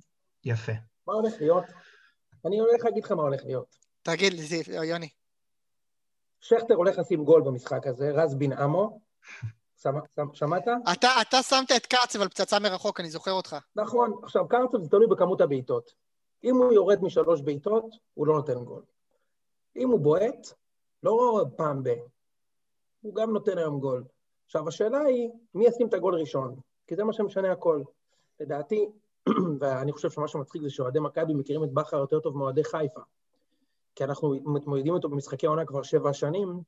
יפה. 0.45 0.71
מה 1.07 1.13
הולך 1.13 1.33
להיות? 1.39 1.63
אני 2.45 2.59
הולך 2.59 2.85
להגיד 2.85 3.03
לך 3.05 3.11
מה 3.11 3.21
הולך 3.23 3.41
להיות. 3.45 3.75
תגיד 4.01 4.33
לי, 4.33 4.41
זיו, 4.41 4.83
יוני. 4.83 5.09
שכטר 6.41 6.73
הולך 6.73 6.97
לשים 6.97 7.23
גול 7.25 7.41
במשחק 7.41 7.87
הזה, 7.87 8.11
רז 8.11 8.35
בן 8.35 8.53
עמו. 8.53 8.99
שמע- 9.81 9.99
שמ- 10.15 10.33
שמעת? 10.33 10.63
אתה, 10.93 11.09
אתה 11.21 11.43
שמת 11.43 11.71
את 11.75 11.85
קרצב 11.85 12.21
על 12.21 12.29
פצצה 12.29 12.59
מרחוק, 12.59 12.99
אני 12.99 13.09
זוכר 13.09 13.31
אותך. 13.31 13.55
נכון. 13.75 14.13
עכשיו, 14.23 14.47
קרצב 14.47 14.81
זה 14.83 14.89
תלוי 14.89 15.07
בכמות 15.07 15.41
הבעיטות. 15.41 15.91
אם 16.43 16.55
הוא 16.55 16.73
יורד 16.73 17.03
משלוש 17.03 17.41
בעיטות, 17.41 17.85
הוא 18.13 18.27
לא 18.27 18.33
נותן 18.35 18.63
גול. 18.63 18.83
אם 19.75 19.89
הוא 19.89 19.99
בועט, 19.99 20.47
לא 21.05 21.45
פעם 21.55 21.83
ב... 21.83 21.89
הוא 23.01 23.15
גם 23.15 23.33
נותן 23.33 23.57
היום 23.57 23.79
גול. 23.79 24.03
עכשיו, 24.45 24.67
השאלה 24.67 24.99
היא, 24.99 25.29
מי 25.53 25.65
ישים 25.65 25.87
את 25.87 25.93
הגול 25.93 26.15
ראשון? 26.15 26.55
כי 26.87 26.95
זה 26.95 27.03
מה 27.03 27.13
שמשנה 27.13 27.51
הכל. 27.51 27.81
לדעתי, 28.39 28.89
ואני 29.59 29.91
חושב 29.91 30.09
שמה 30.09 30.27
שמצחיק 30.27 30.61
זה 30.61 30.69
שאוהדי 30.69 30.99
מכבי 30.99 31.33
מכירים 31.33 31.63
את 31.63 31.73
בכר 31.73 31.97
יותר 31.97 32.19
טוב 32.19 32.37
מאוהדי 32.37 32.63
חיפה. 32.63 33.01
כי 33.95 34.03
אנחנו 34.03 34.35
מתמודדים 34.45 34.95
איתו 34.95 35.09
במשחקי 35.09 35.47
עונה 35.47 35.65
כבר 35.65 35.83
שבע 35.83 36.13
שנים, 36.13 36.61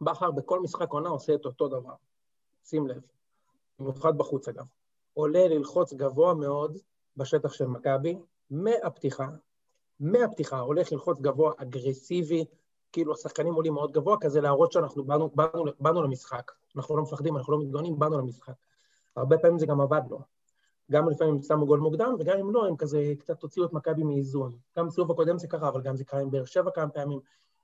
בכר 0.00 0.30
בכל 0.30 0.60
משחק 0.60 0.90
עונה 0.90 1.08
עושה 1.08 1.34
את 1.34 1.44
אותו 1.44 1.68
דבר. 1.68 1.94
שים 2.64 2.86
לב. 2.86 3.00
במיוחד 3.78 4.18
בחוץ 4.18 4.48
אגב. 4.48 4.64
עולה 5.14 5.48
ללחוץ 5.48 5.92
גבוה 5.92 6.34
מאוד 6.34 6.78
בשטח 7.16 7.52
של 7.52 7.66
מכבי, 7.66 8.18
מהפתיחה, 8.50 9.28
מהפתיחה, 10.00 10.58
הולך 10.58 10.92
ללחוץ 10.92 11.20
גבוה, 11.20 11.52
אגרסיבי, 11.56 12.44
כאילו 12.96 13.12
השחקנים 13.12 13.54
עולים 13.54 13.74
מאוד 13.74 13.92
גבוה, 13.92 14.16
כזה 14.20 14.40
להראות 14.40 14.72
שאנחנו 14.72 15.04
באנו, 15.04 15.30
באנו, 15.34 15.64
באנו 15.80 16.02
למשחק. 16.02 16.52
אנחנו 16.76 16.96
לא 16.96 17.02
מפחדים, 17.02 17.36
אנחנו 17.36 17.52
לא 17.52 17.58
מתגוננים, 17.58 17.98
באנו 17.98 18.18
למשחק. 18.18 18.52
הרבה 19.16 19.38
פעמים 19.38 19.58
זה 19.58 19.66
גם 19.66 19.80
עבד 19.80 20.00
לו. 20.10 20.20
גם 20.90 21.08
לפעמים 21.08 21.34
הם 21.34 21.42
שמו 21.42 21.66
גול 21.66 21.80
מוקדם, 21.80 22.14
וגם 22.18 22.38
אם 22.38 22.50
לא, 22.50 22.66
הם 22.66 22.76
כזה 22.76 23.12
קצת 23.18 23.42
הוציאו 23.42 23.66
את 23.66 23.72
מכבי 23.72 24.02
מאיזון. 24.02 24.56
גם 24.78 24.86
בסיבוב 24.86 25.10
הקודם 25.10 25.38
זה 25.38 25.48
קרה, 25.48 25.68
אבל 25.68 25.82
גם 25.82 25.96
זה 25.96 26.04
קרה 26.04 26.20
עם 26.20 26.30
באר 26.30 26.44
שבע 26.44 26.70
כמה 26.70 26.88
פעמים. 26.88 27.20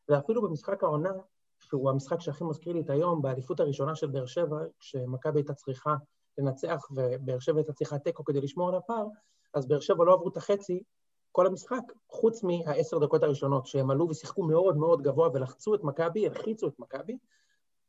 ואפילו 0.08 0.42
במשחק 0.42 0.84
העונה, 0.84 1.12
שהוא 1.60 1.90
המשחק 1.90 2.20
שהכי 2.20 2.44
מזכיר 2.44 2.72
לי 2.72 2.80
את 2.80 2.90
היום, 2.90 3.22
באליפות 3.22 3.60
הראשונה 3.60 3.94
של 3.94 4.06
באר 4.06 4.26
שבע, 4.26 4.58
כשמכבי 4.80 5.38
הייתה 5.38 5.54
צריכה 5.54 5.94
לנצח 6.38 6.86
ובאר 6.90 7.38
שבע 7.38 7.58
הייתה 7.58 7.72
צריכה 7.72 7.98
תיקו 7.98 8.24
כדי 8.24 8.40
לשמור 8.40 8.68
על 8.68 8.74
הפער, 8.74 9.06
אז 9.54 9.68
באר 9.68 9.80
שבע 9.80 10.04
לא 10.04 10.14
עברו 10.14 10.28
את 10.28 10.36
החצי 10.36 10.82
כל 11.32 11.46
המשחק, 11.46 11.82
חוץ 12.08 12.42
מהעשר 12.42 12.98
דקות 12.98 13.22
הראשונות, 13.22 13.66
שהם 13.66 13.90
עלו 13.90 14.08
ושיחקו 14.08 14.42
מאוד 14.42 14.76
מאוד 14.76 15.02
גבוה 15.02 15.28
ולחצו 15.34 15.74
את 15.74 15.84
מכבי, 15.84 16.26
הלחיצו 16.26 16.68
את 16.68 16.78
מכבי, 16.78 17.18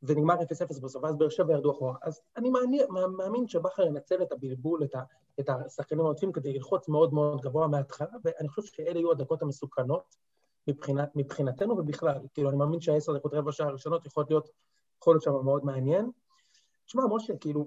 ונגמר 0.04 0.36
0-0 0.36 0.82
בסוף, 0.82 1.04
ואז 1.04 1.16
באר 1.16 1.30
שבע 1.30 1.54
ירדו 1.54 1.72
אחורה. 1.72 1.96
אז 2.02 2.22
אני 2.38 2.50
מאמין, 2.50 2.82
מאמין 3.18 3.48
שבכר 3.48 3.84
ינצל 3.86 4.22
את 4.22 4.32
הבלבול, 4.32 4.84
את, 4.84 4.96
את 5.40 5.50
השחקנים 5.50 6.06
העוטפים, 6.06 6.32
כדי 6.32 6.54
ללחוץ 6.54 6.88
מאוד 6.88 7.14
מאוד 7.14 7.42
גבוה 7.42 7.68
מההתחלה, 7.68 8.08
ואני 8.24 8.50
חושב 8.50 8.74
שאלה 8.74 9.00
יהיו 9.00 9.12
הדקות 9.12 9.42
המסוכנות 9.42 10.16
מבחינת, 10.68 11.16
מבחינתנו 11.16 11.78
ובכלל. 11.78 12.20
כאילו, 12.34 12.50
אני 12.50 12.58
מאמין 12.58 12.82
שהעשר 12.82 13.14
דקות 13.14 13.34
רבע 13.34 13.52
שעה 13.52 13.68
הראשונות 13.68 14.06
יכולות 14.06 14.30
להיות, 14.30 14.50
יכול 15.02 15.14
להיות 15.14 15.24
שם 15.24 15.32
מאוד 15.44 15.66
מעניין. 15.66 16.12
תשמע, 16.86 17.04
משה, 17.12 17.38
כאילו, 17.38 17.66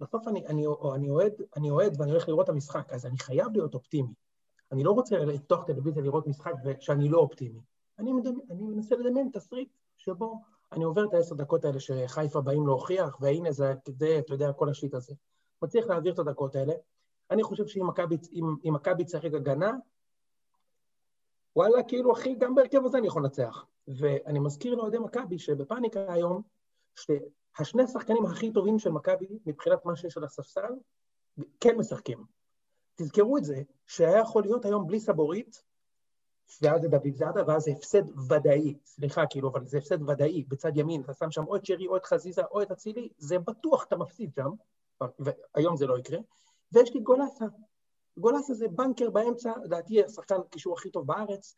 בסוף 0.00 0.28
אני, 0.28 0.46
אני, 0.46 0.66
אני, 0.94 1.10
אוהד, 1.10 1.32
אני 1.56 1.70
אוהד 1.70 2.00
ואני 2.00 2.10
הולך 2.10 2.28
לראות 2.28 2.44
את 2.44 2.48
המשחק, 2.48 2.92
אז 2.92 3.06
אני 3.06 3.18
חייב 3.18 3.46
להיות 3.52 3.74
אופטימי. 3.74 4.12
אני 4.72 4.84
לא 4.84 4.90
רוצה 4.90 5.18
לפתוח 5.18 5.64
טלוויזיה 5.64 6.02
לראות 6.02 6.26
משחק 6.26 6.52
שאני 6.80 7.08
לא 7.08 7.18
אופטימי. 7.18 7.60
אני, 7.98 8.12
מדמי, 8.12 8.42
אני 8.50 8.62
מנסה 8.62 8.96
לדמיין 8.96 9.30
תסריט 9.32 9.68
שבו 9.96 10.40
אני 10.72 10.84
עובר 10.84 11.04
את 11.04 11.14
העשר 11.14 11.34
דקות 11.34 11.64
האלה 11.64 11.80
שחיפה 11.80 12.40
באים 12.40 12.66
להוכיח, 12.66 13.16
והנה 13.20 13.52
זה, 13.52 13.74
זה, 13.86 14.18
אתה 14.18 14.34
יודע, 14.34 14.52
כל 14.52 14.68
השיט 14.68 14.94
הזה. 14.94 15.14
מצליח 15.62 15.86
להעביר 15.86 16.12
את 16.12 16.18
הדקות 16.18 16.56
האלה. 16.56 16.72
אני 17.30 17.42
חושב 17.42 17.66
שאם 17.66 17.86
מכבי, 18.64 19.04
צריך 19.04 19.34
הגנה, 19.34 19.72
וואלה, 21.56 21.82
כאילו, 21.82 22.12
אחי, 22.12 22.34
גם 22.34 22.54
בהרכב 22.54 22.84
הזה 22.84 22.98
אני 22.98 23.06
יכול 23.06 23.22
לנצח. 23.22 23.64
ואני 23.88 24.38
מזכיר 24.38 24.74
לאוהדי 24.74 24.98
מכבי 24.98 25.38
שבפאניקה 25.38 26.12
היום, 26.12 26.42
שהשני 26.94 27.82
השחקנים 27.82 28.26
הכי 28.26 28.52
טובים 28.52 28.78
של 28.78 28.90
מכבי, 28.90 29.26
מבחינת 29.46 29.84
מה 29.84 29.96
שיש 29.96 30.16
על 30.16 30.24
הספסל, 30.24 30.72
כן 31.60 31.76
משחקים. 31.76 32.24
תזכרו 32.94 33.38
את 33.38 33.44
זה, 33.44 33.62
שהיה 33.86 34.18
יכול 34.18 34.42
להיות 34.42 34.64
היום 34.64 34.86
בלי 34.86 35.00
סבורית, 35.00 35.62
ואז 36.62 36.82
זה 36.82 36.88
דוד 36.88 37.14
זאדה, 37.14 37.42
ואז 37.46 37.62
זה 37.62 37.70
הפסד 37.70 38.18
ודאי, 38.30 38.74
סליחה, 38.84 39.26
כאילו, 39.30 39.48
אבל 39.48 39.64
זה 39.64 39.78
הפסד 39.78 40.02
ודאי, 40.02 40.44
בצד 40.48 40.76
ימין, 40.76 41.02
אתה 41.02 41.14
שם 41.14 41.30
שם 41.30 41.44
או 41.46 41.56
את 41.56 41.66
שרי, 41.66 41.86
או 41.86 41.96
את 41.96 42.04
חזיזה, 42.04 42.42
או 42.50 42.62
את 42.62 42.70
אצילי, 42.70 43.08
זה 43.18 43.38
בטוח 43.38 43.84
אתה 43.84 43.96
מפסיד 43.96 44.30
שם, 44.34 44.50
והיום 45.18 45.76
זה 45.76 45.86
לא 45.86 45.98
יקרה, 45.98 46.18
ויש 46.72 46.94
לי 46.94 47.00
גולסה. 47.00 47.44
גולסה 48.16 48.54
זה 48.54 48.68
בנקר 48.68 49.10
באמצע, 49.10 49.52
לדעתי 49.64 50.04
השחקן 50.04 50.36
הקישור 50.46 50.74
הכי 50.74 50.90
טוב 50.90 51.06
בארץ. 51.06 51.54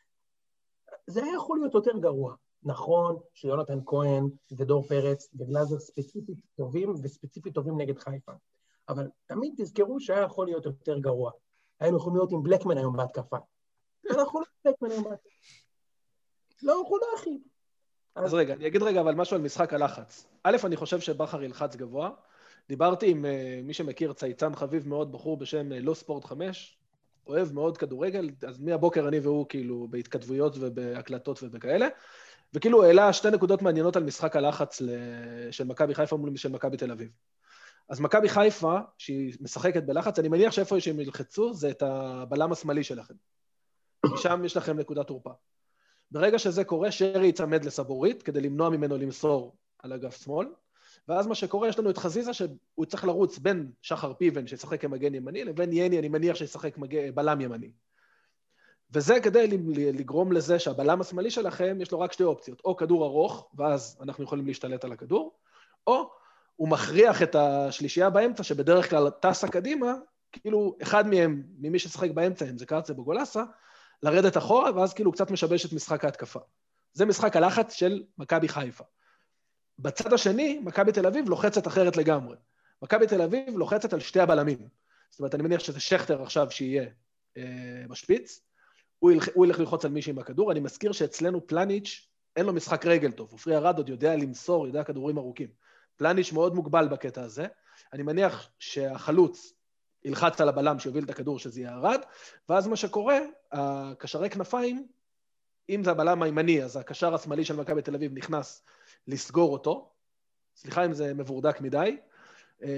זה 1.06 1.24
היה 1.24 1.34
יכול 1.34 1.58
להיות 1.58 1.74
יותר 1.74 1.98
גרוע. 1.98 2.34
נכון 2.62 3.16
שיונתן 3.34 3.78
כהן 3.86 4.28
ודור 4.52 4.82
פרץ 4.82 5.28
וגלאזר 5.34 5.78
ספציפית 5.78 6.38
טובים, 6.56 6.94
וספציפית 7.02 7.54
טובים 7.54 7.80
נגד 7.80 7.98
חיפה. 7.98 8.32
אבל 8.88 9.08
תמיד 9.26 9.54
תזכרו 9.56 10.00
שהיה 10.00 10.22
יכול 10.22 10.46
להיות 10.46 10.64
יותר 10.64 10.98
גרוע. 10.98 11.30
היינו 11.80 11.96
יכולים 11.96 12.16
להיות 12.16 12.32
עם 12.32 12.42
בלקמן 12.42 12.78
היום 12.78 12.96
בהתקפה. 12.96 13.36
אנחנו 14.10 14.40
לא 14.40 14.46
בלקמן 14.64 14.90
היום 14.90 15.04
בהתקפה. 15.04 15.28
לא 16.62 16.82
יכולה, 16.84 17.04
אחי. 17.16 17.38
אז 18.14 18.34
רגע, 18.34 18.54
אני 18.54 18.66
אגיד 18.66 18.82
רגע 18.82 19.00
אבל 19.00 19.14
משהו 19.14 19.36
על 19.36 19.42
משחק 19.42 19.74
הלחץ. 19.74 20.26
א', 20.42 20.56
אני 20.64 20.76
חושב 20.76 21.00
שבכר 21.00 21.42
ילחץ 21.42 21.76
גבוה. 21.76 22.10
דיברתי 22.68 23.10
עם 23.10 23.24
uh, 23.24 23.28
מי 23.62 23.74
שמכיר, 23.74 24.12
צייצן 24.12 24.54
חביב 24.54 24.88
מאוד, 24.88 25.12
בחור 25.12 25.36
בשם 25.36 25.72
uh, 25.72 25.74
לא 25.74 25.94
ספורט 25.94 26.24
5, 26.24 26.78
אוהב 27.26 27.52
מאוד 27.52 27.78
כדורגל, 27.78 28.30
אז 28.48 28.60
מהבוקר 28.60 29.08
אני 29.08 29.18
והוא 29.18 29.46
כאילו 29.48 29.88
בהתכתבויות 29.90 30.56
ובהקלטות 30.60 31.42
ובכאלה, 31.42 31.88
וכאילו 32.54 32.84
העלה 32.84 33.12
שתי 33.12 33.30
נקודות 33.30 33.62
מעניינות 33.62 33.96
על 33.96 34.04
משחק 34.04 34.36
הלחץ 34.36 34.82
של 35.50 35.64
מכבי 35.64 35.94
חיפה 35.94 36.16
מול 36.16 36.36
של 36.36 36.48
מכבי 36.52 36.76
תל 36.76 36.92
אביב. 36.92 37.10
אז 37.88 38.00
מכבי 38.00 38.28
חיפה, 38.28 38.78
שהיא 38.98 39.34
משחקת 39.40 39.82
בלחץ, 39.82 40.18
אני 40.18 40.28
מניח 40.28 40.52
שאיפה 40.52 40.80
שהם 40.80 41.00
ילחצו 41.00 41.54
זה 41.54 41.70
את 41.70 41.82
הבלם 41.82 42.52
השמאלי 42.52 42.84
שלכם. 42.84 43.14
משם 44.06 44.44
יש 44.44 44.56
לכם 44.56 44.78
נקודת 44.78 45.06
תורפה. 45.06 45.30
ברגע 46.10 46.38
שזה 46.38 46.64
קורה, 46.64 46.92
שרי 46.92 47.26
ייצמד 47.26 47.64
לסבורית 47.64 48.22
כדי 48.22 48.40
למנוע 48.40 48.68
ממנו 48.68 48.96
למסור 48.98 49.56
על 49.78 49.92
אגף 49.92 50.24
שמאל, 50.24 50.46
ואז 51.08 51.26
מה 51.26 51.34
שקורה, 51.34 51.68
יש 51.68 51.78
לנו 51.78 51.90
את 51.90 51.98
חזיזה 51.98 52.34
שהוא 52.34 52.86
צריך 52.86 53.04
לרוץ 53.04 53.38
בין 53.38 53.70
שחר 53.82 54.14
פיבן, 54.14 54.46
שישחק 54.46 54.80
כמגן 54.80 55.14
ימני, 55.14 55.44
לבין 55.44 55.72
יני, 55.72 55.98
אני 55.98 56.08
מניח 56.08 56.36
שישחק 56.36 56.78
מג... 56.78 57.10
בלם 57.14 57.40
ימני. 57.40 57.70
וזה 58.90 59.20
כדי 59.20 59.46
לגרום 59.92 60.32
לזה 60.32 60.58
שהבלם 60.58 61.00
השמאלי 61.00 61.30
שלכם, 61.30 61.78
יש 61.80 61.92
לו 61.92 62.00
רק 62.00 62.12
שתי 62.12 62.22
אופציות, 62.22 62.60
או 62.64 62.76
כדור 62.76 63.04
ארוך, 63.04 63.50
ואז 63.54 63.98
אנחנו 64.00 64.24
יכולים 64.24 64.46
להשתלט 64.46 64.84
על 64.84 64.92
הכדור, 64.92 65.38
או 65.86 66.10
הוא 66.56 66.68
מכריח 66.68 67.22
את 67.22 67.34
השלישייה 67.34 68.10
באמצע, 68.10 68.42
שבדרך 68.42 68.90
כלל 68.90 69.10
טסה 69.10 69.48
קדימה, 69.48 69.94
כאילו 70.32 70.76
אחד 70.82 71.08
מהם, 71.08 71.42
ממי 71.58 71.78
ששחק 71.78 72.10
באמצע, 72.10 72.50
אם 72.50 72.58
זה 72.58 72.66
קרצה 72.66 72.94
בגולסה, 72.94 73.44
לרדת 74.02 74.36
אחורה, 74.36 74.70
ואז 74.74 74.94
כאילו 74.94 75.12
קצת 75.12 75.30
משבש 75.30 75.66
את 75.66 75.72
משחק 75.72 76.04
ההתקפה. 76.04 76.40
זה 76.92 77.04
משחק 77.04 77.36
הלחץ 77.36 77.74
של 77.74 78.02
מכבי 78.18 78.48
חיפה. 78.48 78.84
בצד 79.78 80.12
השני, 80.12 80.60
מכבי 80.64 80.92
תל 80.92 81.06
אביב 81.06 81.28
לוחצת 81.28 81.66
אחרת 81.66 81.96
לגמרי. 81.96 82.36
מכבי 82.82 83.06
תל 83.06 83.22
אביב 83.22 83.58
לוחצת 83.58 83.92
על 83.92 84.00
שתי 84.00 84.20
הבלמים. 84.20 84.68
זאת 85.10 85.20
אומרת, 85.20 85.34
אני 85.34 85.42
מניח 85.42 85.60
שזה 85.60 85.80
שכטר 85.80 86.22
עכשיו 86.22 86.50
שיהיה 86.50 86.86
אה, 87.36 87.42
בשפיץ, 87.88 88.40
הוא 88.98 89.12
ילך, 89.12 89.28
הוא 89.34 89.46
ילך 89.46 89.58
ללחוץ 89.58 89.84
על 89.84 89.90
מישהי 89.90 90.10
עם 90.10 90.18
הכדור. 90.18 90.52
אני 90.52 90.60
מזכיר 90.60 90.92
שאצלנו 90.92 91.46
פלניץ', 91.46 92.08
אין 92.36 92.46
לו 92.46 92.52
משחק 92.52 92.86
רגל 92.86 93.12
טוב. 93.12 93.28
עופרי 93.32 93.56
ארד 93.56 93.76
עוד 93.76 93.88
יודע 93.88 94.16
למסור, 94.16 94.66
יודע 94.66 94.84
כדורים 94.84 95.18
ארוכים. 95.18 95.48
פלניץ' 95.96 96.32
מאוד 96.32 96.54
מוגבל 96.54 96.88
בקטע 96.88 97.22
הזה. 97.22 97.46
אני 97.92 98.02
מניח 98.02 98.50
שהחלוץ 98.58 99.52
ילחץ 100.04 100.40
על 100.40 100.48
הבלם 100.48 100.78
שיוביל 100.78 101.04
את 101.04 101.10
הכדור, 101.10 101.38
שזה 101.38 101.60
יהיה 101.60 101.74
ארד, 101.74 102.00
ואז 102.48 102.66
מה 102.66 102.76
שקורה, 102.76 103.18
הקשרי 103.52 104.30
כנפיים, 104.30 104.86
אם 105.68 105.84
זה 105.84 105.90
הבלם 105.90 106.22
הימני, 106.22 106.62
אז 106.62 106.76
הקשר 106.76 107.14
השמאלי 107.14 107.44
של 107.44 107.56
מכבי 107.56 107.82
תל 107.82 107.94
אביב 107.94 108.12
נכנס 108.14 108.62
לסגור 109.06 109.52
אותו. 109.52 109.90
סליחה 110.56 110.84
אם 110.84 110.92
זה 110.92 111.14
מבורדק 111.14 111.60
מדי, 111.60 111.96
אה, 112.62 112.68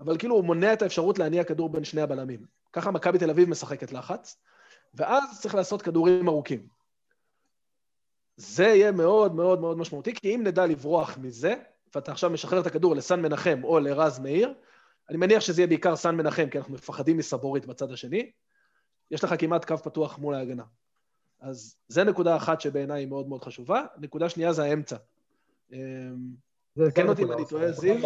אבל 0.00 0.18
כאילו 0.18 0.34
הוא 0.34 0.44
מונע 0.44 0.72
את 0.72 0.82
האפשרות 0.82 1.18
להניע 1.18 1.44
כדור 1.44 1.68
בין 1.68 1.84
שני 1.84 2.00
הבלמים. 2.00 2.46
ככה 2.72 2.90
מכבי 2.90 3.18
תל 3.18 3.30
אביב 3.30 3.48
משחקת 3.48 3.92
לחץ, 3.92 4.36
ואז 4.94 5.40
צריך 5.40 5.54
לעשות 5.54 5.82
כדורים 5.82 6.28
ארוכים. 6.28 6.66
זה 8.36 8.64
יהיה 8.64 8.92
מאוד 8.92 9.34
מאוד 9.34 9.60
מאוד 9.60 9.78
משמעותי, 9.78 10.14
כי 10.14 10.34
אם 10.34 10.40
נדע 10.44 10.66
לברוח 10.66 11.18
מזה, 11.18 11.54
ואתה 11.94 12.12
עכשיו 12.12 12.30
משחרר 12.30 12.60
את 12.60 12.66
הכדור 12.66 12.96
לסן 12.96 13.22
מנחם 13.22 13.60
או 13.64 13.78
לרז 13.78 14.18
מאיר, 14.18 14.54
אני 15.10 15.16
מניח 15.16 15.40
שזה 15.40 15.60
יהיה 15.60 15.66
בעיקר 15.66 15.96
סן 15.96 16.16
מנחם, 16.16 16.48
כי 16.50 16.58
אנחנו 16.58 16.74
מפחדים 16.74 17.16
מסבורית 17.16 17.66
בצד 17.66 17.92
השני, 17.92 18.30
יש 19.10 19.24
לך 19.24 19.34
כמעט 19.38 19.64
קו 19.64 19.78
פתוח 19.78 20.18
מול 20.18 20.34
ההגנה. 20.34 20.64
אז 21.40 21.76
זה 21.88 22.04
נקודה 22.04 22.36
אחת 22.36 22.60
שבעיניי 22.60 23.02
היא 23.02 23.08
מאוד 23.08 23.28
מאוד 23.28 23.44
חשובה. 23.44 23.84
נקודה 23.98 24.28
שנייה 24.28 24.52
זה 24.52 24.62
האמצע. 24.64 24.96
תקן 26.88 27.08
אותי 27.08 27.22
אם 27.22 27.32
אני 27.32 27.42
טועה, 27.48 27.72
זיו. 27.72 27.96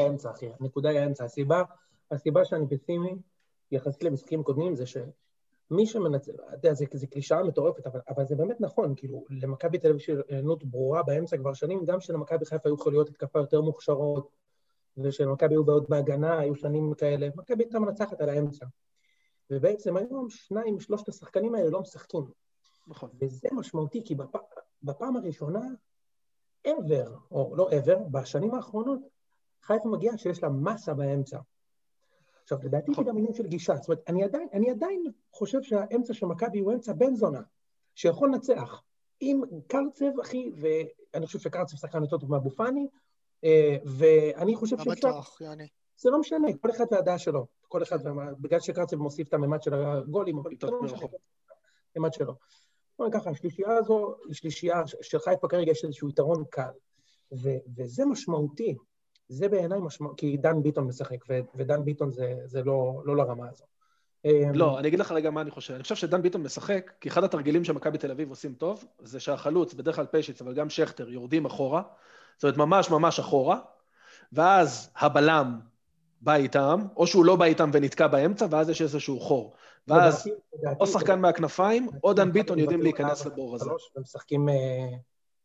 הנקודה 0.60 0.88
היא 0.88 0.98
האמצע. 0.98 1.24
הסיבה, 1.24 1.62
הסיבה 2.10 2.44
שאני 2.44 2.78
פסימי, 2.78 3.14
יחסית 3.70 4.02
למשחקים 4.02 4.42
קודמים, 4.42 4.76
זה 4.76 4.84
שמי 5.68 5.86
שמנצל, 5.86 6.32
אתה 6.32 6.54
יודע, 6.54 6.74
זו 6.74 7.06
קלישאה 7.10 7.42
מטורפת, 7.42 7.86
אבל, 7.86 8.00
אבל 8.08 8.24
זה 8.24 8.36
באמת 8.36 8.60
נכון, 8.60 8.94
כאילו, 8.96 9.24
למכבי 9.30 9.78
תל 9.78 9.88
אביב 9.88 10.00
יש 10.00 10.10
עליונות 10.10 10.64
ברורה 10.64 11.02
באמצע 11.02 11.36
כבר 11.36 11.52
שנים, 11.52 11.84
גם 11.84 12.00
שלמכבי 12.00 12.44
חיפה 12.44 12.68
היו 12.68 12.74
יכולות 12.74 13.08
התקפה 13.08 13.38
יותר 13.38 13.60
מוכשרות, 13.60 14.28
ושלמכבי 14.96 15.54
היו 15.54 15.64
בעיות 15.64 15.88
בהגנה, 15.88 16.38
היו 16.38 16.54
שנים 16.54 16.94
כאלה, 16.94 17.28
מכבי 17.36 17.64
הייתה 17.64 17.78
מנצחת 17.78 18.20
על 18.20 18.28
האמצע. 18.28 18.66
ובעצם 19.50 19.96
היום 19.96 20.30
שניים, 20.30 20.80
שלושת 20.80 21.08
השחקנים 21.08 21.54
האלה 21.54 21.70
לא 21.70 21.80
משחקים. 21.80 22.24
נכון. 22.86 23.10
וזה 23.20 23.48
משמעותי, 23.52 24.02
כי 24.04 24.14
בפ... 24.14 24.36
בפעם 24.82 25.16
הראשונה, 25.16 25.60
ever, 26.68 27.10
או 27.30 27.54
לא 27.56 27.70
ever, 27.70 27.98
בשנים 28.10 28.54
האחרונות, 28.54 29.00
חיפה 29.62 29.88
מגיעה 29.88 30.18
שיש 30.18 30.42
לה 30.42 30.48
מסה 30.48 30.94
באמצע. 30.94 31.38
עכשיו, 32.42 32.58
לדעתי 32.62 32.86
זה 32.86 32.92
נכון. 32.92 33.04
גם 33.04 33.18
עניין 33.18 33.34
של 33.34 33.46
גישה. 33.46 33.76
זאת 33.76 33.88
אומרת, 33.88 34.02
אני 34.08 34.24
עדיין, 34.24 34.48
אני 34.52 34.70
עדיין 34.70 35.04
חושב 35.32 35.62
שהאמצע 35.62 36.14
של 36.14 36.26
מכבי 36.26 36.58
הוא 36.58 36.72
אמצע 36.72 36.92
בן 36.92 37.14
זונה, 37.14 37.40
שיכול 37.94 38.28
לנצח. 38.28 38.82
עם 39.20 39.40
קרצב, 39.66 40.20
אחי, 40.22 40.50
ואני 40.56 41.26
חושב 41.26 41.38
שקרצב 41.38 41.76
שחקן 41.76 42.02
יותר 42.02 42.18
טוב 42.18 42.30
מאבו 42.30 42.50
פאני, 42.50 42.88
אה, 43.44 43.76
ואני 43.84 44.54
חושב 44.54 44.76
לא 44.78 44.84
שאפשר... 44.84 45.08
בטוח. 45.08 45.38
זה 45.96 46.10
לא 46.10 46.20
משנה, 46.20 46.48
כל 46.60 46.70
אחד 46.70 46.84
והדעה 46.90 47.18
שלו. 47.18 47.46
כל 47.68 47.82
אחד, 47.82 47.98
בגלל 48.40 48.60
שקרצב 48.60 48.96
מוסיף 48.96 49.28
את 49.28 49.34
הממד 49.34 49.62
של 49.62 49.74
הגולים, 49.74 50.38
אבל 50.38 50.50
זה 50.60 50.66
לא 50.70 50.82
משנה. 50.82 50.98
הממד 51.96 52.12
שלו. 52.12 52.34
בוא 52.98 53.06
נגיד 53.06 53.20
ככה, 53.20 53.30
השלישייה 53.30 53.76
הזו 53.76 54.14
היא 54.26 54.34
שלישייה 54.34 54.82
של 54.86 55.18
חיפה 55.18 55.48
כרגע 55.48 55.70
יש 55.70 55.84
איזשהו 55.84 56.08
יתרון 56.08 56.44
קל, 56.50 56.70
וזה 57.76 58.04
משמעותי. 58.06 58.76
זה 59.32 59.48
בעיניי 59.48 59.78
משמעותי, 59.80 60.30
כי 60.30 60.36
דן 60.36 60.62
ביטון 60.62 60.84
משחק, 60.84 61.24
ו- 61.28 61.40
ודן 61.54 61.84
ביטון 61.84 62.10
זה, 62.10 62.34
זה 62.44 62.62
לא, 62.64 63.02
לא 63.04 63.16
לרמה 63.16 63.48
הזו. 63.48 63.64
לא, 64.54 64.78
אני 64.78 64.88
אגיד 64.88 65.00
לך 65.00 65.12
רגע 65.12 65.30
מה 65.30 65.40
אני 65.40 65.50
חושב. 65.50 65.74
אני 65.74 65.82
חושב 65.82 65.94
שדן 65.94 66.22
ביטון 66.22 66.42
משחק, 66.42 66.92
כי 67.00 67.08
אחד 67.08 67.24
התרגילים 67.24 67.64
שמכבי 67.64 67.98
תל 67.98 68.10
אביב 68.10 68.30
עושים 68.30 68.54
טוב, 68.54 68.84
זה 68.98 69.20
שהחלוץ, 69.20 69.74
בדרך 69.74 69.96
כלל 69.96 70.06
פשיץ, 70.06 70.42
אבל 70.42 70.54
גם 70.54 70.70
שכטר, 70.70 71.08
יורדים 71.08 71.44
אחורה, 71.44 71.82
זאת 72.36 72.44
אומרת 72.44 72.56
ממש 72.56 72.90
ממש 72.90 73.20
אחורה, 73.20 73.58
ואז 74.32 74.90
הבלם 74.96 75.60
בא 76.20 76.34
איתם, 76.34 76.80
או 76.96 77.06
שהוא 77.06 77.24
לא 77.24 77.36
בא 77.36 77.44
איתם 77.44 77.70
ונתקע 77.72 78.06
באמצע, 78.06 78.46
ואז 78.50 78.68
יש 78.68 78.82
איזשהו 78.82 79.20
חור. 79.20 79.54
ואז 79.88 80.28
או 80.80 80.86
שחקן 80.86 81.20
מהכנפיים, 81.20 81.88
או 82.04 82.12
דן 82.12 82.32
ביטון 82.32 82.58
יודעים 82.58 82.82
להיכנס 82.82 83.26
לבור 83.26 83.54
הזה. 83.54 83.70
ומשחקים, 83.96 84.48
אה, 84.48 84.54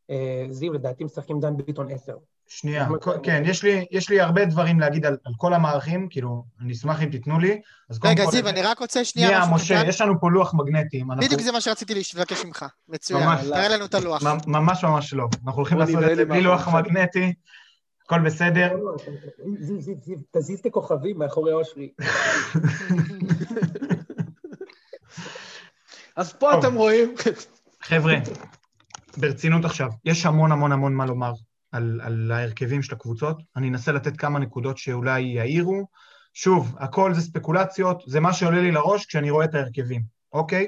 אה, 0.09 0.45
זיו, 0.49 0.73
לדעתי 0.73 1.03
משחקים 1.03 1.39
דן 1.39 1.57
ביטון 1.57 1.91
עשר. 1.91 2.17
שנייה, 2.47 2.87
כן, 3.23 3.43
יש 3.45 3.63
לי, 3.63 3.85
יש 3.91 4.09
לי 4.09 4.21
הרבה 4.21 4.45
דברים 4.45 4.79
להגיד 4.79 5.05
על, 5.05 5.17
על 5.25 5.33
כל 5.37 5.53
המערכים, 5.53 6.07
כאילו, 6.09 6.43
אני 6.61 6.73
אשמח 6.73 7.01
אם 7.01 7.09
תיתנו 7.09 7.39
לי. 7.39 7.61
רגע, 8.03 8.25
זיו, 8.25 8.47
אני 8.47 8.61
רק 8.61 8.79
רוצה 8.79 9.05
שנייה. 9.05 9.27
שנייה, 9.27 9.45
משה, 9.55 9.81
יש 9.87 10.01
לנו 10.01 10.19
פה 10.19 10.31
לוח 10.31 10.53
מגנטי. 10.53 11.03
בדיוק 11.19 11.41
זה 11.41 11.51
מה 11.51 11.61
שרציתי 11.61 11.93
לבקש 12.15 12.45
ממך. 12.45 12.65
מצוין, 12.89 13.29
תראה 13.41 13.67
לנו 13.67 13.85
את 13.85 13.93
הלוח. 13.93 14.23
ממש 14.47 14.83
ממש 14.83 15.13
לא. 15.13 15.27
אנחנו 15.45 15.61
הולכים 15.61 15.77
לעשות 15.77 16.03
את 16.11 16.15
זה 16.15 16.25
בלי 16.25 16.41
לוח 16.41 16.67
מגנטי. 16.67 17.33
הכל 18.05 18.19
בסדר. 18.19 18.69
זיו, 19.59 19.81
זיו, 19.81 19.95
זיו, 20.03 20.17
תזיז 20.31 20.59
את 20.59 20.65
הכוכבים 20.65 21.17
מאחורי 21.17 21.53
אושרי. 21.53 21.91
אז 26.15 26.33
פה 26.33 26.59
אתם 26.59 26.75
רואים... 26.75 27.15
חבר'ה, 27.83 28.15
ברצינות 29.17 29.65
עכשיו, 29.65 29.89
יש 30.05 30.25
המון 30.25 30.51
המון 30.51 30.71
המון 30.71 30.93
מה 30.93 31.05
לומר 31.05 31.33
על, 31.71 32.01
על 32.03 32.31
ההרכבים 32.31 32.81
של 32.81 32.95
הקבוצות. 32.95 33.43
אני 33.55 33.69
אנסה 33.69 33.91
לתת 33.91 34.17
כמה 34.17 34.39
נקודות 34.39 34.77
שאולי 34.77 35.21
יעירו. 35.21 35.87
שוב, 36.33 36.75
הכל 36.79 37.13
זה 37.13 37.21
ספקולציות, 37.21 38.03
זה 38.07 38.19
מה 38.19 38.33
שעולה 38.33 38.61
לי 38.61 38.71
לראש 38.71 39.05
כשאני 39.05 39.29
רואה 39.29 39.45
את 39.45 39.55
ההרכבים, 39.55 40.01
אוקיי? 40.33 40.67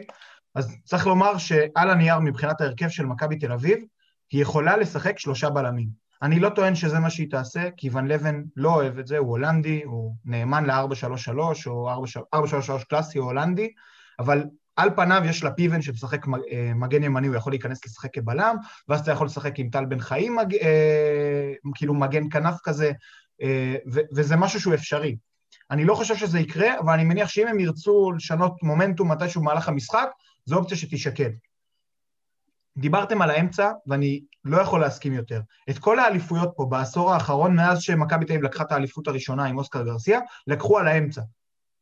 אז 0.55 0.75
צריך 0.83 1.07
לומר 1.07 1.37
שעל 1.37 1.89
הנייר 1.89 2.19
מבחינת 2.19 2.61
ההרכב 2.61 2.89
של 2.89 3.05
מכבי 3.05 3.35
תל 3.35 3.51
אביב, 3.51 3.77
היא 4.31 4.41
יכולה 4.41 4.77
לשחק 4.77 5.19
שלושה 5.19 5.49
בלמים. 5.49 5.87
אני 6.21 6.39
לא 6.39 6.49
טוען 6.49 6.75
שזה 6.75 6.99
מה 6.99 7.09
שהיא 7.09 7.29
תעשה, 7.31 7.69
כי 7.77 7.89
ון 7.89 8.07
לבן 8.07 8.41
לא 8.55 8.75
אוהב 8.75 8.99
את 8.99 9.07
זה, 9.07 9.17
הוא 9.17 9.29
הולנדי, 9.29 9.83
הוא 9.83 10.15
נאמן 10.25 10.65
ל-433 10.65 11.37
או 11.67 11.89
433 11.89 12.83
קלאסי 12.83 13.19
או 13.19 13.23
הולנדי, 13.23 13.71
אבל 14.19 14.43
על 14.79 14.89
פניו 14.95 15.21
יש 15.25 15.43
לה 15.43 15.51
פיבן 15.51 15.81
שמשחק 15.81 16.25
אה, 16.27 16.71
מגן 16.75 17.03
ימני, 17.03 17.27
הוא 17.27 17.35
יכול 17.35 17.51
להיכנס 17.51 17.85
לשחק 17.85 18.13
כבלם, 18.13 18.55
ואז 18.87 18.99
אתה 18.99 19.11
יכול 19.11 19.27
לשחק 19.27 19.59
עם 19.59 19.69
טל 19.69 19.85
בן 19.85 19.99
חיים, 19.99 20.35
מג... 20.35 20.55
אה, 20.55 21.53
כאילו 21.75 21.93
מגן 21.93 22.29
כנף 22.31 22.55
כזה, 22.63 22.91
אה, 23.41 23.75
ו- 23.93 24.01
וזה 24.15 24.35
משהו 24.35 24.61
שהוא 24.61 24.73
אפשרי. 24.73 25.17
אני 25.71 25.85
לא 25.85 25.95
חושב 25.95 26.15
שזה 26.15 26.39
יקרה, 26.39 26.79
אבל 26.79 26.93
אני 26.93 27.03
מניח 27.03 27.29
שאם 27.29 27.47
הם 27.47 27.59
ירצו 27.59 28.11
לשנות 28.11 28.63
מומנטום 28.63 29.11
מתישהו 29.11 29.41
במהלך 29.41 29.67
המשחק, 29.67 30.09
זו 30.45 30.55
אופציה 30.55 30.77
שתישקל. 30.77 31.29
דיברתם 32.77 33.21
על 33.21 33.29
האמצע, 33.29 33.71
ואני 33.87 34.21
לא 34.45 34.61
יכול 34.61 34.81
להסכים 34.81 35.13
יותר. 35.13 35.41
את 35.69 35.79
כל 35.79 35.99
האליפויות 35.99 36.53
פה 36.55 36.65
בעשור 36.69 37.13
האחרון, 37.13 37.55
מאז 37.55 37.81
שמכבי 37.81 38.25
תל 38.25 38.33
אביב 38.33 38.45
לקחה 38.45 38.63
את 38.63 38.71
האליפות 38.71 39.07
הראשונה 39.07 39.45
עם 39.45 39.57
אוסקר 39.57 39.83
גרסיה, 39.83 40.19
לקחו 40.47 40.79
על 40.79 40.87
האמצע, 40.87 41.21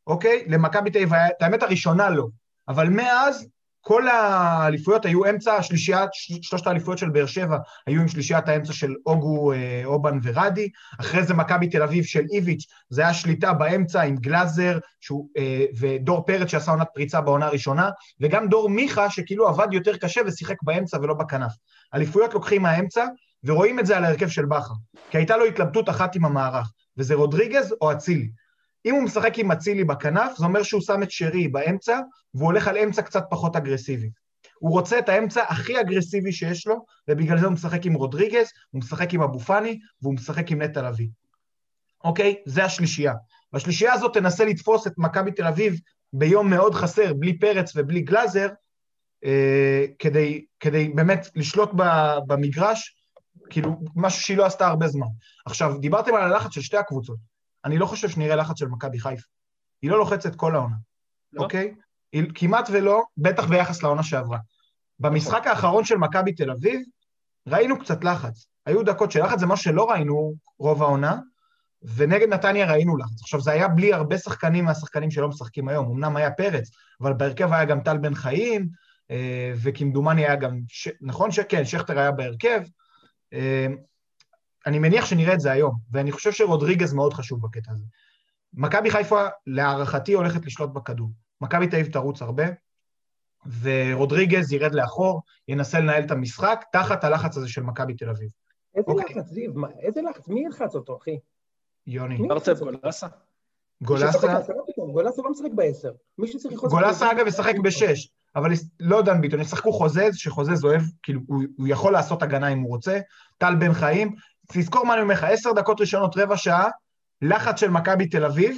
אוקיי? 0.08 0.46
למכבי 0.48 0.92
תל 0.92 0.98
אביב, 0.98 1.14
את 1.14 1.42
האמת 1.42 1.64
הראשונה 1.64 2.10
לא. 2.10 2.28
אבל 2.68 2.90
מאז 2.90 3.48
כל 3.82 4.08
האליפויות 4.08 5.06
היו 5.06 5.30
אמצע, 5.30 5.56
השלישיית, 5.56 6.10
שלושת 6.42 6.68
האליפויות 6.68 7.00
של 7.00 7.10
באר 7.10 7.26
שבע 7.26 7.58
היו 7.88 8.02
עם 8.02 8.08
שלישיית 8.08 8.48
האמצע 8.48 8.74
של 8.74 8.94
אוגו, 9.06 9.52
אה, 9.52 9.82
אובן 9.86 10.20
ורדי, 10.24 10.70
אחרי 11.00 11.24
זה 11.24 11.34
מכבי 11.34 11.68
תל 11.68 11.84
אביב 11.84 12.04
של 12.04 12.24
איביץ', 12.34 12.66
זה 12.90 13.02
היה 13.02 13.14
שליטה 13.14 13.54
באמצע 13.54 14.02
עם 14.02 14.16
גלאזר 14.16 14.80
שהוא, 15.02 15.30
אה, 15.38 15.66
ודור 15.80 16.26
פרץ 16.26 16.48
שעשה 16.52 16.72
עונת 16.72 16.88
פריצה 16.94 17.22
בעונה 17.22 17.46
הראשונה, 17.46 17.90
וגם 18.20 18.48
דור 18.48 18.70
מיכה 18.70 19.10
שכאילו 19.10 19.48
עבד 19.48 19.68
יותר 19.72 19.98
קשה 19.98 20.22
ושיחק 20.26 20.64
באמצע 20.64 20.98
ולא 21.02 21.14
בכנף. 21.14 21.52
אליפויות 21.94 22.34
לוקחים 22.34 22.62
מהאמצע, 22.62 23.06
ורואים 23.44 23.80
את 23.80 23.86
זה 23.86 23.98
על 23.98 24.04
ההרכב 24.04 24.28
של 24.28 24.46
בכר, 24.46 24.74
כי 25.10 25.18
הייתה 25.18 25.38
לו 25.38 25.46
התלבטות 25.46 25.90
אחת 25.90 26.16
עם 26.16 26.26
המערך. 26.26 26.72
וזה 26.98 27.16
רודריגז 27.16 27.76
או 27.82 27.92
אצילי. 27.92 28.30
אם 28.88 28.96
הוא 28.96 29.04
משחק 29.04 29.40
עם 29.40 29.52
אצילי 29.52 29.84
בכנף, 29.84 30.38
זה 30.38 30.46
אומר 30.46 30.64
שהוא 30.64 30.82
שם 30.82 31.04
את 31.04 31.12
שרי 31.12 31.48
באמצע, 31.48 32.00
והוא 32.34 32.46
הולך 32.46 32.68
על 32.68 32.78
אמצע 32.78 33.02
קצת 33.02 33.24
פחות 33.30 33.56
אגרסיבי. 33.56 34.10
הוא 34.60 34.72
רוצה 34.72 35.00
את 35.00 35.10
האמצע 35.10 35.44
הכי 35.48 35.82
אגרסיבי 35.82 36.32
שיש 36.32 36.68
לו, 36.68 36.86
ובגלל 37.08 37.40
זה 37.40 37.46
הוא 37.46 37.54
משחק 37.54 37.86
עם 37.86 37.94
רודריגז, 37.94 38.48
הוא 38.72 38.80
משחק 38.80 39.14
עם 39.14 39.22
אבו 39.22 39.40
פאני, 39.40 39.80
והוא 40.02 40.14
משחק 40.14 40.52
עם 40.52 40.62
נטע 40.62 40.82
לביא. 40.82 41.08
אוקיי? 42.04 42.36
זה 42.46 42.66
השלישייה. 42.66 43.14
והשלישייה 43.54 43.94
הזאת 43.94 44.14
תנסה 44.14 44.46
לתפוס 44.46 44.88
את 44.88 44.94
מכבי 44.98 45.32
תל 45.32 45.48
אביב 45.48 45.80
ביום 46.14 46.50
מאוד 46.50 46.76
חסר, 46.76 47.14
בלי 47.14 47.40
פרץ 47.40 47.74
ובלי 47.76 48.02
גלאזר, 48.02 48.48
אה, 49.26 49.86
כדי, 50.00 50.46
כדי 50.60 50.90
באמת 50.90 51.28
לשלוט 51.36 51.70
במגרש, 52.28 52.96
כאילו, 53.50 53.76
משהו 53.96 54.22
שהיא 54.22 54.38
לא 54.38 54.46
עשתה 54.46 54.68
הרבה 54.68 54.88
זמן. 54.88 55.08
עכשיו, 55.46 55.78
דיברתם 55.80 56.16
על 56.16 56.22
הלחץ 56.22 56.54
של 56.54 56.62
שתי 56.62 56.78
הקבוצות. 56.78 57.37
אני 57.68 57.78
לא 57.78 57.86
חושב 57.86 58.10
שנראה 58.10 58.36
לחץ 58.36 58.60
של 58.60 58.68
מכבי 58.68 59.00
חיפה. 59.00 59.28
היא 59.82 59.92
לא 59.92 59.98
לוחצת 59.98 60.36
כל 60.36 60.56
העונה, 60.56 60.76
לא? 61.34 61.44
אוקיי? 61.44 61.74
היא, 62.12 62.24
כמעט 62.36 62.70
ולא, 62.72 63.04
בטח 63.18 63.46
ביחס 63.46 63.84
לעונה 63.84 64.04
שעברה. 64.04 64.38
במשחק 65.00 65.48
האחרון 65.48 65.86
של 65.86 65.98
מכבי 65.98 66.34
תל 66.34 66.52
אביב, 66.52 66.82
ראינו 67.48 67.80
קצת 67.80 68.04
לחץ. 68.04 68.48
היו 68.66 68.84
דקות 68.84 69.12
של 69.12 69.24
לחץ, 69.24 69.40
זה 69.40 69.46
מה 69.46 69.58
שלא 69.58 69.92
ראינו 69.92 70.34
רוב 70.60 70.84
העונה, 70.84 71.20
ונגד 71.96 72.28
נתניה 72.30 72.72
ראינו 72.72 72.98
לחץ. 72.98 73.22
עכשיו, 73.22 73.42
זה 73.42 73.52
היה 73.52 73.68
בלי 73.68 73.94
הרבה 73.94 74.18
שחקנים 74.18 74.66
מהשחקנים 74.66 75.12
שלא 75.12 75.28
משחקים 75.28 75.68
היום. 75.68 75.92
אמנם 75.92 76.16
היה 76.16 76.32
פרץ, 76.32 76.70
אבל 77.02 77.14
בהרכב 77.14 77.54
היה 77.54 77.66
גם 77.66 77.82
טל 77.82 77.98
בן 77.98 78.16
חיים, 78.16 78.70
אה, 79.12 79.54
וכמדומני 79.64 80.26
היה 80.26 80.36
גם, 80.36 80.60
ש... 80.68 80.90
נכון 81.02 81.32
שכן, 81.32 81.66
שכטר 81.66 82.00
היה 82.00 82.12
בהרכב. 82.12 82.62
אני 84.68 84.80
מניח 84.80 85.06
שנראה 85.06 85.34
את 85.34 85.40
זה 85.40 85.52
היום, 85.52 85.76
ואני 85.92 86.12
חושב 86.12 86.32
שרודריגז 86.32 86.94
מאוד 86.94 87.14
חשוב 87.14 87.42
בקטע 87.42 87.72
הזה. 87.72 87.84
מכבי 88.54 88.92
חיפה, 88.92 89.26
להערכתי, 89.48 90.14
הולכת 90.14 90.46
לשלוט 90.46 90.70
בכדור. 90.70 91.10
מכבי 91.42 91.68
תל 91.68 91.76
אביב 91.76 91.92
תרוץ 91.94 92.22
הרבה, 92.22 92.44
ורודריגז 93.62 94.52
ירד 94.52 94.76
לאחור, 94.76 95.22
ינסה 95.48 95.80
לנהל 95.80 96.04
את 96.04 96.12
המשחק, 96.12 96.66
תחת 96.72 97.04
הלחץ 97.04 97.38
הזה 97.38 97.50
של 97.50 97.62
מכבי 97.62 97.94
תל 97.94 98.10
אביב. 98.10 98.30
איזה 98.76 98.92
אוקיי. 98.92 99.16
לחץ, 99.16 99.28
זיו? 99.28 99.52
איזה 99.80 100.02
לחץ? 100.02 100.28
מי 100.28 100.46
ילחץ 100.46 100.76
אותו, 100.76 100.98
אחי? 100.98 101.20
יוני. 101.88 102.18
דיברת 102.18 102.50
גולסה? 102.82 103.08
גולסה? 103.84 104.18
גולסה 104.92 105.22
לא 105.22 105.32
משחק 105.32 105.52
בעשר. 105.56 105.92
מי 106.18 106.28
שצריך 106.28 106.54
ללחוץ... 106.54 106.72
גולסה, 106.72 107.12
אגב, 107.12 107.28
ישחק 107.28 107.56
בשש. 107.64 108.10
אבל 108.36 108.52
לא 108.80 109.02
דן 109.02 109.22
ביטון, 109.22 109.40
ישחקו 109.40 109.74
חוזז, 109.74 110.16
שחוזז 110.16 110.66
אוהב, 110.66 110.82
כאילו, 111.04 111.22
הוא, 111.28 111.44
הוא 111.58 111.68
יכול 111.68 111.94
לעשות 111.94 112.24
הגנה 112.24 112.48
אם 112.48 112.60
הוא 112.60 112.70
רוצה, 112.70 113.00
טל 113.38 113.56
בן 113.56 113.74
חיים, 113.74 114.16
תזכור 114.52 114.86
מה 114.86 114.94
אני 114.94 115.02
אומר 115.02 115.14
לך, 115.14 115.24
עשר 115.24 115.54
דקות 115.54 115.82
ראשונות, 115.82 116.18
רבע 116.18 116.38
שעה, 116.38 116.70
לחץ 117.22 117.60
של 117.60 117.70
מכבי 117.70 118.08
תל 118.08 118.26
אביב, 118.26 118.58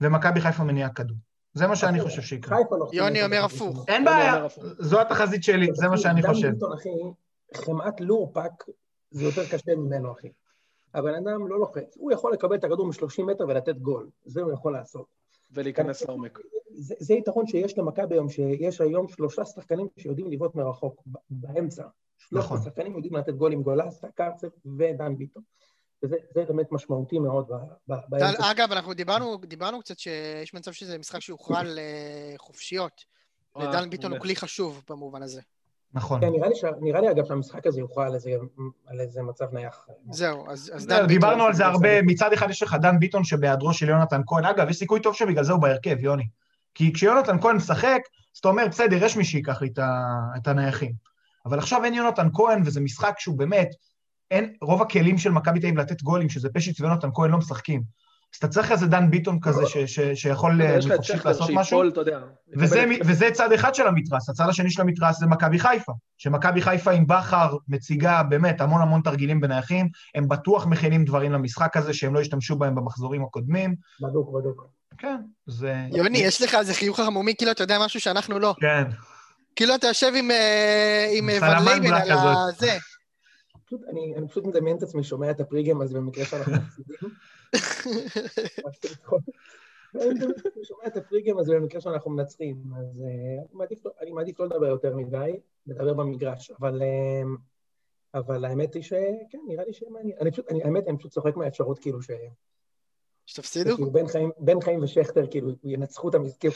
ומכבי 0.00 0.40
חיפה 0.40 0.64
מניע 0.64 0.88
כדור. 0.88 1.16
זה 1.54 1.66
מה 1.66 1.76
שאני 1.76 2.00
חושב 2.00 2.22
שיקרה. 2.22 2.58
לא 2.70 2.88
יוני 2.92 3.24
אומר 3.24 3.44
הפוך. 3.44 3.84
אין 3.88 4.04
בעיה, 4.04 4.46
זו 4.78 5.00
התחזית 5.00 5.44
שלי, 5.44 5.68
זה 5.74 5.88
מה 5.88 5.98
שאני 5.98 6.22
חושב. 6.22 6.48
דן 6.48 6.52
ביטון, 6.52 6.72
אחי, 6.72 6.88
חמאת 7.54 8.00
לורפק 8.00 8.64
זה 9.10 9.24
יותר 9.24 9.46
קשה 9.46 9.76
ממנו, 9.76 10.12
אחי. 10.12 10.28
הבן 10.94 11.14
אדם 11.14 11.48
לא 11.48 11.58
לוחץ, 11.58 11.96
הוא 11.96 12.12
יכול 12.12 12.32
לקבל 12.32 12.56
את 12.56 12.64
הכדור 12.64 12.86
מ-30 12.86 13.22
מטר 13.22 13.44
ולתת 13.48 13.78
גול, 13.78 14.08
זה 14.24 14.42
הוא 14.42 14.52
יכול 14.52 14.72
לעשות. 14.72 15.06
ולהיכנס 15.52 16.02
לעומק. 16.02 16.38
זה, 16.74 16.94
זה 16.98 17.14
יתרון 17.14 17.46
שיש 17.46 17.78
למכבי 17.78 18.14
היום, 18.14 18.28
שיש 18.28 18.80
היום 18.80 19.08
שלושה 19.08 19.44
שחקנים 19.44 19.88
שיודעים 19.96 20.30
לבעוט 20.30 20.54
מרחוק, 20.54 21.02
באמצע. 21.30 21.84
שלושת 22.18 22.44
נכון. 22.44 22.58
השחקנים 22.58 22.94
יודעים 22.94 23.16
לתת 23.16 23.34
גול 23.34 23.52
עם 23.52 23.62
גולסה, 23.62 24.06
קרצב 24.14 24.48
ודן 24.78 25.16
ביטון. 25.16 25.42
וזה 26.02 26.16
באמת 26.34 26.72
משמעותי 26.72 27.18
מאוד 27.18 27.50
באמצע. 27.88 28.50
אגב, 28.50 28.72
אנחנו 28.72 28.94
דיברנו, 28.94 29.36
דיברנו 29.36 29.80
קצת 29.80 29.98
שיש 29.98 30.54
מצב 30.54 30.72
שזה 30.72 30.98
משחק 30.98 31.20
שיוכרע 31.20 31.60
לחופשיות, 31.64 33.04
אה, 33.56 33.68
ודן 33.68 33.90
ביטון 33.90 34.12
הוא 34.12 34.20
כלי 34.20 34.36
חשוב 34.36 34.82
במובן 34.90 35.22
הזה. 35.22 35.40
נכון. 35.92 36.20
כן, 36.20 36.28
נראה 36.28 36.48
לי, 36.48 36.54
ש... 36.54 36.64
נראה 36.80 37.00
לי 37.00 37.10
אגב 37.10 37.24
שהמשחק 37.24 37.66
הזה 37.66 37.80
יוכרע 37.80 38.06
על 38.06 38.14
איזה, 38.14 38.30
על 38.86 39.00
איזה 39.00 39.22
מצב 39.22 39.54
נייח. 39.54 39.86
זהו, 40.10 40.50
אז, 40.50 40.72
אז 40.74 40.86
דן 40.86 40.94
ביטון... 40.94 41.08
דיברנו 41.08 41.44
על 41.44 41.54
זה 41.54 41.66
הרבה, 41.66 42.02
מצד 42.02 42.32
אחד 42.32 42.50
יש 42.50 42.62
לך 42.62 42.76
דן 42.82 42.98
ביטון 42.98 43.24
שבהיעדרו 43.24 43.74
של 43.74 43.88
יונתן 43.88 44.20
כהן, 44.26 44.44
אגב, 44.44 44.68
יש 44.68 44.76
סיכוי 44.76 45.00
טוב 45.00 45.14
שבגלל 45.14 45.44
זה 45.44 45.52
הוא 45.52 45.62
בהרכב, 45.62 45.96
יוני. 46.00 46.28
כי 46.74 46.92
כשיונתן 46.92 47.40
כהן 47.40 47.56
משחק, 47.56 48.00
אז 48.34 48.38
אתה 48.38 48.48
אומר, 48.48 48.68
בסדר, 48.68 48.96
יש 49.04 49.16
מי 49.16 49.24
שיקח 49.24 49.62
לי 49.62 49.72
את 50.36 50.48
הנייחים. 50.48 50.92
אבל 51.46 51.58
עכשיו 51.58 51.84
אין 51.84 51.94
יונתן 51.94 52.28
כהן, 52.34 52.62
וזה 52.64 52.80
משחק 52.80 53.14
שהוא 53.18 53.38
באמת, 53.38 53.68
אין, 54.30 54.52
רוב 54.62 54.82
הכלים 54.82 55.18
של 55.18 55.30
מכבי 55.30 55.60
תל 55.60 55.66
אביב 55.66 55.78
לתת 55.78 56.02
גולים, 56.02 56.28
שזה 56.28 56.48
פשיץ 56.48 56.80
ויונתן 56.80 57.08
כהן 57.14 57.30
לא 57.30 57.38
משחקים. 57.38 57.82
אז 58.34 58.38
אתה 58.38 58.48
צריך 58.48 58.72
איזה 58.72 58.86
דן 58.86 59.10
ביטון 59.10 59.40
כזה 59.40 59.66
ש, 59.66 59.78
ש, 59.78 60.00
שיכול 60.00 60.62
לחופשית 60.62 61.16
אה, 61.16 61.20
לעשות 61.24 61.50
משהו. 61.54 61.82
וזה, 62.56 62.84
וזה 63.04 63.30
צד 63.32 63.52
אחד 63.52 63.74
של 63.74 63.86
המתרס, 63.86 64.28
הצד 64.28 64.48
השני 64.48 64.70
של 64.70 64.82
המתרס 64.82 65.18
זה 65.18 65.26
מכבי 65.26 65.58
חיפה. 65.58 65.92
שמכבי 66.18 66.62
חיפה 66.62 66.90
עם 66.90 67.06
בכר 67.06 67.56
מציגה 67.68 68.22
באמת 68.22 68.60
המון 68.60 68.82
המון 68.82 69.00
תרגילים 69.00 69.40
בנייחים, 69.40 69.88
הם 70.14 70.28
בטוח 70.28 70.66
מכינים 70.66 71.04
דברים 71.04 71.32
למשחק 71.32 71.76
הזה 71.76 71.92
שהם 71.92 72.14
לא 72.14 72.20
השתמשו 72.20 72.56
בהם 72.56 72.74
במחזורים 72.74 73.22
הקודמים. 73.22 73.74
בדוק, 74.00 74.30
בדוק. 74.34 74.66
כן, 74.98 75.16
זה... 75.46 75.74
יוני, 75.92 76.18
יש 76.18 76.42
לך 76.42 76.54
איזה 76.54 76.74
חיוך 76.74 77.00
ערמומי, 77.00 77.34
כאילו 77.38 77.50
אתה 77.50 77.62
יודע 77.62 77.78
משהו 77.84 78.00
שאנחנו 78.00 78.38
לא. 78.38 78.54
כן. 78.60 78.84
כאילו 79.58 79.74
אתה 79.74 79.86
יושב 79.86 80.12
עם 80.14 80.30
אה, 80.30 81.38
ון 81.42 81.64
ליוון 81.64 81.94
על 81.94 82.08
זה. 82.58 82.76
אני 83.90 84.28
פשוט 84.28 84.44
מדמיין 84.44 84.76
את 84.76 84.82
עצמי, 84.82 85.04
שומע 85.04 85.30
את 85.30 85.40
ה 85.40 85.45
pregame 85.45 85.80
הזה 85.80 85.94
במקרה 85.94 86.24
שאנחנו 86.24 86.52
מפסידים. 86.62 86.96
אני 89.94 90.64
שומע 90.64 90.86
את 90.86 90.96
הפריגם 90.96 91.38
הזה 91.38 91.54
במקרה 91.54 91.80
שאנחנו 91.80 92.10
מנצחים, 92.10 92.56
אז 92.78 93.02
אה, 93.02 93.42
אני 94.02 94.10
מעדיף 94.10 94.40
לא 94.40 94.46
לדבר 94.46 94.66
יותר 94.66 94.96
מדי, 94.96 95.40
לדבר 95.66 95.94
במגרש, 95.94 96.50
אבל... 96.50 96.82
אה, 96.82 97.22
אבל 98.14 98.44
האמת 98.44 98.74
היא 98.74 98.82
שכן, 98.82 99.38
נראה 99.48 99.64
לי 99.64 99.72
שמעניין. 99.72 100.18
אני 100.20 100.30
פשוט, 100.30 100.48
אני, 100.50 100.62
האמת, 100.64 100.88
אני 100.88 100.98
פשוט 100.98 101.12
צוחק 101.12 101.36
מהאפשרות 101.36 101.78
כאילו 101.78 102.02
ש... 102.02 102.10
שתפסידו? 103.26 103.74
כאילו 103.74 103.90
בן 103.92 104.06
חיים, 104.06 104.30
בן 104.38 104.60
חיים 104.60 104.82
ושכטר 104.82 105.26
כאילו 105.30 105.50
ינצחו 105.64 106.08
את 106.08 106.14
המשחק. 106.14 106.48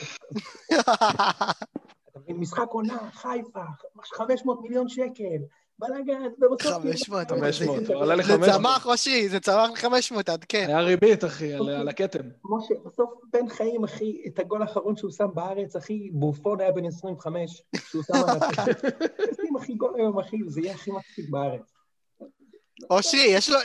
משחק 2.39 2.67
עונה, 2.69 2.99
חיפה, 3.13 3.65
500 4.03 4.63
מיליון 4.63 4.89
שקל, 4.89 5.39
בלאגן, 5.79 6.23
ובסוף... 6.39 6.73
500, 6.73 7.31
500, 7.31 7.91
עולה 7.91 8.15
ל-500. 8.15 8.25
זה 8.25 8.53
צמח, 8.53 8.87
אושרי, 8.87 9.29
זה 9.29 9.41
צמח 9.41 9.85
ל-500, 9.85 10.33
עד 10.33 10.45
כן. 10.49 10.65
היה 10.69 10.81
ריבית, 10.81 11.25
אחי, 11.25 11.55
על 11.55 11.89
הכתם. 11.89 12.21
משה, 12.45 12.75
בסוף 12.85 13.11
בן 13.33 13.49
חיים, 13.49 13.85
אחי, 13.85 14.23
את 14.27 14.39
הגול 14.39 14.63
האחרון 14.63 14.97
שהוא 14.97 15.11
שם 15.11 15.29
בארץ, 15.35 15.77
אחי, 15.77 16.11
בופון 16.13 16.61
היה 16.61 16.73
בן 16.73 16.85
25, 16.85 17.63
שהוא 17.91 18.03
שם 18.03 18.15
על 18.15 18.37
הכתם. 18.37 18.89
שים, 19.43 19.57
אחי, 19.57 19.75
גול 19.75 19.95
היום, 19.97 20.19
אחי, 20.19 20.37
זה 20.47 20.61
יהיה 20.61 20.75
הכי 20.75 20.91
מצחיק 20.91 21.31
בארץ. 21.31 21.73
אושרי, 22.91 23.21
יש 23.21 23.51
לו, 23.51 23.59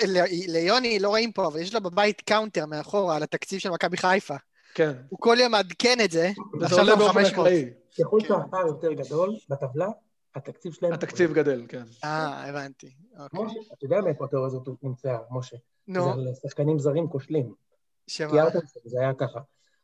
ליוני, 0.47 0.99
לא 0.99 1.09
רואים 1.09 1.31
פה, 1.31 1.47
אבל 1.47 1.59
יש 1.59 1.73
לו 1.73 1.81
בבית 1.81 2.21
counter 2.21 2.65
מאחורה 2.65 3.15
על 3.15 3.23
התקציב 3.23 3.59
של 3.59 3.69
מכבי 3.69 3.97
חיפה. 3.97 4.35
כן. 4.73 4.91
הוא 5.09 5.19
כל 5.19 5.37
יום 5.39 5.51
מעדכן 5.51 5.97
את 6.03 6.11
זה, 6.11 6.31
ועכשיו 6.59 7.01
הוא 7.01 7.09
500. 7.09 7.47
ככל 7.99 8.19
שהפער 8.19 8.67
יותר 8.67 8.93
גדול 8.93 9.35
בטבלה, 9.49 9.87
התקציב 10.35 10.73
שלהם... 10.73 10.93
התקציב 10.93 11.33
גדל, 11.33 11.65
כן. 11.67 11.83
אה, 12.03 12.49
הבנתי. 12.49 12.93
אוקיי. 13.19 13.43
משה, 13.43 13.59
אתה 13.73 13.85
יודע 13.85 14.01
מאיפה 14.01 14.25
התיאוריה 14.25 14.47
הזאת 14.47 14.67
נמצאה, 14.83 15.17
משה. 15.31 15.57
נו. 15.87 16.03
זה 16.03 16.09
על 16.09 16.27
שחקנים 16.41 16.79
זרים 16.79 17.07
כושלים. 17.07 17.53
שמה? 18.07 18.29
קיארטנסון, 18.31 18.81
זה 18.85 18.99
היה 18.99 19.13
ככה. 19.13 19.39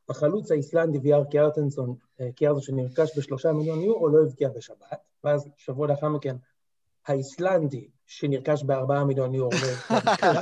החלוץ 0.09 0.51
האיסלנדי 0.51 0.97
ויאר 0.97 1.24
קיארטנסון, 1.24 1.95
אה, 2.22 2.32
קיארטנסון 2.32 2.78
שנרכש 2.78 3.18
בשלושה 3.18 3.51
מיליון 3.51 3.80
יורו, 3.82 4.07
לא 4.07 4.24
הבקיע 4.24 4.49
בשבת, 4.49 4.97
ואז 5.24 5.49
שבוע 5.57 5.88
לאחר 5.88 6.09
מכן, 6.09 6.36
האיסלנדי 7.07 7.88
שנרכש 8.08 8.64
בארבעה 8.64 9.04
מיליון 9.04 9.34
יורו, 9.34 9.51
לא 10.24 10.41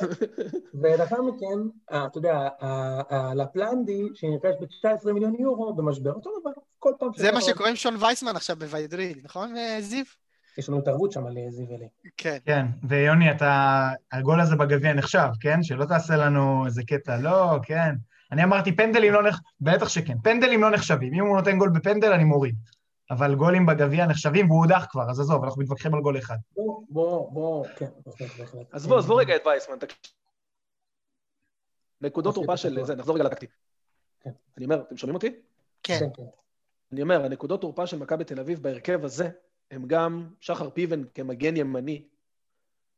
ולאחר 0.82 1.22
מכן, 1.22 1.60
אה, 1.92 2.06
אתה 2.06 2.18
יודע, 2.18 2.48
הלפלנדי 3.10 4.02
שנרכש 4.14 4.54
ב-19 4.62 5.12
מיליון 5.14 5.36
יורו 5.40 5.74
במשבר, 5.74 6.12
אותו 6.12 6.30
דבר, 6.42 6.52
כל 6.80 6.92
פעם... 7.00 7.10
זה 7.16 7.32
מה 7.32 7.42
שקורה 7.42 7.70
עם 7.70 7.76
שון 7.76 7.96
וייסמן 8.00 8.36
עכשיו 8.36 8.56
בוויידריד, 8.56 9.18
נכון, 9.24 9.56
זיו? 9.80 10.06
יש 10.58 10.70
לנו 10.70 10.78
התערבות 10.80 11.12
שם 11.12 11.26
על 11.26 11.38
זיו 11.50 11.66
אלי. 11.76 11.88
כן. 12.18 12.38
כן, 12.46 12.66
ויוני, 12.84 13.32
אתה... 13.32 13.90
הגול 14.12 14.42
הזה 14.42 14.56
בגביע 14.56 14.94
נחשב, 14.94 15.28
כן? 15.40 15.64
שלא 15.64 15.86
תעשה 15.86 16.16
לנו 16.16 16.66
איזה 16.66 16.82
קטע, 16.88 17.18
לא, 17.18 17.60
כן. 17.64 17.96
אני 18.32 18.44
אמרתי, 18.44 18.76
פנדלים 18.76 19.14
לא 19.14 19.24
נחשבים, 19.24 19.46
בטח 19.62 19.90
שכן, 19.90 20.18
פנדלים 20.24 20.62
לא 20.62 20.70
נחשבים. 20.70 21.14
אם 21.14 21.26
הוא 21.26 21.38
נותן 21.38 21.58
גול 21.58 21.70
בפנדל, 21.70 22.12
אני 22.12 22.24
מוריד. 22.24 22.56
אבל 23.12 23.36
גולים 23.36 23.66
בגביע 23.66 24.06
נחשבים, 24.06 24.52
והוא 24.52 24.64
הודח 24.64 24.86
כבר, 24.90 25.10
אז 25.10 25.20
עזוב, 25.20 25.44
אנחנו 25.44 25.62
מתווכחים 25.62 25.96
על 25.96 26.02
גול 26.02 26.18
אחד. 26.18 26.36
בוא, 26.56 26.84
בוא, 26.90 27.32
בוא, 27.32 27.66
כן, 27.76 27.90
בהחלט. 28.38 28.68
אז 28.72 28.88
בוא, 28.88 28.98
עזבו 28.98 29.16
רגע 29.16 29.36
את 29.36 29.48
וייסמן. 29.48 29.76
נקודות 32.02 32.36
תורפה 32.36 32.58
של 32.58 32.86
זה, 32.86 32.96
נחזור 32.96 33.16
רגע 33.16 33.24
לטקטי. 33.24 33.50
כן. 34.20 34.30
אני 34.58 34.66
אומר, 34.66 34.82
אתם 34.82 34.98
שומעים 34.98 35.16
אותי? 35.16 35.30
כן. 35.84 36.00
כן, 36.00 36.10
כן. 36.16 36.24
אני 36.92 37.02
אומר, 37.02 37.26
הנקודות 37.26 37.62
תורפה 37.62 37.88
של 37.88 37.98
מכבי 37.98 38.24
תל 38.24 38.40
אביב 38.40 38.64
בהרכב 38.64 39.06
הזה, 39.06 39.30
הם 39.72 39.88
גם 39.88 40.30
שחר 40.40 40.70
פיבן 40.70 41.04
כמגן 41.14 41.58
ימני, 41.58 42.04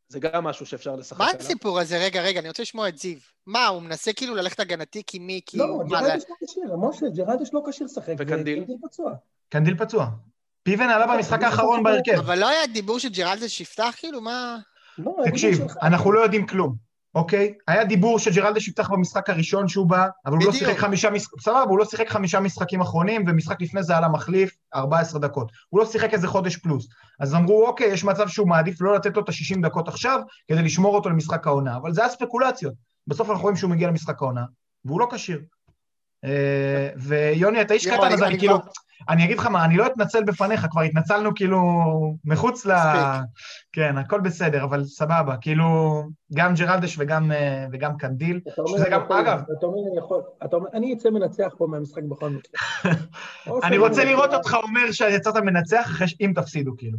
זה 0.07 0.19
גם 0.19 0.43
משהו 0.43 0.65
שאפשר 0.65 0.95
לשחק 0.95 1.19
מה 1.19 1.29
עליו. 1.29 1.39
הסיפור 1.39 1.79
הזה? 1.79 1.97
רגע, 1.97 2.21
רגע, 2.21 2.39
אני 2.39 2.47
רוצה 2.47 2.63
לשמוע 2.63 2.89
את 2.89 2.97
זיו. 2.97 3.17
מה, 3.45 3.67
הוא 3.67 3.81
מנסה 3.81 4.13
כאילו 4.13 4.35
ללכת 4.35 4.59
הגנתי 4.59 5.03
כי 5.07 5.19
מי, 5.19 5.41
כי... 5.45 5.57
לא, 5.57 5.77
מה, 5.77 5.83
ג'רלדש 5.83 6.23
לא 6.29 6.35
כשיר, 6.47 6.75
משה, 6.77 7.05
ג'רלדש 7.15 7.49
לא 7.53 7.63
כשיר 7.69 7.85
לשחק. 7.85 8.13
וקנדיל? 8.17 8.59
וקנדיל 8.59 8.77
פצוע. 8.81 9.13
קנדיל 9.49 9.77
פצוע. 9.77 10.09
פיבן 10.63 10.89
עלה 10.89 11.07
במשחק 11.07 11.43
האחרון 11.43 11.83
בהרכב. 11.83 12.17
אבל 12.17 12.39
לא 12.39 12.49
היה 12.49 12.67
דיבור 12.67 12.99
שג'רלדש 12.99 13.61
יפתח, 13.61 13.93
כאילו, 13.97 14.21
מה... 14.21 14.57
לא, 14.97 15.11
תקשיב, 15.25 15.61
אנחנו 15.81 16.11
לא 16.11 16.19
יודעים 16.19 16.47
כלום, 16.47 16.75
אוקיי? 17.15 17.53
היה 17.67 17.83
דיבור 17.83 18.19
שג'רלדש 18.19 18.67
יפתח 18.67 18.89
במשחק 18.89 19.29
הראשון 19.29 19.67
שהוא 19.67 19.87
בא, 19.87 20.07
אבל 20.25 20.37
הוא 20.37 20.45
לא. 20.45 20.51
שיחק 20.51 20.77
חמישה 20.77 21.09
משחקים, 21.09 21.39
סבבה, 21.39 21.61
הוא 21.61 21.79
לא 21.79 21.85
שיחק 21.85 22.09
חמישה 22.09 22.39
משחקים 22.39 22.81
אחרונים, 22.81 23.23
ומשחק 23.27 23.61
לפני 23.61 23.83
זה 23.83 23.97
על 23.97 24.03
המחליף 24.03 24.55
14 24.75 25.19
דקות. 25.19 25.51
הוא 25.69 25.79
לא 25.79 25.85
שיחק 25.85 26.13
איזה 26.13 26.27
חודש 26.27 26.55
פלוס. 26.57 26.87
אז 27.19 27.35
אמרו, 27.35 27.67
אוקיי, 27.67 27.87
יש 27.87 28.03
מצב 28.03 28.27
שהוא 28.27 28.47
מעדיף 28.47 28.81
לא 28.81 28.95
לתת 28.95 29.15
לו 29.15 29.23
את 29.23 29.29
ה-60 29.29 29.61
דקות 29.61 29.87
עכשיו, 29.87 30.19
כדי 30.47 30.61
לשמור 30.61 30.95
אותו 30.95 31.09
למשחק 31.09 31.47
העונה, 31.47 31.77
אבל 31.77 31.93
זה 31.93 32.01
היה 32.01 32.09
ספקולציות. 32.09 32.73
בסוף 33.07 33.29
אנחנו 33.29 33.43
רואים 33.43 33.57
שהוא 33.57 33.71
מגיע 33.71 33.87
למשחק 33.87 34.21
העונה, 34.21 34.43
והוא 34.85 34.99
לא 34.99 35.07
כשיר. 35.11 35.39
אה, 36.25 36.89
ויוני, 36.97 37.61
אתה 37.61 37.73
איש 37.73 37.87
קטן, 37.87 38.13
אז 38.13 38.23
אני 38.23 38.39
כאילו... 38.39 38.57
אני 39.09 39.25
אגיד 39.25 39.37
לך 39.37 39.45
מה, 39.47 39.65
אני 39.65 39.77
לא 39.77 39.87
אתנצל 39.87 40.23
בפניך, 40.23 40.67
כבר 40.71 40.81
התנצלנו 40.81 41.35
כאילו 41.35 41.61
מחוץ 42.25 42.65
ל... 42.65 42.71
כן, 43.73 43.97
הכל 43.97 44.19
בסדר, 44.19 44.63
אבל 44.63 44.83
סבבה, 44.85 45.35
כאילו, 45.41 45.65
גם 46.33 46.53
ג'רלדש 46.53 46.95
וגם, 46.99 47.31
אה, 47.31 47.65
וגם 47.71 47.97
קנדיל, 47.97 48.39
שזה 48.67 48.89
גם, 48.89 49.01
יכול- 49.01 49.19
אגב, 49.19 49.41
אתה 49.57 49.65
אומר, 49.65 49.77
אני 49.91 49.97
יכול, 49.97 50.21
אתה 50.45 50.55
אומר, 50.55 50.69
אני 50.73 50.93
אצא 50.93 51.09
מנצח 51.09 51.53
פה 51.57 51.67
מהמשחק 51.67 52.03
בכל 52.03 52.29
מקרה. 52.29 52.51
או 53.47 53.59
אני 53.63 53.77
רוצה 53.77 54.05
לראות 54.05 54.33
אותך 54.33 54.57
אומר 54.63 54.91
שיצאת 54.91 55.35
מנצח 55.35 55.85
אחרי 55.85 56.07
ש... 56.07 56.15
אם 56.21 56.31
תפסידו, 56.35 56.77
כאילו. 56.77 56.97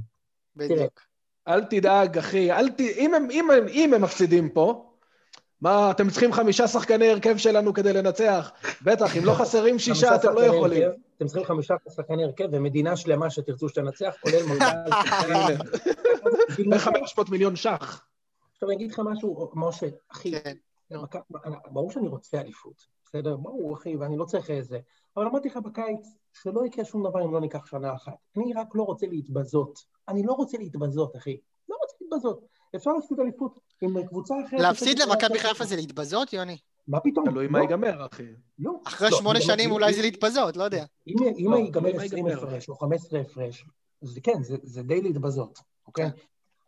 בדיוק. 0.56 1.00
אל 1.48 1.64
תדאג, 1.64 2.18
אחי, 2.18 2.52
אל 2.52 2.68
ת... 2.68 2.80
אם 2.80 3.14
הם, 3.14 3.28
אם 3.30 3.50
הם, 3.50 3.68
אם 3.68 3.94
הם 3.94 4.02
מפסידים 4.02 4.48
פה, 4.48 4.93
מה, 5.64 5.90
אתם 5.90 6.10
צריכים 6.10 6.32
חמישה 6.32 6.68
שחקני 6.68 7.08
הרכב 7.08 7.36
שלנו 7.36 7.74
כדי 7.74 7.92
לנצח? 7.92 8.52
בטח, 8.82 9.16
אם 9.16 9.24
לא 9.24 9.32
חסרים 9.40 9.78
שישה, 9.78 10.14
אתם 10.14 10.34
לא 10.34 10.40
יכולים. 10.40 10.82
אתם 11.16 11.26
צריכים 11.26 11.44
חמישה 11.44 11.74
שחקני 11.88 12.24
הרכב 12.24 12.48
ומדינה 12.52 12.96
שלמה 12.96 13.30
שתרצו 13.30 13.68
שתנצח, 13.68 14.14
כולל 14.20 14.42
מנכ"ל. 14.48 15.32
הנה, 15.32 15.62
בשביל 16.48 16.68
מה? 16.68 16.76
ב-500 16.76 17.30
מיליון 17.30 17.56
ש"ח. 17.56 18.06
עכשיו 18.52 18.68
אני 18.68 18.76
אגיד 18.76 18.92
לך 18.92 19.00
משהו, 19.04 19.50
משה, 19.54 19.86
אחי, 20.12 20.32
כן. 20.40 20.54
ברור 21.70 21.90
שאני 21.90 22.08
רוצה 22.08 22.40
אליפות, 22.40 22.86
בסדר? 23.04 23.36
ברור, 23.36 23.74
אחי, 23.74 23.96
ואני 23.96 24.16
לא 24.16 24.24
צריך 24.24 24.50
איזה. 24.50 24.78
אבל 25.16 25.26
אמרתי 25.26 25.48
לך 25.48 25.56
בקיץ, 25.56 26.08
שלא 26.42 26.66
יקרה 26.66 26.84
שום 26.84 27.08
דבר 27.08 27.24
אם 27.24 27.32
לא 27.32 27.40
ניקח 27.40 27.66
שנה 27.66 27.94
אחת. 27.94 28.16
אני 28.36 28.52
רק 28.54 28.74
לא 28.74 28.82
רוצה 28.82 29.06
להתבזות. 29.06 29.78
אני 30.08 30.22
לא 30.26 30.32
רוצה 30.32 30.58
להתבזות, 30.58 31.16
אחי. 31.16 31.36
לא 31.68 31.76
רוצה 31.82 31.96
להתבזות. 32.00 32.53
אפשר 32.76 32.90
להפסיד 32.92 33.20
אליפות 33.20 33.58
עם 33.80 34.06
קבוצה 34.06 34.34
אחרת. 34.46 34.60
להפסיד 34.60 34.98
למכבי 34.98 35.38
"אה, 35.38 35.42
חיפה 35.42 35.64
זה 35.64 35.76
להתבזות, 35.76 36.32
יוני? 36.32 36.56
מה 36.88 37.00
פתאום? 37.00 37.28
תלוי 37.30 37.46
לא, 37.46 37.52
מה 37.52 37.60
ייגמר, 37.60 38.06
אחי. 38.06 38.22
לא. 38.58 38.72
אחרי 38.86 39.10
לא, 39.10 39.16
שמונה 39.18 39.40
שנים 39.40 39.70
אולי 39.72 39.94
זה 39.94 40.02
להתבזות, 40.02 40.56
לא 40.56 40.62
יודע. 40.64 40.84
אם 41.06 41.14
אם 41.38 41.50
לא, 41.50 41.56
ייגמר 41.56 41.80
תלוי 41.80 41.92
מה 41.96 42.02
20 42.02 42.26
ייגמר. 42.26 42.42
הפרש 42.44 42.68
או 42.68 42.74
15 42.76 43.20
הפרש, 43.20 43.64
אז 44.02 44.18
כן, 44.22 44.42
זה- 44.42 44.56
זה 44.62 44.82
די 44.82 45.00
להתבזות, 45.02 45.58
אוקיי? 45.86 46.10
כן. 46.10 46.16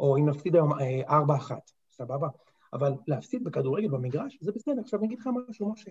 או 0.01 0.17
אם 0.17 0.29
נפסיד 0.29 0.55
היום 0.55 0.73
אה, 0.81 1.19
4-1, 1.21 1.53
סבבה? 1.91 2.29
אבל 2.73 2.93
להפסיד 3.09 3.45
בכדורגל 3.45 3.89
במגרש, 3.89 4.39
זה 4.41 4.53
בסדר. 4.53 4.81
עכשיו 4.81 4.99
אני 4.99 5.07
אגיד 5.07 5.19
לך 5.19 5.29
משהו, 5.51 5.73
משה. 5.73 5.91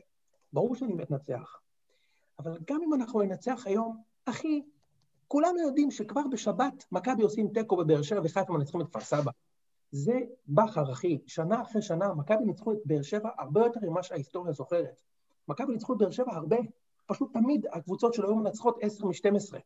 ברור 0.54 0.76
שאני 0.76 0.94
מתנצח. 0.94 1.60
אבל 2.40 2.58
גם 2.70 2.80
אם 2.88 2.94
אנחנו 2.94 3.22
ננצח 3.22 3.64
היום, 3.66 3.98
אחי, 4.26 4.62
כולנו 5.28 5.60
יודעים 5.60 5.92
שכבר 5.92 6.22
בשבת 6.32 6.86
מכבי 6.92 7.24
עושים 7.24 7.48
תיקו 7.54 7.76
בבאר 7.78 8.02
שבע 8.02 8.22
וחיפה 8.24 8.54
מנצחים 8.54 8.82
את 8.82 8.88
כפר 8.88 9.00
סבא. 9.00 9.32
זה 9.96 10.20
בכר, 10.48 10.92
אחי. 10.92 11.20
שנה 11.28 11.62
אחרי 11.62 11.82
שנה, 11.82 12.14
מכבי 12.14 12.46
ניצחו 12.46 12.72
את 12.72 12.78
באר 12.86 13.02
שבע 13.02 13.30
הרבה 13.38 13.62
יותר 13.62 13.80
ממה 13.84 14.04
שההיסטוריה 14.04 14.54
זוכרת. 14.54 15.02
מכבי 15.48 15.74
ניצחו 15.74 15.94
את 15.94 15.98
באר 15.98 16.12
שבע 16.12 16.34
הרבה. 16.36 16.58
פשוט 17.06 17.34
תמיד 17.34 17.66
הקבוצות 17.74 18.14
של 18.14 18.26
היום 18.26 18.40
מנצחות 18.40 18.78
10 18.82 19.06
מ-12. 19.06 19.58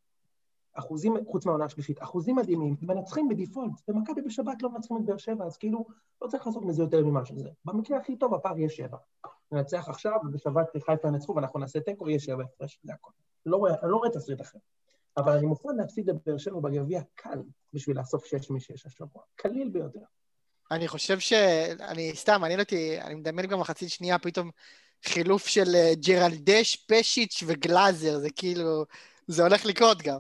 אחוזים, 0.74 1.14
חוץ 1.28 1.46
מהעונה 1.46 1.66
השלישית, 1.66 2.04
אחוזים 2.04 2.36
מדהימים, 2.36 2.76
מנצחים 2.82 3.30
בדיפולט, 3.30 3.72
ומכבי 3.88 4.22
בשבת 4.22 4.62
לא 4.62 4.70
מנצחים 4.70 4.98
את 4.98 5.06
באר 5.06 5.18
שבע, 5.18 5.46
אז 5.46 5.58
כאילו, 5.58 5.86
לא 6.22 6.28
צריך 6.28 6.48
לעשות 6.48 6.66
מזה 6.66 6.84
יותר 6.84 7.06
ממה 7.06 7.26
שזה. 7.26 7.50
במקרה 7.66 7.98
הכי 7.98 8.16
טוב, 8.16 8.34
הפער 8.34 8.58
יהיה 8.58 8.70
שבע. 8.70 8.98
ננצח 9.52 9.90
עכשיו, 9.90 10.20
ובשבת 10.26 10.68
חיפה 10.86 11.08
ינצחו, 11.08 11.36
ואנחנו 11.36 11.60
נעשה 11.60 11.80
תיקו, 11.80 12.10
יהיה 12.10 12.20
שבע 12.20 12.44
הפרש, 12.44 12.80
זה 12.84 12.94
הכול. 12.94 13.14
לא 13.46 13.68
אני 13.68 13.92
לא 13.92 13.98
רואה 13.98 14.10
תסריט 14.10 14.42
אחר. 14.42 14.60
אבל 15.18 15.38
אני 15.38 15.46
מוכן 15.46 15.76
להפסיד 15.76 16.10
לבאר 16.10 16.38
שבע 16.38 16.60
בגביע 16.60 17.02
קל, 17.16 17.44
בשביל 17.74 18.00
לאסוף 18.00 18.26
שש 18.26 18.52
משש 18.52 18.86
השבוע. 18.86 19.24
קליל 19.36 19.70
ביותר. 19.70 20.00
אני 20.72 20.88
חושב 20.88 21.20
ש... 21.20 21.34
אני 21.80 22.12
סתם, 22.16 22.42
מעניין 22.42 22.60
אותי, 22.60 23.02
אני 23.02 23.16
מדמיין 23.16 23.50
גם 23.50 23.60
מחצית 23.60 23.90
שנייה, 23.90 24.20
פתאום 24.20 24.52
חילוף 25.06 25.48
של 25.48 25.76
אה, 25.76 25.92
ג'רלדש, 26.08 26.76
פשיץ' 26.76 27.44
וגלאזר, 27.48 28.20
זה 28.20 28.30
כאילו... 28.36 28.86
זה 29.28 29.44
הולך 29.44 29.66
לקרות 29.66 30.02
גם. 30.02 30.18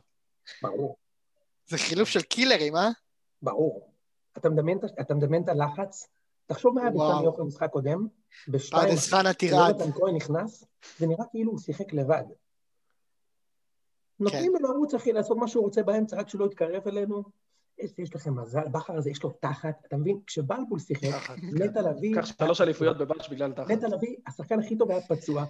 ברור, 0.64 0.97
זה 1.68 1.78
חילוף 1.78 2.10
של 2.10 2.22
קילרים, 2.22 2.76
אה? 2.76 2.89
ברור. 3.41 3.93
אתה 4.38 4.50
מדמיין, 4.50 4.78
את- 4.78 5.00
אתה 5.02 5.14
מדמיין 5.14 5.43
את 5.43 5.50
הלחץ? 5.50 6.08
תחשוב 6.45 6.76
מה 6.76 6.82
היה. 6.82 6.89
בסמי 6.91 7.24
יוחנן 7.26 7.43
במשחק 7.43 7.70
קודם, 7.72 8.08
בשתיים, 8.47 8.88
פרדס 8.89 9.14
חנה 9.14 9.34
תירד. 9.34 9.70
יונתן 9.80 9.91
כהן 10.00 10.16
נכנס, 10.16 10.64
זה 10.97 11.08
נראה 11.08 11.26
כאילו 11.32 11.52
הוא 11.52 11.60
שיחק 11.60 11.93
לבד. 11.93 12.24
נותנים 14.20 14.54
לו 14.60 14.70
לרוץ, 14.74 14.93
אחי, 14.93 15.12
לעשות 15.12 15.38
מה 15.38 15.47
שהוא 15.47 15.64
רוצה 15.64 15.84
באמצע, 15.84 16.18
רק 16.18 16.30
שלא 16.30 16.45
יתקרב 16.45 16.88
אלינו. 16.88 17.24
יש 17.97 18.15
לכם 18.15 18.39
מזל, 18.39 18.67
בכר 18.71 18.97
הזה 18.97 19.09
יש 19.09 19.23
לו 19.23 19.30
תחת, 19.30 19.86
אתה 19.88 19.97
מבין? 19.97 20.19
כשבלבול 20.27 20.80
שיחק, 20.80 21.30
נטע 21.53 21.82
לביא... 21.82 22.15
קח 22.15 22.25
שלוש 22.25 22.61
אליפויות 22.61 22.97
בבאץ' 22.97 23.30
בגלל 23.32 23.51
תחת. 23.53 23.71
נטע 23.71 23.88
לביא, 23.88 24.15
השחקן 24.27 24.59
הכי 24.59 24.77
טוב 24.77 24.91
היה 24.91 25.01
פצוע. 25.01 25.45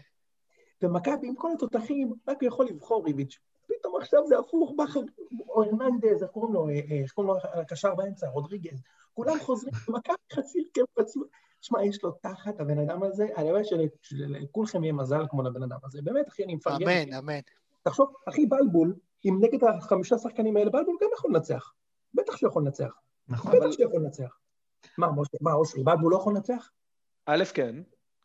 ומכבי, 0.82 1.28
עם 1.28 1.36
כל 1.36 1.52
התותחים, 1.54 2.14
רק 2.28 2.44
יכול 2.44 2.66
לבחור 2.66 3.08
איביץ'. 3.08 3.40
פתאום 3.68 4.02
עכשיו 4.02 4.28
זה 4.28 4.40
הפוך, 4.40 4.74
בכר, 4.78 5.00
או 5.50 5.64
הרננדז, 5.64 6.24
איך 6.24 6.32
קוראים 6.32 6.54
לו, 6.54 6.70
אה, 6.70 6.74
אה, 6.74 7.02
איך 7.04 7.12
קוראים 7.12 7.34
לו 7.34 7.62
הקשר 7.62 7.96
באמצע, 7.96 8.28
רודריגז. 8.30 8.82
כולם 9.14 9.40
חוזרים, 9.40 9.74
מכבי 9.96 10.16
חצי 10.34 10.60
הרכב 10.60 10.86
פצוע. 10.94 11.24
שמע, 11.62 11.86
יש 11.86 12.04
לו 12.04 12.12
תחת, 12.12 12.60
הבן 12.60 12.80
אדם 12.80 13.04
הזה, 13.04 13.28
הלוואי 13.36 13.66
של- 13.66 13.88
שלכולכם 14.02 14.84
יהיה 14.84 14.94
מזל 14.94 15.22
כמו 15.30 15.44
לבן 15.44 15.64
אדם 15.64 15.78
הזה. 15.84 16.00
באמת, 16.04 16.28
אחי, 16.30 16.44
אני 16.44 16.56
מפרגן. 16.56 16.90
אמן, 16.90 17.14
אמן. 17.14 17.40
תחשוב, 17.84 18.14
אחי, 18.30 18.46
בלבול, 18.46 18.96
אם 19.26 19.38
נגד 19.42 19.60
החמישה 19.64 20.18
שחקנים 20.18 20.58
האלה, 20.58 20.70
בלבול 20.70 20.98
גם 21.02 21.08
יכול 21.18 21.32
לנצח. 21.34 21.72
בטח 22.14 22.38
שהוא 22.38 22.50
יכול 22.50 22.64
לנצח. 22.64 22.94
נכון. 23.28 23.52
בטח 23.52 23.72
שהוא 23.72 23.86
יכול 23.86 24.02
לנצח. 24.02 24.38
מה, 24.98 25.12
משה, 25.12 25.38
מה, 25.42 25.54
אושרי, 25.54 25.84
בלבול 25.84 26.12
לא 26.12 26.18
יכול 26.18 26.34
לנצח? 26.34 26.70
א', 27.26 27.44
כן, 27.54 27.76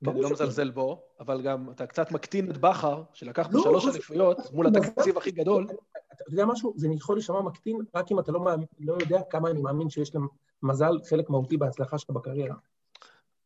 אני 0.06 0.20
לא 0.20 0.28
שכן. 0.28 0.32
מזלזל 0.32 0.70
בו, 0.70 1.02
אבל 1.20 1.42
גם 1.42 1.70
אתה 1.70 1.86
קצת 1.86 2.12
מקטין 2.12 2.50
את 2.50 2.58
בכר, 2.58 3.02
שלקח 3.12 3.46
פה 3.46 3.58
לא, 3.58 3.62
שלוש 3.62 3.86
אליפויות 3.86 4.38
מול 4.52 4.66
מזל. 4.66 4.78
התקציב 4.78 5.18
הכי 5.18 5.30
גדול. 5.30 5.66
אתה 6.12 6.24
יודע 6.28 6.46
משהו? 6.46 6.72
זה 6.76 6.88
יכול 6.88 7.16
להישמע 7.16 7.42
מקטין, 7.42 7.78
רק 7.94 8.12
אם 8.12 8.18
אתה 8.18 8.32
לא, 8.32 8.40
מאמין, 8.40 8.66
לא 8.80 8.96
יודע 9.00 9.20
כמה 9.30 9.50
אני 9.50 9.62
מאמין 9.62 9.90
שיש 9.90 10.14
להם 10.14 10.26
מזל, 10.62 10.98
חלק 11.10 11.30
מהותי 11.30 11.56
בהצלחה 11.56 11.98
שלך 11.98 12.10
בקריירה. 12.10 12.56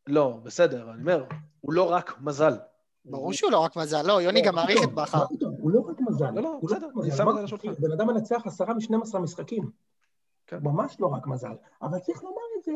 לא, 0.06 0.40
בסדר, 0.42 0.90
אני 0.90 1.00
אומר, 1.00 1.24
הוא 1.60 1.72
לא 1.72 1.90
רק 1.90 2.20
מזל. 2.20 2.54
ברור 3.04 3.32
שהוא 3.32 3.50
לא 3.50 3.58
רק 3.58 3.76
מזל, 3.76 4.02
לא, 4.06 4.22
יוני 4.22 4.42
גם 4.42 4.54
מעריך 4.54 4.84
את 4.84 4.94
בכר. 4.94 5.24
הוא 5.58 5.70
לא 5.70 5.80
רק 5.80 6.00
מזל. 6.00 6.30
לא, 6.30 6.42
לא, 6.42 6.60
בסדר, 6.62 6.86
רק 6.86 6.92
אני 6.96 7.06
מזל. 7.06 7.16
שם 7.16 7.28
את 7.28 7.34
זה 7.34 7.38
על 7.38 7.44
השולחן. 7.44 7.68
בן 7.78 7.92
אדם 7.92 8.06
מנצח 8.06 8.42
עשרה 8.44 8.74
מ-12 8.74 9.18
משחקים. 9.18 9.70
כן. 10.48 10.58
ממש 10.62 10.96
לא 11.00 11.06
רק 11.06 11.26
מזל. 11.26 11.54
אבל 11.82 11.98
צריך 11.98 12.22
לומר 12.22 12.42
את 12.58 12.64
זה, 12.64 12.72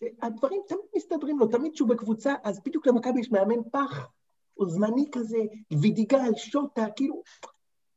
שהדברים 0.00 0.62
תמיד 0.68 0.80
מסתדרים 0.96 1.38
לו, 1.38 1.46
תמיד 1.46 1.72
כשהוא 1.72 1.88
בקבוצה, 1.88 2.34
אז 2.44 2.60
בדיוק 2.66 2.86
למכבי 2.86 3.20
יש 3.20 3.32
מאמן 3.32 3.62
פח, 3.72 4.08
הוא 4.54 4.68
זמני 4.70 5.06
כזה, 5.12 5.38
וידיגל, 5.80 6.34
שוטה, 6.36 6.86
כאילו, 6.96 7.22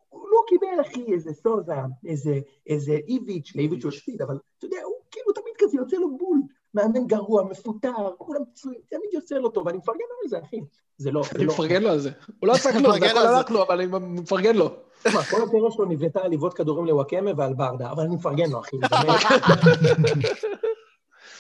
הוא 0.10 0.30
לא 0.30 0.42
קיבל, 0.48 0.82
אחי, 0.82 1.14
איזה 1.14 1.34
סוזה, 1.34 1.74
איזה, 2.06 2.40
איזה 2.68 2.94
איביץ', 3.08 3.52
לאיביץ' 3.56 3.84
הוא 3.84 3.92
הפסיד, 3.92 4.22
אבל 4.22 4.40
אתה 4.58 4.66
יודע, 4.66 4.78
הוא 4.86 4.96
כאילו 5.12 5.34
תמיד 5.34 5.54
כזה 5.58 5.78
יוצא 5.78 5.98
לו 5.98 6.18
בול. 6.18 6.40
מאמן 6.74 7.08
גרוע, 7.08 7.44
מפוטר, 7.44 8.16
כולם 8.18 8.42
פצועים, 8.52 8.80
תמיד 8.90 9.14
יוצא 9.14 9.36
לו 9.36 9.50
טוב, 9.50 9.66
ואני 9.66 9.78
מפרגן 9.78 10.06
לו 10.10 10.16
על 10.24 10.30
זה, 10.30 10.40
אחי. 10.40 10.60
זה 10.98 11.12
לא, 11.12 11.24
זה 11.24 11.30
אני 11.36 11.46
לא... 11.46 11.54
מפרגן 11.54 11.84
לו 11.84 11.90
על 11.90 12.00
זה. 12.00 12.12
הוא 12.40 12.48
לא 12.48 12.54
עשה 12.54 12.72
כלום, 12.72 13.00
זה 13.00 13.06
הכל. 13.06 13.18
הלך 13.18 13.52
לו, 13.52 13.64
אבל 13.64 13.82
אני 13.82 13.88
מפרגן 14.22 14.56
לו. 14.56 14.76
תשמע, 15.04 15.24
כל 15.24 15.44
הקריירה 15.44 15.72
שלו 15.72 15.86
נבנתה 15.86 16.20
על 16.24 16.32
לבעוט 16.32 16.58
כדורים 16.58 16.86
לוואקמה 16.86 17.32
ועל 17.38 17.54
ברדה, 17.54 17.92
אבל 17.92 18.04
אני 18.04 18.16
מפרגן 18.16 18.50
לו, 18.50 18.60
אחי, 18.60 18.78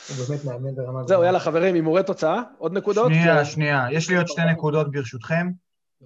הוא 0.09 0.27
באמת... 0.27 0.45
מאמן 0.45 0.75
ברמה... 0.75 1.03
זהו, 1.07 1.23
יאללה, 1.23 1.39
חברים, 1.39 1.75
הימורי 1.75 2.03
תוצאה, 2.03 2.41
עוד 2.57 2.73
נקודות? 2.73 3.07
שנייה, 3.07 3.45
שנייה. 3.45 3.87
יש 3.91 4.09
לי 4.09 4.17
עוד 4.17 4.27
שתי 4.27 4.41
נקודות 4.51 4.91
ברשותכם, 4.91 5.49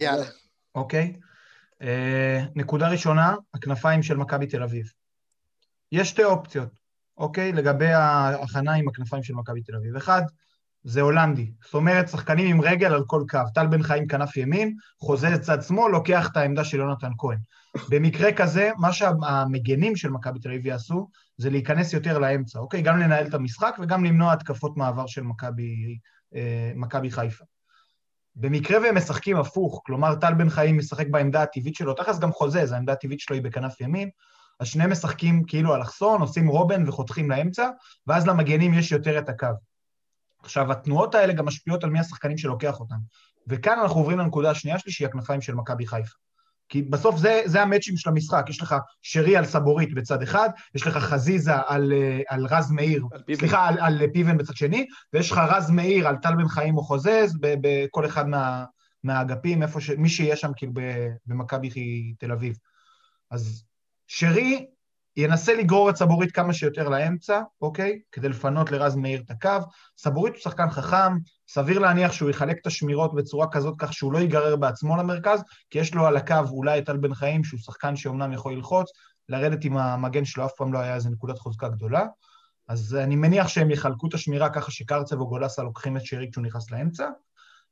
יאללה. 0.01 0.25
אוקיי? 0.75 1.13
אה, 1.81 2.43
נקודה 2.55 2.89
ראשונה, 2.89 3.35
הכנפיים 3.53 4.03
של 4.03 4.17
מכבי 4.17 4.47
תל 4.47 4.63
אביב. 4.63 4.91
יש 5.91 6.09
שתי 6.09 6.23
אופציות, 6.23 6.69
אוקיי? 7.17 7.51
לגבי 7.51 7.87
ההכנה 7.87 8.73
עם 8.73 8.87
הכנפיים 8.87 9.23
של 9.23 9.33
מכבי 9.33 9.61
תל 9.61 9.75
אביב. 9.75 9.95
אחד, 9.95 10.21
זה 10.83 11.01
הולנדי. 11.01 11.51
זאת 11.65 11.73
אומרת, 11.73 12.09
שחקנים 12.09 12.47
עם 12.47 12.61
רגל 12.61 12.93
על 12.93 13.03
כל 13.07 13.23
קו. 13.29 13.39
טל 13.53 13.67
בן 13.67 13.83
חיים 13.83 14.07
כנף 14.07 14.37
ימין, 14.37 14.75
חוזה 14.99 15.29
לצד 15.29 15.61
שמאל, 15.61 15.91
לוקח 15.91 16.29
את 16.31 16.37
העמדה 16.37 16.63
של 16.63 16.77
יונתן 16.77 17.11
כהן. 17.17 17.37
במקרה 17.89 18.33
כזה, 18.33 18.71
מה 18.77 18.93
שהמגנים 18.93 19.95
של 19.95 20.09
מכבי 20.09 20.39
תל 20.39 20.49
אביב 20.49 20.65
יעשו, 20.65 21.09
זה 21.37 21.49
להיכנס 21.49 21.93
יותר 21.93 22.19
לאמצע, 22.19 22.59
אוקיי? 22.59 22.81
גם 22.81 22.99
לנהל 22.99 23.27
את 23.27 23.33
המשחק 23.33 23.75
וגם 23.81 24.05
למנוע 24.05 24.33
התקפות 24.33 24.77
מעבר 24.77 25.07
של 25.07 25.21
מכבי 25.21 25.97
אה, 26.35 27.09
חיפה. 27.09 27.43
במקרה 28.35 28.81
והם 28.81 28.97
משחקים 28.97 29.37
הפוך, 29.37 29.81
כלומר 29.85 30.15
טל 30.15 30.33
בן 30.33 30.49
חיים 30.49 30.77
משחק 30.77 31.07
בעמדה 31.07 31.41
הטבעית 31.43 31.75
שלו, 31.75 31.93
תכלס 31.93 32.19
גם 32.19 32.31
חוזז, 32.31 32.71
העמדה 32.71 32.93
הטבעית 32.93 33.19
שלו 33.19 33.35
היא 33.35 33.43
בכנף 33.43 33.81
ימין, 33.81 34.09
אז 34.59 34.67
שניהם 34.67 34.91
משחקים 34.91 35.43
כאילו 35.43 35.75
אלכסון, 35.75 36.21
עושים 36.21 36.47
רובן 36.47 36.89
וחותכים 36.89 37.31
לאמצע, 37.31 37.69
ואז 38.07 38.27
למגנים 38.27 38.73
יש 38.73 38.91
יותר 38.91 39.19
את 39.19 39.29
הקו. 39.29 39.47
עכשיו, 40.43 40.71
התנועות 40.71 41.15
האלה 41.15 41.33
גם 41.33 41.45
משפיעות 41.45 41.83
על 41.83 41.89
מי 41.89 41.99
השחקנים 41.99 42.37
שלוקח 42.37 42.79
אותם. 42.79 42.95
וכאן 43.47 43.79
אנחנו 43.79 43.99
עוברים 43.99 44.19
לנקודה 44.19 44.51
השנייה 44.51 44.79
שלי, 44.79 44.91
שהיא 44.91 45.07
הכנפיים 45.07 45.41
של 45.41 45.55
מכבי 45.55 45.87
חיפה. 45.87 46.15
כי 46.69 46.81
בסוף 46.81 47.17
זה, 47.17 47.41
זה 47.45 47.61
המצ'ים 47.61 47.97
של 47.97 48.09
המשחק, 48.09 48.45
יש 48.49 48.61
לך 48.61 48.75
שרי 49.01 49.37
על 49.37 49.45
סבורית 49.45 49.93
בצד 49.93 50.21
אחד, 50.21 50.49
יש 50.75 50.87
לך 50.87 50.97
חזיזה 50.97 51.53
על, 51.67 51.93
אה, 51.93 52.21
על 52.29 52.45
רז 52.45 52.71
מאיר, 52.71 53.05
על. 53.11 53.35
סליחה, 53.35 53.67
על, 53.67 53.79
על 53.79 54.01
פיבן 54.13 54.37
בצד 54.37 54.55
שני, 54.55 54.87
ויש 55.13 55.31
לך 55.31 55.37
רז 55.37 55.69
מאיר 55.69 56.07
על 56.07 56.15
טל 56.15 56.35
בן 56.35 56.47
חיים 56.47 56.77
או 56.77 56.83
חוזז 56.83 57.37
בכל 57.41 58.05
אחד 58.05 58.27
מה, 58.27 58.65
מהאגפים, 59.03 59.63
איפה 59.63 59.81
ש... 59.81 59.89
מי 59.89 60.09
שיהיה 60.09 60.35
שם 60.35 60.51
כאילו 60.55 60.73
במכבי 61.25 62.13
תל 62.19 62.31
אביב. 62.31 62.57
אז 63.31 63.63
שרי 64.07 64.65
ינסה 65.17 65.53
לגרור 65.53 65.89
את 65.89 65.95
סבורית 65.95 66.31
כמה 66.31 66.53
שיותר 66.53 66.89
לאמצע, 66.89 67.41
אוקיי? 67.61 67.99
כדי 68.11 68.29
לפנות 68.29 68.71
לרז 68.71 68.95
מאיר 68.95 69.21
את 69.25 69.31
הקו. 69.31 69.65
סבורית 69.97 70.33
הוא 70.33 70.41
שחקן 70.41 70.69
חכם, 70.69 71.17
סביר 71.47 71.79
להניח 71.79 72.11
שהוא 72.11 72.29
יחלק 72.29 72.57
את 72.61 72.67
השמירות 72.67 73.15
בצורה 73.15 73.47
כזאת 73.51 73.75
כך 73.77 73.93
שהוא 73.93 74.13
לא 74.13 74.17
ייגרר 74.17 74.55
בעצמו 74.55 74.97
למרכז, 74.97 75.43
כי 75.69 75.79
יש 75.79 75.93
לו 75.93 76.05
על 76.05 76.17
הקו 76.17 76.35
אולי 76.51 76.79
את 76.79 76.85
טל 76.85 76.97
בן 76.97 77.13
חיים, 77.13 77.43
שהוא 77.43 77.59
שחקן 77.59 77.95
שאומנם 77.95 78.33
יכול 78.33 78.53
ללחוץ, 78.53 78.91
לרדת 79.29 79.65
עם 79.65 79.77
המגן 79.77 80.25
שלו 80.25 80.45
אף 80.45 80.51
פעם 80.57 80.73
לא 80.73 80.79
היה 80.79 80.95
איזה 80.95 81.09
נקודת 81.09 81.39
חוזקה 81.39 81.69
גדולה. 81.69 82.05
אז 82.67 82.95
אני 82.95 83.15
מניח 83.15 83.47
שהם 83.47 83.71
יחלקו 83.71 84.07
את 84.07 84.13
השמירה 84.13 84.49
ככה 84.49 84.71
שקרצב 84.71 85.19
או 85.19 85.27
גולסה 85.27 85.63
לוקחים 85.63 85.97
את 85.97 86.05
שרי 86.05 86.27
כשהוא 86.31 86.45
נכנס 86.45 86.71
לאמצע. 86.71 87.09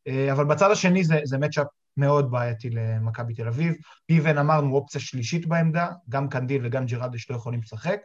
אה, 0.08 0.32
אבל 0.32 0.46
בצד 0.46 0.72
השני 0.72 1.04
זה, 1.04 1.20
זה 1.24 1.38
מצ'אפ 1.38 1.68
מאוד 1.98 2.32
בעייתי 2.32 2.70
למכבי 2.70 3.34
תל 3.34 3.48
אביב. 3.48 3.74
פיבן 4.06 4.38
אמרנו 4.38 4.76
אופציה 4.76 5.02
שלישית 5.02 5.46
בעמדה, 5.48 5.89
גם 6.10 6.30
קנדיל 6.30 6.62
וגם 6.66 6.86
ג'רלדש 6.86 7.30
לא 7.30 7.36
יכולים 7.36 7.60
לשחק, 7.62 8.00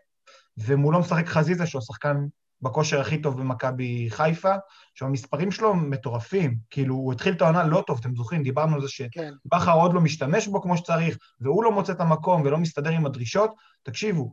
ומולו 0.58 1.00
משחק 1.00 1.26
חזיזה 1.26 1.66
שהוא 1.66 1.78
השחקן 1.78 2.26
בכושר 2.62 3.00
הכי 3.00 3.22
טוב 3.22 3.40
במכבי 3.40 4.06
חיפה, 4.10 4.54
שהמספרים 4.94 5.50
שלו 5.50 5.74
מטורפים, 5.74 6.56
כאילו 6.70 6.94
הוא 6.94 7.12
התחיל 7.12 7.32
את 7.32 7.42
העונה 7.42 7.64
לא 7.64 7.84
טוב, 7.86 7.98
אתם 8.00 8.16
זוכרים, 8.16 8.42
דיברנו 8.42 8.74
על 8.74 8.80
זה 8.80 8.88
כן. 9.10 9.32
שבכר 9.46 9.72
עוד 9.72 9.94
לא 9.94 10.00
משתמש 10.00 10.48
בו 10.48 10.62
כמו 10.62 10.76
שצריך, 10.76 11.18
והוא 11.40 11.64
לא 11.64 11.72
מוצא 11.72 11.92
את 11.92 12.00
המקום 12.00 12.42
ולא 12.42 12.58
מסתדר 12.58 12.90
עם 12.90 13.06
הדרישות, 13.06 13.50
תקשיבו, 13.82 14.32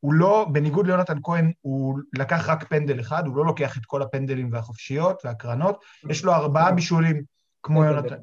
הוא 0.00 0.14
לא, 0.14 0.46
בניגוד 0.52 0.86
ליונתן 0.86 1.18
כהן, 1.22 1.52
הוא 1.60 1.98
לקח 2.18 2.48
רק 2.48 2.68
פנדל 2.68 3.00
אחד, 3.00 3.26
הוא 3.26 3.36
לא 3.36 3.44
לוקח 3.44 3.76
את 3.76 3.86
כל 3.86 4.02
הפנדלים 4.02 4.52
והחופשיות 4.52 5.22
והקרנות, 5.24 5.84
יש 6.10 6.24
לו 6.24 6.32
ארבעה 6.32 6.72
בישולים 6.72 7.22
כמו 7.62 7.84
יונתן. 7.84 8.16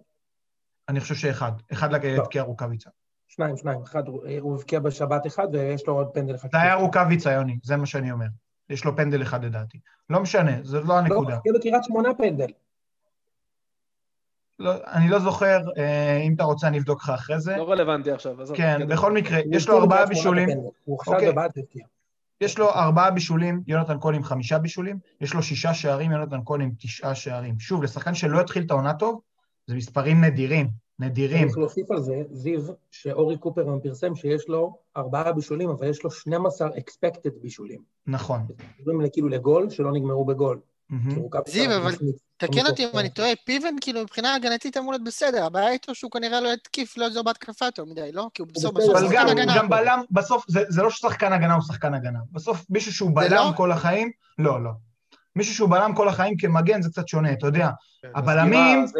אני 0.90 1.00
חושב 1.00 1.16
שאחד, 1.16 1.52
אחד 1.72 1.92
לא. 1.92 1.98
לבקיע 1.98 2.42
רוקאביצה. 2.44 2.90
שניים, 3.28 3.58
שניים. 3.58 3.82
אחד, 3.84 4.08
הוא- 4.08 4.24
הוא 4.40 4.56
הבקיע 4.56 4.80
בשבת 4.80 5.28
אחד, 5.28 5.48
ויש 5.54 5.88
לו 5.88 5.94
עוד 5.94 6.08
פנדל 6.14 6.36
אחד. 6.36 6.50
זה 6.52 6.62
היה 6.62 6.76
רוקאביצה, 6.76 7.32
יוני, 7.32 7.60
זה 7.64 7.76
מה 7.78 7.86
שאני 7.86 8.12
אומר. 8.12 8.26
יש 8.70 8.86
לו 8.86 8.96
פנדל 8.96 9.22
אחד 9.22 9.46
לדעתי. 9.46 9.80
לא 10.10 10.20
משנה, 10.20 10.52
זו 10.64 10.80
לא 10.82 10.88
לא, 10.88 10.98
הנקודה. 10.98 11.36
הבקיע 11.36 11.54
בקריית 11.56 11.84
שמונה 11.84 12.10
פנדל. 12.18 12.48
לא, 14.60 14.74
אני 14.88 15.10
לא 15.10 15.20
זוכר, 15.20 15.60
אה, 15.78 16.18
אם 16.18 16.34
אתה 16.36 16.44
רוצה 16.44 16.68
אני 16.68 16.80
אבדוק 16.80 17.04
לך 17.04 17.10
אחרי 17.10 17.40
זה. 17.40 17.58
לא 17.58 17.72
רלוונטי 17.72 18.12
עכשיו, 18.12 18.42
עזוב. 18.42 18.58
כן, 18.58 18.74
קדימה. 18.76 18.96
בכל 18.96 19.12
מקרה, 19.14 19.38
הוא 19.46 19.56
יש 19.56 19.68
לו 19.70 19.74
הבקיע 19.78 19.84
ארבעה 19.84 20.06
בישולים. 20.06 20.50
הוא 20.84 20.98
עכשיו 21.00 21.14
אוקיי. 21.14 21.32
בבעד 21.32 21.52
הבקיע. 21.58 21.86
יש 22.42 22.58
לו 22.58 22.70
ארבעה 22.70 23.12
בישולים, 23.12 23.64
יונתן 23.68 23.98
כהן 24.02 24.16
עם 24.16 24.24
חמישה 24.24 24.60
בישולים, 24.60 25.00
יש 25.22 25.34
לו 25.34 25.44
שישה 25.44 25.74
שערים, 25.74 26.12
יונתן 26.12 26.40
כהן 26.46 26.62
עם 26.62 26.72
תשעה 26.80 27.16
שערים. 27.16 27.60
שוב, 27.60 27.84
לשחקן 27.84 28.14
שלא 28.14 28.40
התחיל 28.42 28.64
את 28.66 28.72
העונה 28.72 28.94
טוב, 28.94 29.22
זה 29.68 29.76
מספרים 29.76 30.24
נדירים, 30.24 30.70
נדירים. 31.00 31.48
צריך 31.48 31.58
להוסיף 31.58 31.92
על 31.92 32.02
זה, 32.02 32.24
זיו, 32.32 32.62
שאורי 32.92 33.38
קופרמן 33.38 33.80
פרסם 33.80 34.16
שיש 34.16 34.48
לו 34.48 34.78
ארבעה 34.98 35.34
בישולים, 35.34 35.70
אבל 35.70 35.88
יש 35.88 36.04
לו 36.04 36.12
12 36.12 36.70
expected 36.70 37.42
בישולים. 37.42 37.82
נכון. 38.08 38.40
לזה 38.80 39.10
כאילו 39.14 39.30
לגול, 39.30 39.70
שלא 39.70 39.92
נגמרו 39.92 40.26
בגול. 40.26 40.60
רוקאביצה 41.18 41.52
זיו, 41.52 41.78
אבל. 41.78 41.96
תקן 42.38 42.66
אותי 42.66 42.86
אם 42.86 43.00
אני 43.00 43.10
טועה, 43.10 43.30
פיבן 43.46 43.76
כאילו 43.82 44.02
מבחינה 44.02 44.36
הגנתית 44.36 44.78
אמור 44.78 44.92
להיות 44.92 45.04
בסדר, 45.04 45.46
הבעיה 45.46 45.72
איתו 45.72 45.96
שהוא 45.96 46.12
כנראה 46.12 46.42
לא 46.42 46.50
יתקיף, 46.54 46.98
לא 46.98 47.06
יזור 47.06 47.24
בהתקפה 47.24 47.66
יותר 47.66 47.86
מדי, 47.86 48.12
לא? 48.12 48.28
כי 48.34 48.42
הוא 48.42 48.50
בסוף 48.56 48.74
בסוף 48.74 48.96
אבל 48.96 49.08
שחקן 49.08 49.22
גם, 49.22 49.28
הגנה. 49.28 49.58
גם 49.58 49.70
בלם, 49.70 50.02
בסוף, 50.12 50.46
זה, 50.48 50.64
זה 50.70 50.82
לא 50.82 50.90
ששחקן 50.90 51.34
הגנה 51.34 51.54
הוא 51.54 51.64
שחקן 51.64 51.94
הגנה. 51.94 52.20
בסוף 52.32 52.66
מישהו 52.70 52.94
שהוא 52.94 53.12
בלם 53.16 53.32
לא? 53.32 53.52
כל 53.56 53.72
החיים, 53.72 54.12
לא, 54.40 54.64
לא. 54.64 54.70
מישהו 55.38 55.56
שהוא 55.56 55.70
בלם 55.70 55.96
כל 55.96 56.10
החיים 56.10 56.38
כמגן 56.38 56.82
זה 56.82 56.90
קצת 56.90 57.08
שונה, 57.08 57.34
אתה 57.34 57.48
יודע. 57.48 57.70
כן, 58.02 58.08
הבלמים- 58.16 58.88
זה 58.88 59.00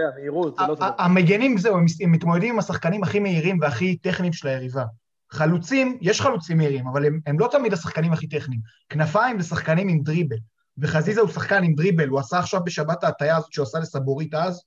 לא. 0.68 0.76
המגנים 0.98 1.58
זהו, 1.58 1.78
הם 1.78 2.12
מתמודדים 2.12 2.54
עם 2.54 2.60
השחקנים 2.60 3.04
הכי 3.04 3.20
מהירים 3.20 3.60
והכי 3.62 3.96
טכניים 3.98 4.34
של 4.34 4.48
היריבה. 4.48 4.86
חלוצים, 5.32 5.98
יש 6.02 6.22
חלוצים 6.22 6.58
מהירים, 6.58 6.88
אבל 6.88 7.06
הם, 7.06 7.20
הם 7.26 7.40
לא 7.40 7.50
תמיד 7.52 7.74
השחקנים 7.74 8.14
הכי 8.14 8.28
טכניים. 8.28 8.62
כנפיים 8.90 9.42
זה 9.42 9.48
שחקנים 9.48 9.88
עם 9.88 10.00
דריבל. 10.04 10.38
וחזיזה 10.78 11.22
הוא 11.22 11.30
שחקן 11.30 11.64
עם 11.64 11.74
דריבל, 11.76 12.08
הוא 12.08 12.20
עשה 12.20 12.40
עכשיו 12.40 12.64
בשבת 12.64 13.04
ההטייה 13.04 13.38
הזאת 13.38 13.54
שהוא 13.54 13.64
עשה 13.64 13.80
לסבורית 13.80 14.34
אז, 14.34 14.62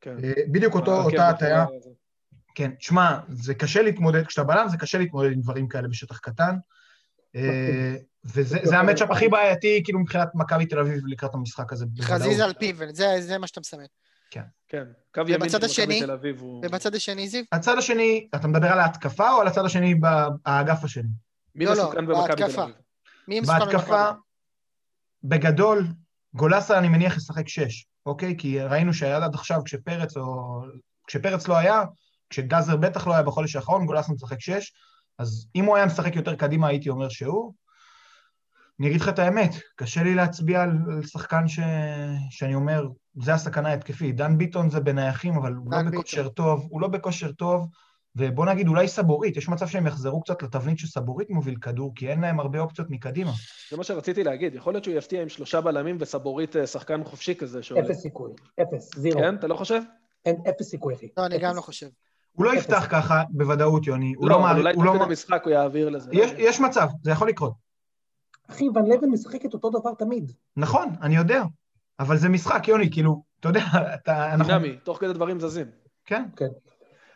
כן. 0.00 0.16
אה, 0.24 0.32
בדיוק 0.52 0.74
אותו, 0.74 1.02
אותה 1.02 1.28
הטייה. 1.28 1.64
כן, 2.54 2.70
שמע, 2.78 3.18
זה 3.28 3.54
קשה 3.54 3.82
להתמודד, 3.82 4.26
כשאתה 4.26 4.44
בלם 4.46 4.68
זה 4.68 4.76
קשה 4.76 4.98
להתמודד 4.98 5.32
עם 5.32 5.40
דברים 5.40 5.68
כאלה 5.68 5.88
בשטח 5.88 6.18
קטן. 6.18 6.56
אה, 7.36 7.94
וזה 8.24 8.58
זה 8.62 8.78
המצ'אפ 8.78 9.10
הכי 9.10 9.28
בעייתי, 9.28 9.80
כאילו 9.84 9.98
מבחינת 9.98 10.28
מכבי 10.34 10.66
תל 10.66 10.78
אביב 10.78 11.06
לקראת 11.06 11.34
המשחק 11.34 11.72
הזה. 11.72 11.86
חזיזה 12.00 12.44
על 12.44 12.52
פיבן, 12.52 12.94
זה 12.94 13.06
זה 13.20 13.38
מה 13.38 13.46
שאתה 13.46 13.60
מסמן. 13.60 13.84
כן, 14.68 14.84
קו 15.14 15.20
ימין 15.20 15.42
ובצד 15.42 15.60
של 15.60 15.66
השני? 15.66 15.84
מכבי 15.86 16.06
תל 16.06 16.10
אביב 16.10 16.40
הוא... 16.40 16.62
ובצד 16.66 16.94
השני, 16.94 17.28
זיו? 17.28 17.44
הצד 17.52 17.78
השני, 17.78 18.28
אתה 18.34 18.48
מדבר 18.48 18.68
על 18.68 18.80
ההתקפה 18.80 19.30
או 19.30 19.40
על 19.40 19.46
הצד 19.46 19.64
השני 19.64 19.94
באגף 19.94 20.84
השני? 20.84 21.08
מי 21.54 21.64
לא, 21.64 21.74
לא, 21.74 21.82
מסוכן 21.82 22.06
במכבי 22.06 22.36
תל. 22.36 22.60
אביב? 22.60 23.46
בהתקפה, 23.46 24.10
בגדול, 25.24 25.86
גולסה 26.34 26.78
אני 26.78 26.88
מניח 26.88 27.16
ישחק 27.16 27.48
שש, 27.48 27.86
אוקיי? 28.06 28.34
כי 28.38 28.60
ראינו 28.60 28.94
שהיה 28.94 29.16
עד 29.16 29.34
עכשיו 29.34 29.64
כשפרץ 29.64 30.16
או... 30.16 30.60
כשפרץ 31.06 31.48
לא 31.48 31.56
היה, 31.56 31.82
כשגזר 32.30 32.76
בטח 32.76 33.06
לא 33.06 33.14
היה 33.14 33.22
בחודש 33.22 33.56
האחרון, 33.56 33.86
גולסה 33.86 34.12
משחק 34.12 34.40
שש, 34.40 34.72
אז 35.20 35.46
אם 35.54 35.64
הוא 35.64 35.76
היה 35.76 35.86
משחק 35.86 36.16
יותר 36.16 36.34
קדימה 36.34 36.68
הייתי 36.68 36.88
אומר 36.88 37.08
שהוא. 37.08 37.52
אני 38.80 38.88
אגיד 38.88 39.00
לך 39.00 39.08
את 39.08 39.18
האמת, 39.18 39.50
קשה 39.76 40.02
לי 40.02 40.14
להצביע 40.14 40.62
על, 40.62 40.70
שחקן 41.06 41.48
ש... 41.48 41.60
שאני 42.30 42.54
אומר, 42.54 42.88
זה 43.22 43.34
הסכנה 43.34 43.68
ההתקפית. 43.68 44.16
דן 44.16 44.38
ביטון 44.38 44.70
זה 44.70 44.80
בנייחים, 44.80 45.34
אבל 45.34 45.52
הוא 45.52 45.72
לא 45.72 45.82
בכושר 45.82 46.28
טוב, 46.28 46.66
הוא 46.70 46.80
לא 46.80 46.88
בכושר 46.88 47.32
טוב, 47.32 47.68
ובוא 48.16 48.46
נגיד 48.46 48.68
אולי 48.68 48.88
סבורית, 48.88 49.36
יש 49.36 49.48
מצב 49.48 49.66
שהם 49.66 49.86
יחזרו 49.86 50.20
קצת 50.20 50.42
לתבנית 50.42 50.78
שסבורית 50.78 51.30
מוביל 51.30 51.56
כדור, 51.56 51.92
כי 51.94 52.08
אין 52.08 52.20
להם 52.20 52.40
הרבה 52.40 52.60
אופציות 52.60 52.90
מקדימה. 52.90 53.32
זה 53.70 53.76
מה 53.76 53.84
שרציתי 53.84 54.24
להגיד, 54.24 54.54
יכול 54.54 54.72
להיות 54.72 54.84
שהוא 54.84 54.96
יפתיע 54.96 55.22
עם 55.22 55.28
שלושה 55.28 55.60
בלמים 55.60 55.96
וסבורית 56.00 56.56
אה, 56.56 56.66
שחקן 56.66 57.04
חופשי 57.04 57.34
כזה 57.34 57.62
שעולה. 57.62 57.86
אפס 57.86 58.00
סיכוי. 58.00 58.32
אפס, 58.62 58.96
זירו. 58.96 59.20
כן, 59.20 59.34
אתה 59.34 59.46
לא 59.46 59.54
חושב? 59.54 59.80
אין 60.24 60.36
אפס 60.48 60.68
סיכוי, 60.70 60.94
אחי. 60.94 61.08
לא, 61.16 61.26
אני 61.26 61.38
גם 61.38 61.50
אפס. 61.50 61.56
לא 61.56 61.62
חושב. 61.62 61.86
הוא 62.32 62.46
לא. 62.46 62.54
יפתח 62.54 62.86
ככה 62.90 63.22
בוודאות, 63.30 63.86
יוני. 63.86 64.14
הוא 64.16 64.28
לא, 64.28 64.34
לא 64.34 64.36
אבל 64.36 64.44
מעריך, 64.44 64.60
אולי 64.64 64.74
הוא 64.74 64.84
לא... 64.84 64.90
תוך 64.90 64.98
מע- 64.98 65.04
כדי 65.04 65.12
משחק 65.12 65.42
הוא 65.44 65.52
יעביר 65.52 65.88
לזה. 65.88 66.10
יש, 66.12 66.30
יש 66.38 66.60
מצב, 66.60 66.88
זה 67.02 67.10
יכול 67.10 67.28
לקרות. 67.28 67.52
אחי, 68.50 68.68
ון 68.68 68.92
לבן 68.92 69.08
משחק 69.08 69.44
את 69.44 69.54
אותו 69.54 69.70
דבר 69.70 69.94
תמיד. 69.94 70.32
נכון, 70.56 70.88
אני 71.02 71.16
יודע. 71.16 71.42
אבל 72.00 72.16
זה 72.16 72.28
משחק, 72.28 72.68
יוני, 72.68 72.90
כאילו, 72.90 73.22
אתה 73.40 73.48
יודע, 73.48 73.60
אתה... 73.94 74.34
אנחנו... 74.34 74.52
דינמי, 74.52 74.76
תוך 74.76 74.98
כדי 74.98 75.12
דברים 75.12 75.40
זזים. 75.40 75.66
כן. 76.04 76.22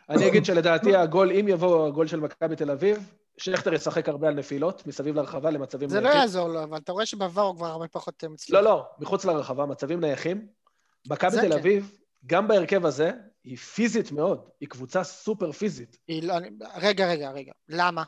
אני 0.09 0.27
אגיד 0.27 0.45
שלדעתי 0.45 0.95
הגול, 0.95 1.31
אם 1.31 1.47
יבוא 1.47 1.87
הגול 1.87 2.07
של 2.07 2.19
מכבי 2.19 2.55
תל 2.55 2.71
אביב, 2.71 3.11
שכטר 3.37 3.73
ישחק 3.73 4.09
הרבה 4.09 4.27
על 4.27 4.33
נפילות, 4.33 4.87
מסביב 4.87 5.15
לרחבה 5.15 5.49
למצבים 5.49 5.89
זה 5.89 5.95
לא 5.95 6.01
נייחים. 6.01 6.21
יעזור 6.21 6.47
לו, 6.47 6.63
אבל 6.63 6.77
אתה 6.77 6.91
רואה 6.91 7.05
שבעבר 7.05 7.41
הוא 7.41 7.55
כבר 7.55 7.67
הרבה 7.67 7.87
פחות 7.87 8.23
אה, 8.23 8.29
מצליח. 8.29 8.55
לא, 8.59 8.63
לא, 8.63 8.85
מחוץ 8.99 9.25
לרחבה, 9.25 9.65
מצבים 9.65 9.99
נייחים. 9.99 10.47
מכבי 11.09 11.37
תל 11.37 11.41
כן. 11.41 11.51
אביב, 11.51 11.91
גם 12.25 12.47
בהרכב 12.47 12.85
הזה, 12.85 13.11
היא 13.45 13.57
פיזית 13.57 14.11
מאוד, 14.11 14.49
היא 14.61 14.69
קבוצה 14.69 15.03
סופר 15.03 15.51
פיזית. 15.51 15.97
היא 16.07 16.23
לא- 16.23 16.37
אני- 16.37 16.49
רגע, 16.77 17.07
רגע, 17.07 17.31
רגע. 17.31 17.51
למה? 17.69 18.03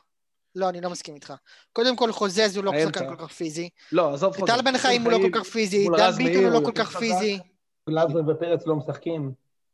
לא, 0.55 0.69
אני 0.69 0.81
לא 0.81 0.89
מסכים 0.89 1.15
איתך. 1.15 1.33
קודם 1.73 1.95
כל, 1.95 2.11
חוזז 2.11 2.57
הוא 2.57 2.63
לא. 2.63 2.71
שחקן 2.85 3.09
כל 3.09 3.25
כך 3.27 3.31
פיזי. 3.33 3.69
לא, 3.91 4.13
עזוב 4.13 4.37
חוזר. 4.37 4.55
טל 4.55 4.61
בן 4.61 4.77
חיים 4.77 5.01
הוא 5.01 5.11
לא 5.11 5.17
כל 5.17 5.39
כך 5.39 5.43
פיזי, 5.47 5.87
דן 5.97 6.11
ביטון 6.11 6.43
הוא 6.43 6.51
לא 6.53 6.61
כל 6.65 6.71
כך. 6.75 6.97
פיזי. 6.97 7.39
גלאזר 7.89 8.19
ופרץ 8.27 8.67
לא 8.67 8.75
משחקים. 8.75 9.31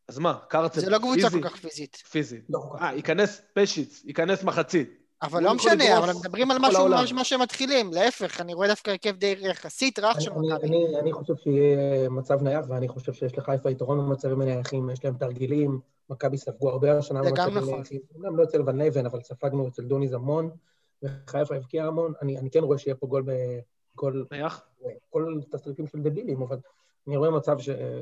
אז 0.07 0.19
מה, 0.19 0.39
קרצב 0.49 0.79
זה 0.81 0.89
לא 0.89 0.97
קבוצה 0.97 1.29
פיזי? 1.29 1.41
כל 1.41 1.49
כך 1.49 1.55
פיזית. 1.55 1.95
פיזי. 1.95 2.41
לא. 2.49 2.59
אה, 2.81 2.93
ייכנס 2.95 3.41
פשיץ, 3.53 4.01
ייכנס 4.05 4.43
מחצית. 4.43 5.02
אבל 5.23 5.43
לא 5.43 5.47
יכול 5.47 5.55
משנה, 5.55 5.97
אבל 5.97 6.13
מדברים 6.19 6.51
על 6.51 6.57
כל 6.59 6.67
משהו. 6.67 6.87
ממש 6.89 7.13
מה 7.13 7.23
שהם 7.23 7.41
מתחילים. 7.41 7.93
להפך, 7.93 8.41
אני 8.41 8.53
רואה 8.53 8.67
דווקא 8.67 8.89
הרכב 8.91 9.15
די 9.15 9.35
יחסית 9.39 9.99
רך 9.99 10.21
של 10.21 10.31
אני- 10.31 10.47
מכבי. 10.53 10.97
אני- 10.99 11.13
חושב 11.13 11.35
שיהיה 11.35 12.09
מצב 12.09 12.41
נייח, 12.41 12.65
ואני 12.69 12.87
חושב 12.87 13.13
שיש 13.13 13.37
לחיפה 13.37 13.69
יתרון 13.69 13.97
במצבים 13.97 14.41
הנייחים, 14.41 14.89
יש 14.89 15.05
להם 15.05 15.13
תרגילים, 15.17 15.79
מכבי 16.09 16.37
ספגו 16.37 16.69
הרבה 16.69 16.97
השנה 16.97 17.23
זה 17.23 17.29
גם 17.29 17.45
במצבים 17.45 17.63
נכון. 17.63 17.73
נייחים. 17.75 17.99
אומנם 18.15 18.35
לא 18.37 18.43
אצל 18.43 18.61
ון 18.69 18.81
לבן, 18.81 19.05
אבל 19.05 19.21
ספגנו 19.21 19.67
אצל 19.67 19.83
דוניז 19.83 20.13
המון, 20.13 20.49
וחיפה 21.03 21.55
הבקיעה 21.55 21.87
המון, 21.87 22.13
אני, 22.21 22.37
אני 22.37 22.49
כן 22.49 22.59
רואה 22.63 22.77
שיהיה 22.77 22.95
פה 22.95 23.07
גול 23.07 23.23
ב... 23.25 23.31
גול... 23.95 24.25
נייח? 24.31 24.61
כל 25.09 25.39
תסריטים 25.51 25.87
של 25.87 25.99
דבילים, 25.99 26.41
אבל 26.41 26.57
אני 27.07 27.17
רואה 27.17 27.31
מצב 27.31 27.57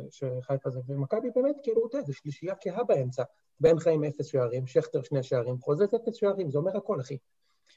שחיפה 0.09 0.69
זה, 0.69 0.79
ומכבי 0.87 1.29
באמת, 1.35 1.55
כאילו, 1.63 1.87
אתה 1.87 1.97
יודע, 1.97 2.07
זה 2.07 2.13
שלישייה 2.13 2.53
כהה 2.61 2.83
באמצע. 2.83 3.23
בן 3.59 3.79
חיים 3.79 4.03
אפס 4.03 4.25
שערים, 4.25 4.67
שכטר 4.67 5.03
שני 5.03 5.23
שערים, 5.23 5.59
חוזז 5.59 5.95
אפס 5.95 6.15
שערים, 6.15 6.51
זה 6.51 6.57
אומר 6.57 6.77
הכל, 6.77 7.01
אחי. 7.01 7.17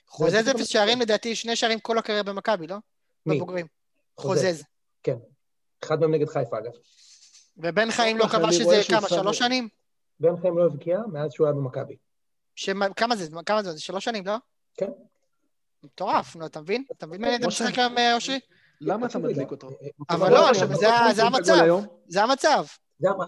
חוזז 0.08 0.50
אפס 0.50 0.66
שערים, 0.66 1.00
לדעתי, 1.00 1.34
שני 1.34 1.56
שערים 1.56 1.80
כל 1.80 1.98
הקריירה 1.98 2.22
במכבי, 2.22 2.66
לא? 2.66 2.76
מי? 3.26 3.36
בבוגרים. 3.36 3.66
חוזז. 4.16 4.62
כן. 5.02 5.16
אחד 5.84 6.00
מהם 6.00 6.14
נגד 6.14 6.28
חיפה, 6.28 6.58
אגב. 6.58 6.72
ובן 7.56 7.90
חיים 7.90 8.18
לא 8.18 8.26
כבש 8.26 8.44
אני 8.44 8.52
שזה 8.52 8.80
כמה, 8.88 9.08
שלוש 9.08 9.38
שנים? 9.38 9.68
בן 10.20 10.36
חיים 10.40 10.58
לא 10.58 10.66
הבקיע 10.66 11.00
מאז 11.12 11.32
שהוא 11.32 11.46
היה 11.46 11.54
במכבי. 11.54 11.96
כמה 12.96 13.16
זה? 13.16 13.26
כמה 13.46 13.62
זה? 13.62 13.72
זה 13.72 13.80
שלוש 13.80 14.04
שנים, 14.04 14.26
לא? 14.26 14.36
כן. 14.74 14.90
מטורף, 15.82 16.36
נו, 16.36 16.46
אתה 16.46 16.60
מבין? 16.60 16.84
אתה 16.92 17.06
מבין 17.06 17.20
מה 17.20 17.28
משה. 17.38 17.46
משחק 17.46 17.78
היום, 17.78 17.98
אה, 17.98 18.14
אושרי? 18.14 18.40
למה 18.80 19.06
אתה 19.06 19.18
מדליק 19.18 19.50
אותו? 19.50 19.68
אה, 19.70 19.74
אבל 20.10 20.18
מכבי- 20.26 20.34
לא, 20.34 20.50
עכשיו, 20.50 20.68
זה 21.14 21.24
המצב. 21.24 21.80
זה 22.08 22.22
המצב. 22.22 22.64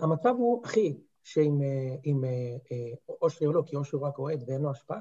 המצב 0.03 0.35
הוא, 0.39 0.65
אחי, 0.65 0.97
שעם 1.23 1.61
אה, 1.63 1.67
אה, 2.07 2.13
אה, 2.73 3.17
אושרי 3.23 3.47
או 3.47 3.53
לא, 3.53 3.63
כי 3.67 3.77
אושרי 3.77 4.01
הוא 4.01 4.09
רק 4.09 4.19
אוהד 4.19 4.45
ואין 4.49 4.63
לו 4.63 4.71
השפעה, 4.71 4.99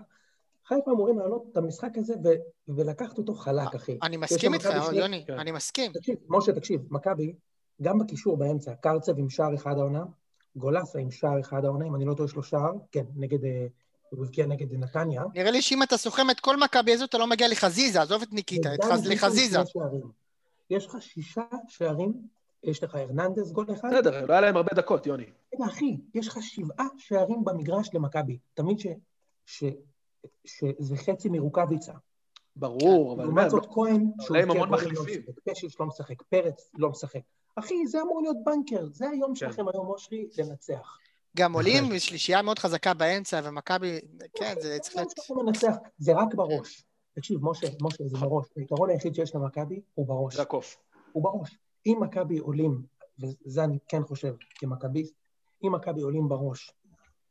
חיפה 0.67 0.91
אמורים 0.91 1.19
לעלות 1.19 1.43
את 1.51 1.57
המשחק 1.57 1.89
הזה 1.95 2.13
ו- 2.23 2.73
ולקחת 2.75 3.17
אותו 3.17 3.33
חלק, 3.33 3.75
אחי. 3.75 3.97
אני 4.03 4.17
מסכים 4.17 4.53
איתך, 4.53 4.69
יוני, 4.93 5.23
כן. 5.27 5.39
אני 5.39 5.51
מסכים. 5.51 5.91
תקשיב, 5.91 6.15
משה, 6.29 6.51
תקשיב, 6.53 6.81
מכבי, 6.89 7.33
גם 7.81 7.99
בקישור 7.99 8.37
באמצע, 8.37 8.73
קרצב 8.75 9.19
עם 9.19 9.29
שער 9.29 9.55
אחד 9.55 9.77
העונה, 9.77 10.03
גולסה 10.55 10.99
עם 10.99 11.11
שער 11.11 11.39
אחד 11.39 11.65
העונה, 11.65 11.85
אם 11.85 11.95
אני 11.95 12.05
לא 12.05 12.13
טועה, 12.13 12.29
יש 12.29 12.35
לו 12.35 12.43
שער, 12.43 12.71
כן, 12.91 13.03
נגד, 13.15 13.45
אה, 13.45 13.67
הוא 14.09 14.25
הבקיע 14.25 14.45
נגד 14.45 14.73
נתניה. 14.73 15.23
נראה 15.33 15.51
לי 15.51 15.61
שאם 15.61 15.83
אתה 15.83 15.97
סוכם 15.97 16.29
את 16.29 16.39
כל 16.39 16.57
מכבי 16.57 16.93
הזאת, 16.93 17.09
אתה 17.09 17.17
לא 17.17 17.27
מגיע 17.27 17.47
לחזיזה, 17.47 18.01
עזוב 18.01 18.21
את 18.21 18.33
ניקיטה, 18.33 18.69
לחזיזה. 19.09 19.59
יש 20.69 20.85
לך 20.85 20.97
שישה 21.01 21.43
שערים, 21.67 22.13
יש 22.63 22.83
לך 22.83 22.95
הרננדז 22.95 23.51
גול 23.51 23.65
אחד, 23.73 23.89
בסדר, 23.93 24.25
לא 24.25 24.33
היה 24.33 24.41
להם 24.41 24.57
הרבה 24.57 24.73
דקות, 24.75 25.05
יוני. 25.05 25.25
רגע, 25.55 25.65
אחי, 25.65 25.97
יש 26.13 26.27
לך 26.27 26.37
שבעה 26.41 26.87
שערים 26.97 27.43
במגרש 27.45 27.89
למכבי. 27.93 28.37
אתה 28.53 28.63
מבין 28.63 28.77
ש- 28.77 28.87
ש- 29.45 29.63
שזה 30.45 30.97
חצי 30.97 31.29
מרוקאביצה. 31.29 31.93
ברור, 32.55 33.13
אבל... 33.13 33.23
לעומת 33.23 33.49
זאת 33.49 33.65
כהן, 33.73 34.11
עולה 34.29 34.43
עם 34.43 34.51
המון 34.51 34.69
לא 34.69 34.77
מחליפים. 34.77 35.21
משחק, 35.21 35.39
פשיץ' 35.51 35.79
לא 35.79 35.85
משחק, 35.85 36.21
פרץ 36.21 36.69
לא 36.73 36.89
משחק. 36.89 37.19
אחי, 37.55 37.87
זה 37.87 38.01
אמור 38.01 38.21
להיות 38.21 38.37
בנקר, 38.45 38.87
זה 38.91 39.09
היום 39.09 39.29
כן. 39.29 39.35
שלכם 39.35 39.65
היום, 39.73 39.87
אושרי, 39.87 40.27
לנצח. 40.37 40.97
גם 41.37 41.53
עולים 41.55 41.99
שלישייה 41.99 42.41
מאוד 42.41 42.59
חזקה 42.59 42.93
באמצע, 42.93 43.41
ומכבי, 43.43 43.99
כן, 44.33 44.53
זה 44.61 44.77
צריך 44.81 44.95
להיות... 44.95 45.13
זה 45.97 46.13
רק 46.15 46.33
בראש. 46.35 46.83
תקשיב, 47.15 47.39
משה, 47.41 47.67
משה, 47.81 48.03
זה 48.07 48.17
בראש. 48.17 48.45
היתרון 48.55 48.89
היחיד 48.89 49.15
שיש 49.15 49.35
למכבי 49.35 49.81
הוא 49.93 50.07
בראש. 50.07 50.35
זה 50.35 50.41
הקוף. 50.41 50.77
הוא 51.11 51.23
בראש. 51.23 51.57
אם 51.85 51.97
מכבי 52.01 52.37
עולים, 52.37 52.81
וזה 53.19 53.63
אני 53.63 53.77
כן 53.87 54.03
חושב 54.03 54.33
כמכביסט, 54.55 55.13
אם 55.63 55.71
מכבי 55.75 56.01
עולים 56.01 56.29
בראש, 56.29 56.71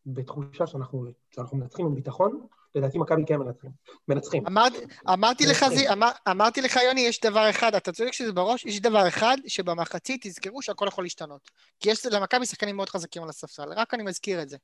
בתחושה 0.06 0.66
שאנחנו, 0.66 1.04
שאנחנו 1.30 1.56
מנצחים 1.58 1.86
עם 1.86 1.94
ביטחון, 1.94 2.46
לדעתי 2.74 2.98
מכבי 2.98 3.22
כן 3.26 3.38
מנצחים. 3.38 3.70
מנצחים. 4.08 4.46
אמרתי- 4.46 4.76
אמרתי 5.12 5.44
לך. 5.46 5.64
זי- 5.68 5.88
אמר- 5.92 6.10
אמרתי 6.30 6.60
לך, 6.60 6.78
יוני, 6.88 7.00
יש 7.00 7.20
דבר 7.20 7.50
אחד, 7.50 7.74
אתה 7.74 7.92
צודק 7.92 8.12
שזה 8.12 8.32
בראש, 8.32 8.64
יש 8.64 8.80
דבר 8.80 9.08
אחד 9.08 9.36
שבמחצית 9.46 10.26
תזכרו 10.26 10.62
שהכל 10.62 10.86
יכול 10.88 11.04
להשתנות. 11.04 11.50
כי 11.80 11.90
יש 11.90 12.06
למכבי 12.06 12.46
שחקנים 12.46 12.76
מאוד 12.76 12.88
חזקים 12.88 13.22
על 13.22 13.28
הספסל, 13.28 13.72
רק 13.72 13.94
אני 13.94 14.02
מזכיר 14.02 14.42
את 14.42 14.48
זה. 14.48 14.56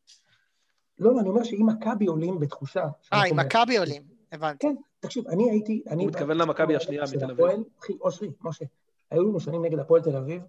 לא, 0.98 1.20
אני 1.20 1.28
אומר 1.28 1.44
שאם 1.44 1.66
מכבי 1.66 2.06
עולים 2.06 2.40
בתחושה... 2.40 2.80
אה, 2.80 2.88
מנצחים- 3.18 3.36
מכבי 3.36 3.76
עולים, 3.78 4.02
הבנתי. 4.32 4.66
כן, 4.66 4.74
תקשיב, 5.00 5.28
אני 5.28 5.50
הייתי... 5.50 5.82
אני 5.88 6.06
מתכוון 6.06 6.36
למכבי 6.36 6.76
השנייה 6.76 7.06
של 7.06 7.16
מתל 7.16 7.24
אביב. 7.24 7.46
הפועל, 7.46 7.64
אחי, 7.80 7.92
אושרי, 8.00 8.30
משה, 8.40 8.64
היו 9.10 9.22
לנו 9.22 9.40
שנים 9.40 9.64
נגד 9.64 9.78
הפועל 9.78 10.02
תל 10.02 10.16
אביב, 10.16 10.42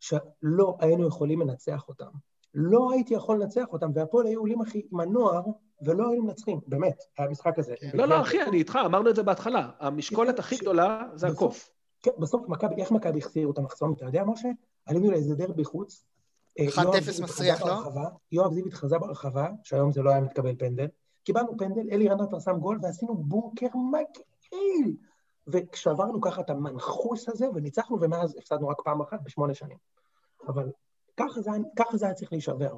שלא 0.00 0.76
היינו 0.80 1.08
יכולים 1.08 1.40
לנצח 1.40 1.88
אותם. 1.88 2.08
לא 2.54 2.92
הייתי 2.92 3.14
יכול 3.14 3.42
לנצח 3.42 3.64
אותם, 3.72 3.90
והפועל 3.94 4.26
היו 4.26 4.40
עולים, 4.40 4.60
אחי, 4.60 4.82
עם 4.92 5.00
הנוער, 5.00 5.42
ולא 5.82 6.08
היינו 6.10 6.24
מנצחים, 6.24 6.60
באמת, 6.66 7.02
המשחק 7.18 7.58
הזה. 7.58 7.74
לא, 7.94 8.04
לא, 8.04 8.20
אחי, 8.20 8.42
אני 8.42 8.56
איתך, 8.58 8.78
אמרנו 8.86 9.10
את 9.10 9.16
זה 9.16 9.22
בהתחלה. 9.22 9.70
המשקולת 9.78 10.38
הכי 10.38 10.56
גדולה 10.56 11.02
זה 11.14 11.26
הקוף. 11.26 11.70
כן, 12.02 12.10
בסוף 12.18 12.48
מכבי, 12.48 12.74
איך 12.82 12.90
מכבי 12.90 13.18
החסירו 13.18 13.52
את 13.52 13.58
המחסום? 13.58 13.92
אתה 13.92 14.04
יודע, 14.04 14.24
משה? 14.24 14.48
עלינו 14.86 15.10
לאיזה 15.10 15.34
דרבי 15.34 15.64
חוץ. 15.64 16.04
אה, 16.58 16.66
1-0 16.68 16.82
יואב 16.82 17.00
זיו 17.00 17.24
מסריח, 17.24 17.62
לא? 17.62 17.74
ברחבה, 17.74 18.04
יואב 18.32 18.52
זיו 18.52 18.66
התחזה 18.66 18.98
ברחבה, 18.98 19.48
שהיום 19.62 19.92
זה 19.92 20.02
לא 20.02 20.10
היה 20.10 20.20
מתקבל 20.20 20.54
פנדל. 20.58 20.86
קיבלנו 21.28 21.56
פנדל, 21.58 21.90
אלי 21.92 22.08
רנטר 22.08 22.38
שם 22.38 22.58
גול, 22.58 22.78
ועשינו 22.82 23.14
בונקר 23.14 23.66
מגעיל. 23.76 24.96
וכשעברנו 25.46 26.20
ככה 26.20 26.40
את 26.40 26.50
המנחוס 26.50 27.28
הזה, 27.28 27.46
וניצחנו, 27.54 28.00
ומאז 28.00 28.36
הפסדנו 28.38 28.68
רק 28.68 28.80
פעם 28.80 29.00
אחת 29.00 29.20
בשמונה 29.22 29.54
שנים. 29.54 29.76
אבל 30.46 30.70
ככה 31.16 31.40
זה, 31.40 31.50
ככה 31.76 31.96
זה 31.96 32.06
היה 32.06 32.14
צריך 32.14 32.32
להישבר. 32.32 32.76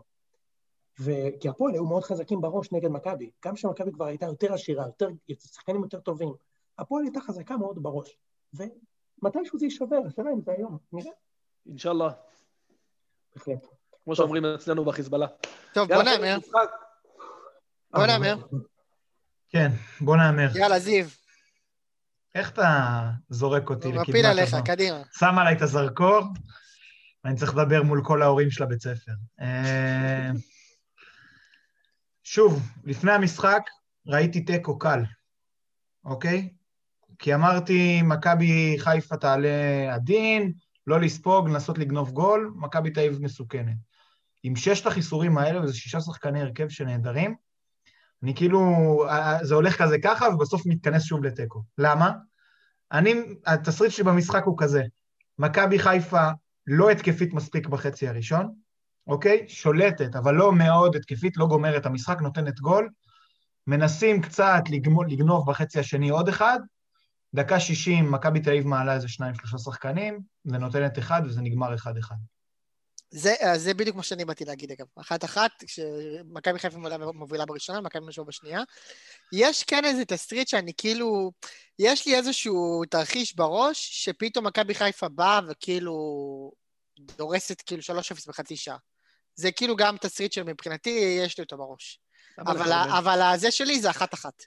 ו- 1.00 1.40
כי 1.40 1.48
הפועל 1.48 1.74
היו 1.74 1.84
מאוד 1.84 2.02
חזקים 2.02 2.40
בראש 2.40 2.72
נגד 2.72 2.88
מכבי. 2.88 3.30
גם 3.44 3.54
כשמכבי 3.54 3.92
כבר 3.92 4.04
הייתה 4.04 4.26
יותר 4.26 4.54
עשירה, 4.54 4.86
יותר, 4.86 5.08
שחקנים 5.38 5.82
יותר 5.82 6.00
טובים. 6.00 6.32
הפועל 6.78 7.04
הייתה 7.04 7.20
חזקה 7.20 7.56
מאוד 7.56 7.82
בראש. 7.82 8.18
ומתישהו 8.54 9.58
זה 9.58 9.64
יישבר, 9.64 10.00
השאלה 10.06 10.30
אם 10.30 10.40
זה 10.40 10.52
היום. 10.52 10.78
נראה. 10.92 11.12
אינשאללה. 11.66 12.10
בהחלט. 13.34 13.66
כמו 14.04 14.16
שאומרים 14.16 14.44
אצלנו 14.44 14.84
בחיזבאללה. 14.84 15.26
טוב, 15.74 15.88
בוא 15.88 16.02
נאמר. 16.02 16.38
בוא 17.92 18.06
נאמר. 18.06 18.36
כן, 19.48 19.70
בוא 20.00 20.16
נאמר. 20.16 20.56
יאללה, 20.56 20.78
זיו, 20.78 21.06
איך 22.34 22.50
אתה 22.50 23.00
זורק 23.28 23.70
אותי 23.70 23.88
לקדמת 23.88 24.08
מפיל 24.08 24.26
עליך? 24.26 24.56
קדימה. 24.64 25.02
שם 25.12 25.38
עליי 25.38 25.56
את 25.56 25.62
הזרקור, 25.62 26.20
ואני 27.24 27.36
צריך 27.36 27.56
לדבר 27.56 27.82
מול 27.82 28.02
כל 28.04 28.22
ההורים 28.22 28.50
של 28.50 28.62
הבית 28.62 28.82
ספר. 28.82 29.12
אה, 29.40 30.30
שוב, 32.22 32.62
לפני 32.84 33.12
המשחק 33.12 33.62
ראיתי 34.06 34.40
תיקו 34.44 34.78
קל, 34.78 35.02
אוקיי? 36.04 36.48
כי 37.18 37.34
אמרתי, 37.34 38.02
מכבי 38.02 38.76
חיפה 38.78 39.16
תעלה 39.16 39.94
עדין, 39.94 40.52
לא 40.86 41.00
לספוג, 41.00 41.48
לנסות 41.48 41.78
לגנוב 41.78 42.10
גול, 42.10 42.52
מכבי 42.56 42.90
תל 42.90 43.00
אביב 43.00 43.22
מסוכנת. 43.22 43.76
עם 44.42 44.56
ששת 44.56 44.86
החיסורים 44.86 45.38
האלה, 45.38 45.60
וזה 45.60 45.74
שישה 45.74 46.00
שחקני 46.00 46.40
הרכב 46.40 46.68
שנהדרים, 46.68 47.34
אני 48.22 48.34
כאילו, 48.34 48.60
אה, 49.08 49.38
זה 49.42 49.54
הולך 49.54 49.82
כזה 49.82 49.96
ככה, 49.98 50.28
ובסוף 50.28 50.66
מתכנס 50.66 51.02
שוב 51.02 51.24
לתיקו. 51.24 51.62
למה? 51.78 52.12
אני, 52.92 53.14
התסריט 53.46 53.92
שלי 53.92 54.04
במשחק 54.04 54.42
הוא 54.44 54.58
כזה, 54.58 54.82
מכבי 55.38 55.78
חיפה 55.78 56.28
לא 56.66 56.90
התקפית 56.90 57.32
מספיק 57.32 57.66
בחצי 57.66 58.08
הראשון, 58.08 58.54
אוקיי? 59.06 59.44
שולטת, 59.48 60.16
אבל 60.16 60.34
לא 60.34 60.52
מאוד 60.52 60.96
התקפית, 60.96 61.36
לא 61.36 61.46
גומרת 61.46 61.86
המשחק, 61.86 62.20
נותנת 62.20 62.60
גול. 62.60 62.88
מנסים 63.66 64.22
קצת 64.22 64.62
לגמול, 64.70 65.10
לגנוב 65.10 65.50
בחצי 65.50 65.80
השני 65.80 66.08
עוד 66.10 66.28
אחד. 66.28 66.58
דקה 67.34 67.60
60, 67.60 68.12
מכבי 68.12 68.40
תל 68.40 68.50
אביב 68.50 68.66
מעלה 68.66 68.94
איזה 68.94 69.08
שניים, 69.08 69.34
שלושה 69.34 69.58
שחקנים, 69.58 70.20
ונותנת 70.44 70.98
אחד, 70.98 71.22
וזה 71.24 71.40
נגמר 71.40 71.74
אחד-אחד. 71.74 72.16
זה, 73.10 73.34
אה, 73.42 73.58
זה 73.58 73.74
בדיוק 73.74 73.96
מה 73.96 74.02
שאני 74.02 74.24
באתי 74.24 74.44
להגיד, 74.44 74.70
אגב. 74.72 74.86
אחת-אחת, 75.00 75.50
כשמכבי 75.66 76.58
חיפה 76.58 76.78
מובילה- 77.12 77.46
בראשונה, 77.46 77.80
מכבי 77.80 78.06
משהו 78.06 78.24
בשנייה. 78.24 78.60
יש 79.32 79.64
כן 79.64 79.84
איזה 79.84 80.04
תסריט 80.04 80.48
שאני 80.48 80.72
כאילו... 80.76 81.32
יש 81.78 82.06
לי 82.06 82.16
איזשהו 82.16 82.82
תרחיש 82.90 83.36
בראש, 83.36 84.04
שפתאום 84.04 84.46
מכבי 84.46 84.74
חיפה 84.74 85.08
באה 85.08 85.40
וכאילו 85.48 85.92
דורסת 87.00 87.60
כאילו 87.60 87.82
3-0 87.82 88.28
בחצי 88.28 88.56
שעה. 88.56 88.76
זה 89.34 89.52
כאילו 89.52 89.76
גם 89.76 89.96
תסריט 89.96 90.32
שמבחינתי 90.32 90.90
יש 91.18 91.38
לי 91.38 91.44
אותו 91.44 91.56
בראש. 91.58 92.00
אבל? 92.38 92.72
אבל 92.98 93.22
הזה 93.22 93.50
שלי 93.50 93.80
זה 93.80 93.90
אחת-אחת. 93.90 94.42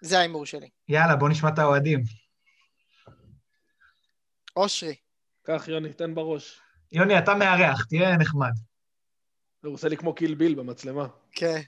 זה 0.00 0.18
ההימור 0.18 0.46
שלי. 0.46 0.68
יאללה, 0.88 1.16
בוא 1.16 1.28
נשמע 1.28 1.48
את 1.48 1.58
האוהדים. 1.58 2.02
אושרי, 4.56 4.94
קח, 5.42 5.64
יוני, 5.68 5.92
תן 5.92 6.14
בראש. 6.14 6.60
יוני, 6.92 7.18
אתה 7.18 7.34
מארח, 7.34 7.84
תהיה 7.84 8.16
נחמד. 8.16 8.50
הוא 9.64 9.74
עושה 9.74 9.88
לי 9.88 9.96
כמו 9.96 10.14
קיל 10.14 10.34
ביל 10.34 10.54
במצלמה. 10.54 11.06
כן. 11.32 11.60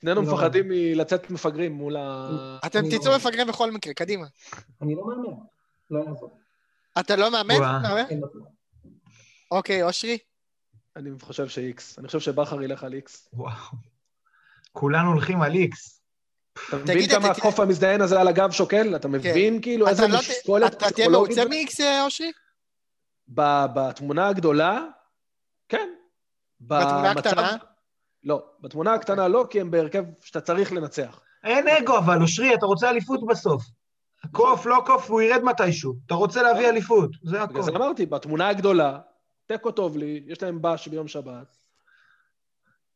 שנינו 0.00 0.22
לא. 0.22 0.32
מפחדים 0.32 0.64
מלצאת 0.68 1.30
מפגרים 1.30 1.72
מול 1.72 1.96
ה... 1.96 2.28
אתם 2.66 2.78
אני 2.78 2.98
תצאו 2.98 3.10
לא- 3.10 3.16
מפגרים 3.16 3.46
בכל 3.46 3.70
מקרה, 3.70 3.94
קדימה. 3.94 4.26
אני 4.82 4.94
לא 4.94 5.06
מהמר. 5.06 5.34
לא 5.90 5.98
יעזור. 5.98 6.38
אתה 7.00 7.16
לא 7.16 7.30
מאמן? 7.30 7.58
מאמן? 7.58 8.04
אוקיי, 9.50 9.82
אושרי? 9.82 10.18
אני 10.96 11.10
חושב 11.20 11.48
שאיקס. 11.48 11.98
אני 11.98 12.06
חושב 12.06 12.20
שבכר 12.20 12.62
ילך 12.62 12.84
על 12.84 12.94
איקס. 12.94 13.28
וואו. 13.32 13.52
כולנו 14.72 15.10
הולכים 15.12 15.42
על 15.42 15.54
איקס. 15.54 16.00
אתה 16.68 16.76
מבין 16.76 17.08
כמה 17.08 17.28
הקוף 17.28 17.60
המזדיין 17.60 18.00
הזה 18.00 18.20
על 18.20 18.28
הגב 18.28 18.50
שוקל? 18.50 18.96
אתה 18.96 19.08
מבין 19.08 19.62
כאילו 19.62 19.88
איזה 19.88 20.08
לא 20.08 20.18
משקולת 20.18 20.72
אתה 20.74 20.78
תהיה 20.78 20.90
פסיכולוגית? 20.90 21.38
מרוצה 21.38 21.50
מ-X, 21.50 21.82
אה, 21.84 22.04
אושרי? 22.04 22.32
בתמונה 23.28 24.28
הגדולה, 24.28 24.84
כן. 25.68 25.88
בתמונה 26.60 27.14
במצב- 27.14 27.28
הקטנה? 27.28 27.56
לא, 28.24 28.44
בתמונה 28.60 28.94
הקטנה 28.94 29.28
לא, 29.28 29.46
כי 29.50 29.60
הם 29.60 29.70
בהרכב 29.70 30.04
שאתה 30.20 30.40
צריך 30.40 30.72
לנצח. 30.72 31.20
אין 31.44 31.68
אגו, 31.68 31.98
אבל 31.98 32.22
אושרי, 32.22 32.54
אתה 32.54 32.66
רוצה 32.66 32.90
אליפות 32.90 33.26
בסוף. 33.26 33.64
קוף, 34.32 34.66
לא 34.66 34.82
קוף, 34.86 35.10
הוא 35.10 35.20
ירד 35.22 35.42
מתישהו. 35.44 35.94
אתה 36.06 36.14
רוצה 36.14 36.42
להביא 36.42 36.68
אליפות, 36.68 37.10
זה 37.22 37.30
זה 37.30 37.42
הכל. 37.42 37.76
אמרתי, 37.76 38.06
בתמונה 38.06 38.48
הגדולה, 38.48 38.98
תיקו 39.46 39.70
טוב 39.70 39.96
לי, 39.96 40.24
יש 40.26 40.42
להם 40.42 40.58
בש 40.62 40.88
ביום 40.88 41.08
שבת. 41.08 41.56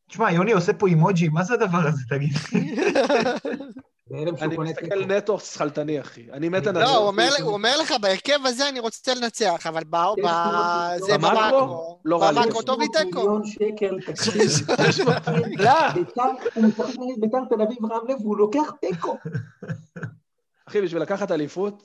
תשמע, 0.09 0.31
יוני 0.31 0.51
עושה 0.51 0.73
פה 0.73 0.87
אימוג'י, 0.87 1.29
מה 1.29 1.43
זה 1.43 1.53
הדבר 1.53 1.87
הזה, 1.87 2.01
תגיד? 2.09 2.33
בהלם 4.11 4.37
שהוא 4.37 4.47
אני 4.47 4.71
מסתכל. 4.71 5.05
נטו 5.05 5.39
שכלתני, 5.39 6.01
אחי. 6.01 6.31
אני 6.31 6.49
מת 6.49 6.65
לנצח. 6.65 6.81
לא, 6.81 6.97
הוא 6.97 7.53
אומר, 7.53 7.77
לך, 7.81 7.93
בהרכב 8.01 8.39
הזה 8.45 8.69
אני 8.69 8.79
רוצה 8.79 9.13
לנצח, 9.13 9.67
אבל 9.67 9.83
ב... 9.83 9.95
ב... 9.95 10.27
זה 10.97 11.13
במקרו? 11.13 11.31
במקרו. 11.33 11.99
לא 12.05 12.21
רע 12.21 12.31
לי. 12.31 12.39
במקרו 12.39 12.61
טוב 12.61 12.79
לי 12.79 12.85
600 12.85 13.05
תיקו. 13.05 13.19
מיליון 13.19 13.45
שקל. 13.45 13.97
לא! 15.65 15.89
בית"ר, 15.93 16.21
הוא 16.55 16.63
משחק 16.63 16.83
נגד 16.99 17.21
בית"ר 17.21 17.45
תל 17.49 17.61
אביב 17.61 17.85
רב 17.85 18.09
לב, 18.09 18.21
והוא 18.21 18.37
לוקח 18.37 18.71
תיקו. 18.81 19.17
אחי, 20.67 20.81
בשביל 20.81 21.01
לקחת 21.01 21.31
אליפות, 21.31 21.83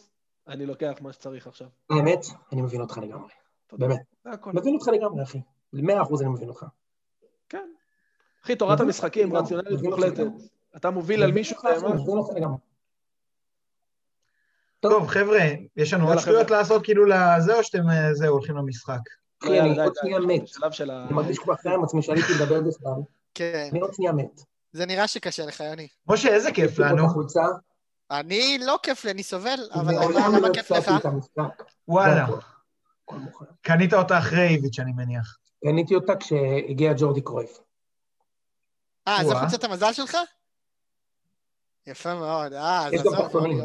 אני 0.48 0.66
לוקח 0.66 0.92
מה 1.00 1.12
שצריך 1.12 1.46
עכשיו. 1.46 1.66
האמת, 1.90 2.26
אני 2.52 2.62
מבין 2.62 2.80
אותך 2.80 2.98
לגמרי. 2.98 3.30
באמת. 3.72 4.00
מבין 4.46 4.74
אותך 4.74 4.88
לגמרי, 4.88 5.22
אחי. 5.22 5.40
במאה 5.72 6.02
אחוז 6.02 6.22
אני 6.22 6.30
מבין 6.30 6.48
אותך. 6.48 6.66
כן. 7.48 7.68
אחי, 8.44 8.56
תורת 8.56 8.80
המשחקים, 8.80 9.36
רציונליות 9.36 9.82
מוחלטת. 9.82 10.26
אתה 10.76 10.90
מוביל 10.90 11.22
על 11.22 11.32
מישהו, 11.32 11.56
לגמרי. 12.36 12.58
טוב, 14.80 15.08
חבר'ה, 15.08 15.40
יש 15.76 15.92
לנו 15.92 16.08
עוד 16.08 16.18
שטויות. 16.18 16.50
לעשות, 16.50 16.84
כאילו 16.84 17.06
לזה, 17.06 17.54
או 17.54 17.64
שאתם, 17.64 17.90
אה, 17.90 18.14
זהו, 18.14 18.32
הולכים 18.32 18.56
למשחק? 18.56 18.98
לא, 19.42 19.48
אחי, 19.48 19.60
אני 19.60 19.80
עוד 19.80 19.92
שנייה 20.00 20.16
אנחנו 20.16 20.34
מת. 20.34 20.42
אני 20.90 21.14
מרגיש 21.14 21.38
כבר 21.38 21.54
אחרי 21.54 21.74
עם 21.74 21.84
עצמי 21.84 22.02
שעליתי 22.02 22.32
לדבר 22.34 22.60
בכלל. 22.60 22.92
כן, 23.34 23.68
אני 23.70 23.80
עוד 23.80 23.94
שנייה 23.94 24.12
מת. 24.12 24.40
זה 24.72 24.86
נראה 24.86 25.08
שקשה 25.08 25.46
לך, 25.46 25.60
יוני. 25.60 25.88
משה, 26.08 26.28
איזה 26.28 26.52
כיף 26.52 26.78
לנו. 26.78 27.06
אני 28.10 28.58
לא 28.66 28.78
כיף 28.82 29.04
לי, 29.04 29.10
אני 29.10 29.22
סובל, 29.22 29.68
אבל 29.74 29.94
למה 30.14 30.38
לא 30.38 30.48
כיף 30.52 30.70
לך? 30.70 30.90
וואלה. 31.88 32.26
קנית 33.60 33.94
אותה 33.94 34.18
אחרי 34.18 34.48
איביץ', 34.48 34.78
אני 34.78 34.92
מניח. 34.92 35.38
קניתי 35.64 35.94
אותה 35.94 36.16
כשהגיע 36.16 36.92
ג'ורדי 36.96 37.20
קרויף. 37.20 37.58
אה, 39.08 39.24
זו. 39.24 39.36
חולצת 39.36 39.64
המזל 39.64 39.92
שלך? 39.92 40.16
יפה 41.86 42.14
מאוד, 42.14 42.52
אה, 42.52 42.86
אז 42.86 42.92
עזוב, 42.92 43.16
תחתונים. 43.16 43.60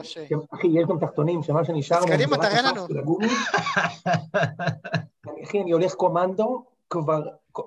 אחי, 0.53 0.67
יש 0.67 0.85
גם 0.89 0.99
תחתונים, 0.99 1.43
שמה 1.43 1.65
שנשאר... 1.65 1.97
אז 1.97 2.05
קדימה, 2.05 2.37
תראה 2.37 2.61
לנו. 2.61 2.87
אחי, 5.43 5.61
אני 5.61 5.71
הולך 5.71 5.93
קומנדו 5.93 6.65
כבר, 6.89 7.21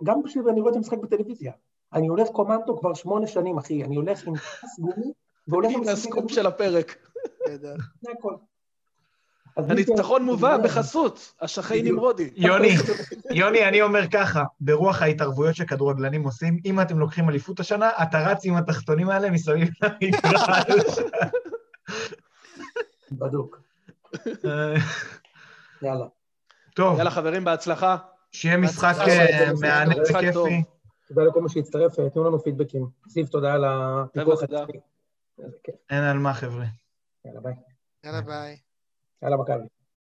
גם 0.05 0.23
בשביל 0.23 0.49
אני 0.49 0.61
רואה 0.61 0.73
את 0.73 0.77
המשחק 0.77 0.99
בטלוויזיה. 0.99 1.53
אני 1.93 2.07
הולך 2.07 2.29
קומנדו 2.29 2.79
כבר 2.79 2.95
שמונה 2.95 3.27
שנים, 3.27 3.59
אחי. 3.59 3.85
אני 3.85 3.97
הולך 3.97 4.27
עם 4.27 4.35
גומי, 4.79 5.13
והולך 5.49 5.71
עם 5.71 5.81
הנה 5.81 5.93
הסקופ. 5.93 6.31
של 6.31 6.47
הפרק. 6.47 6.97
זה 7.61 8.11
הכל. 8.19 8.35
הניצחון 9.57 10.23
מובא 10.23 10.57
בחסות, 10.57 11.35
השחי 11.41 11.81
בדיוק. 11.81 11.97
נמרודי. 11.97 12.31
יוני, 12.37 12.69
יוני, 13.41 13.69
אני 13.69 13.83
אומר 13.83 14.09
ככה, 14.09 14.45
ברוח 14.61 15.03
ההתערבויות 15.03 15.57
שכדורגלנים 15.57 16.25
עושים, 16.25 16.59
אם 16.65 16.81
אתם 16.81 16.99
לוקחים 16.99 17.29
אליפות 17.29 17.61
השנה, 17.61 17.91
אתה 18.03 18.19
רץ 18.31 18.45
עם 18.45 18.57
התחתונים 18.57 19.11
האלה 19.11 19.31
מסביב 19.31 19.69
למגרש. 19.83 20.99
בדוק. 23.21 23.61
אה, 24.45 24.75
יאללה. 25.83 26.07
טוב, 26.75 26.99
יאללה, 26.99 27.11
חברים, 27.11 27.45
בהצלחה. 27.45 27.97
שיהיה 28.33 28.57
משחק 28.57 28.95
אה, 29.09 29.51
מהנה. 29.61 29.95
וכיפי. 30.03 30.63
תודה 31.09 31.23
לכל 31.23 31.43
מי 31.43 31.49
שהצטרף, 31.49 31.95
תנו 32.15 32.25
לנו 32.25 32.43
פידבקים. 32.43 32.87
זיו, 33.09 33.27
תודה 33.27 33.55
על 33.55 33.65
הפיקוח. 33.65 34.41
אין 35.91 36.03
על 36.03 36.19
מה, 36.19 36.35
חבר'ה. 36.35 36.65
יאללה, 37.25 37.41
ביי. 37.41 37.55
יאללה 38.05 38.21
ביי. 38.21 38.57
יאללה, 39.23 39.37
מכבי. 39.37 39.74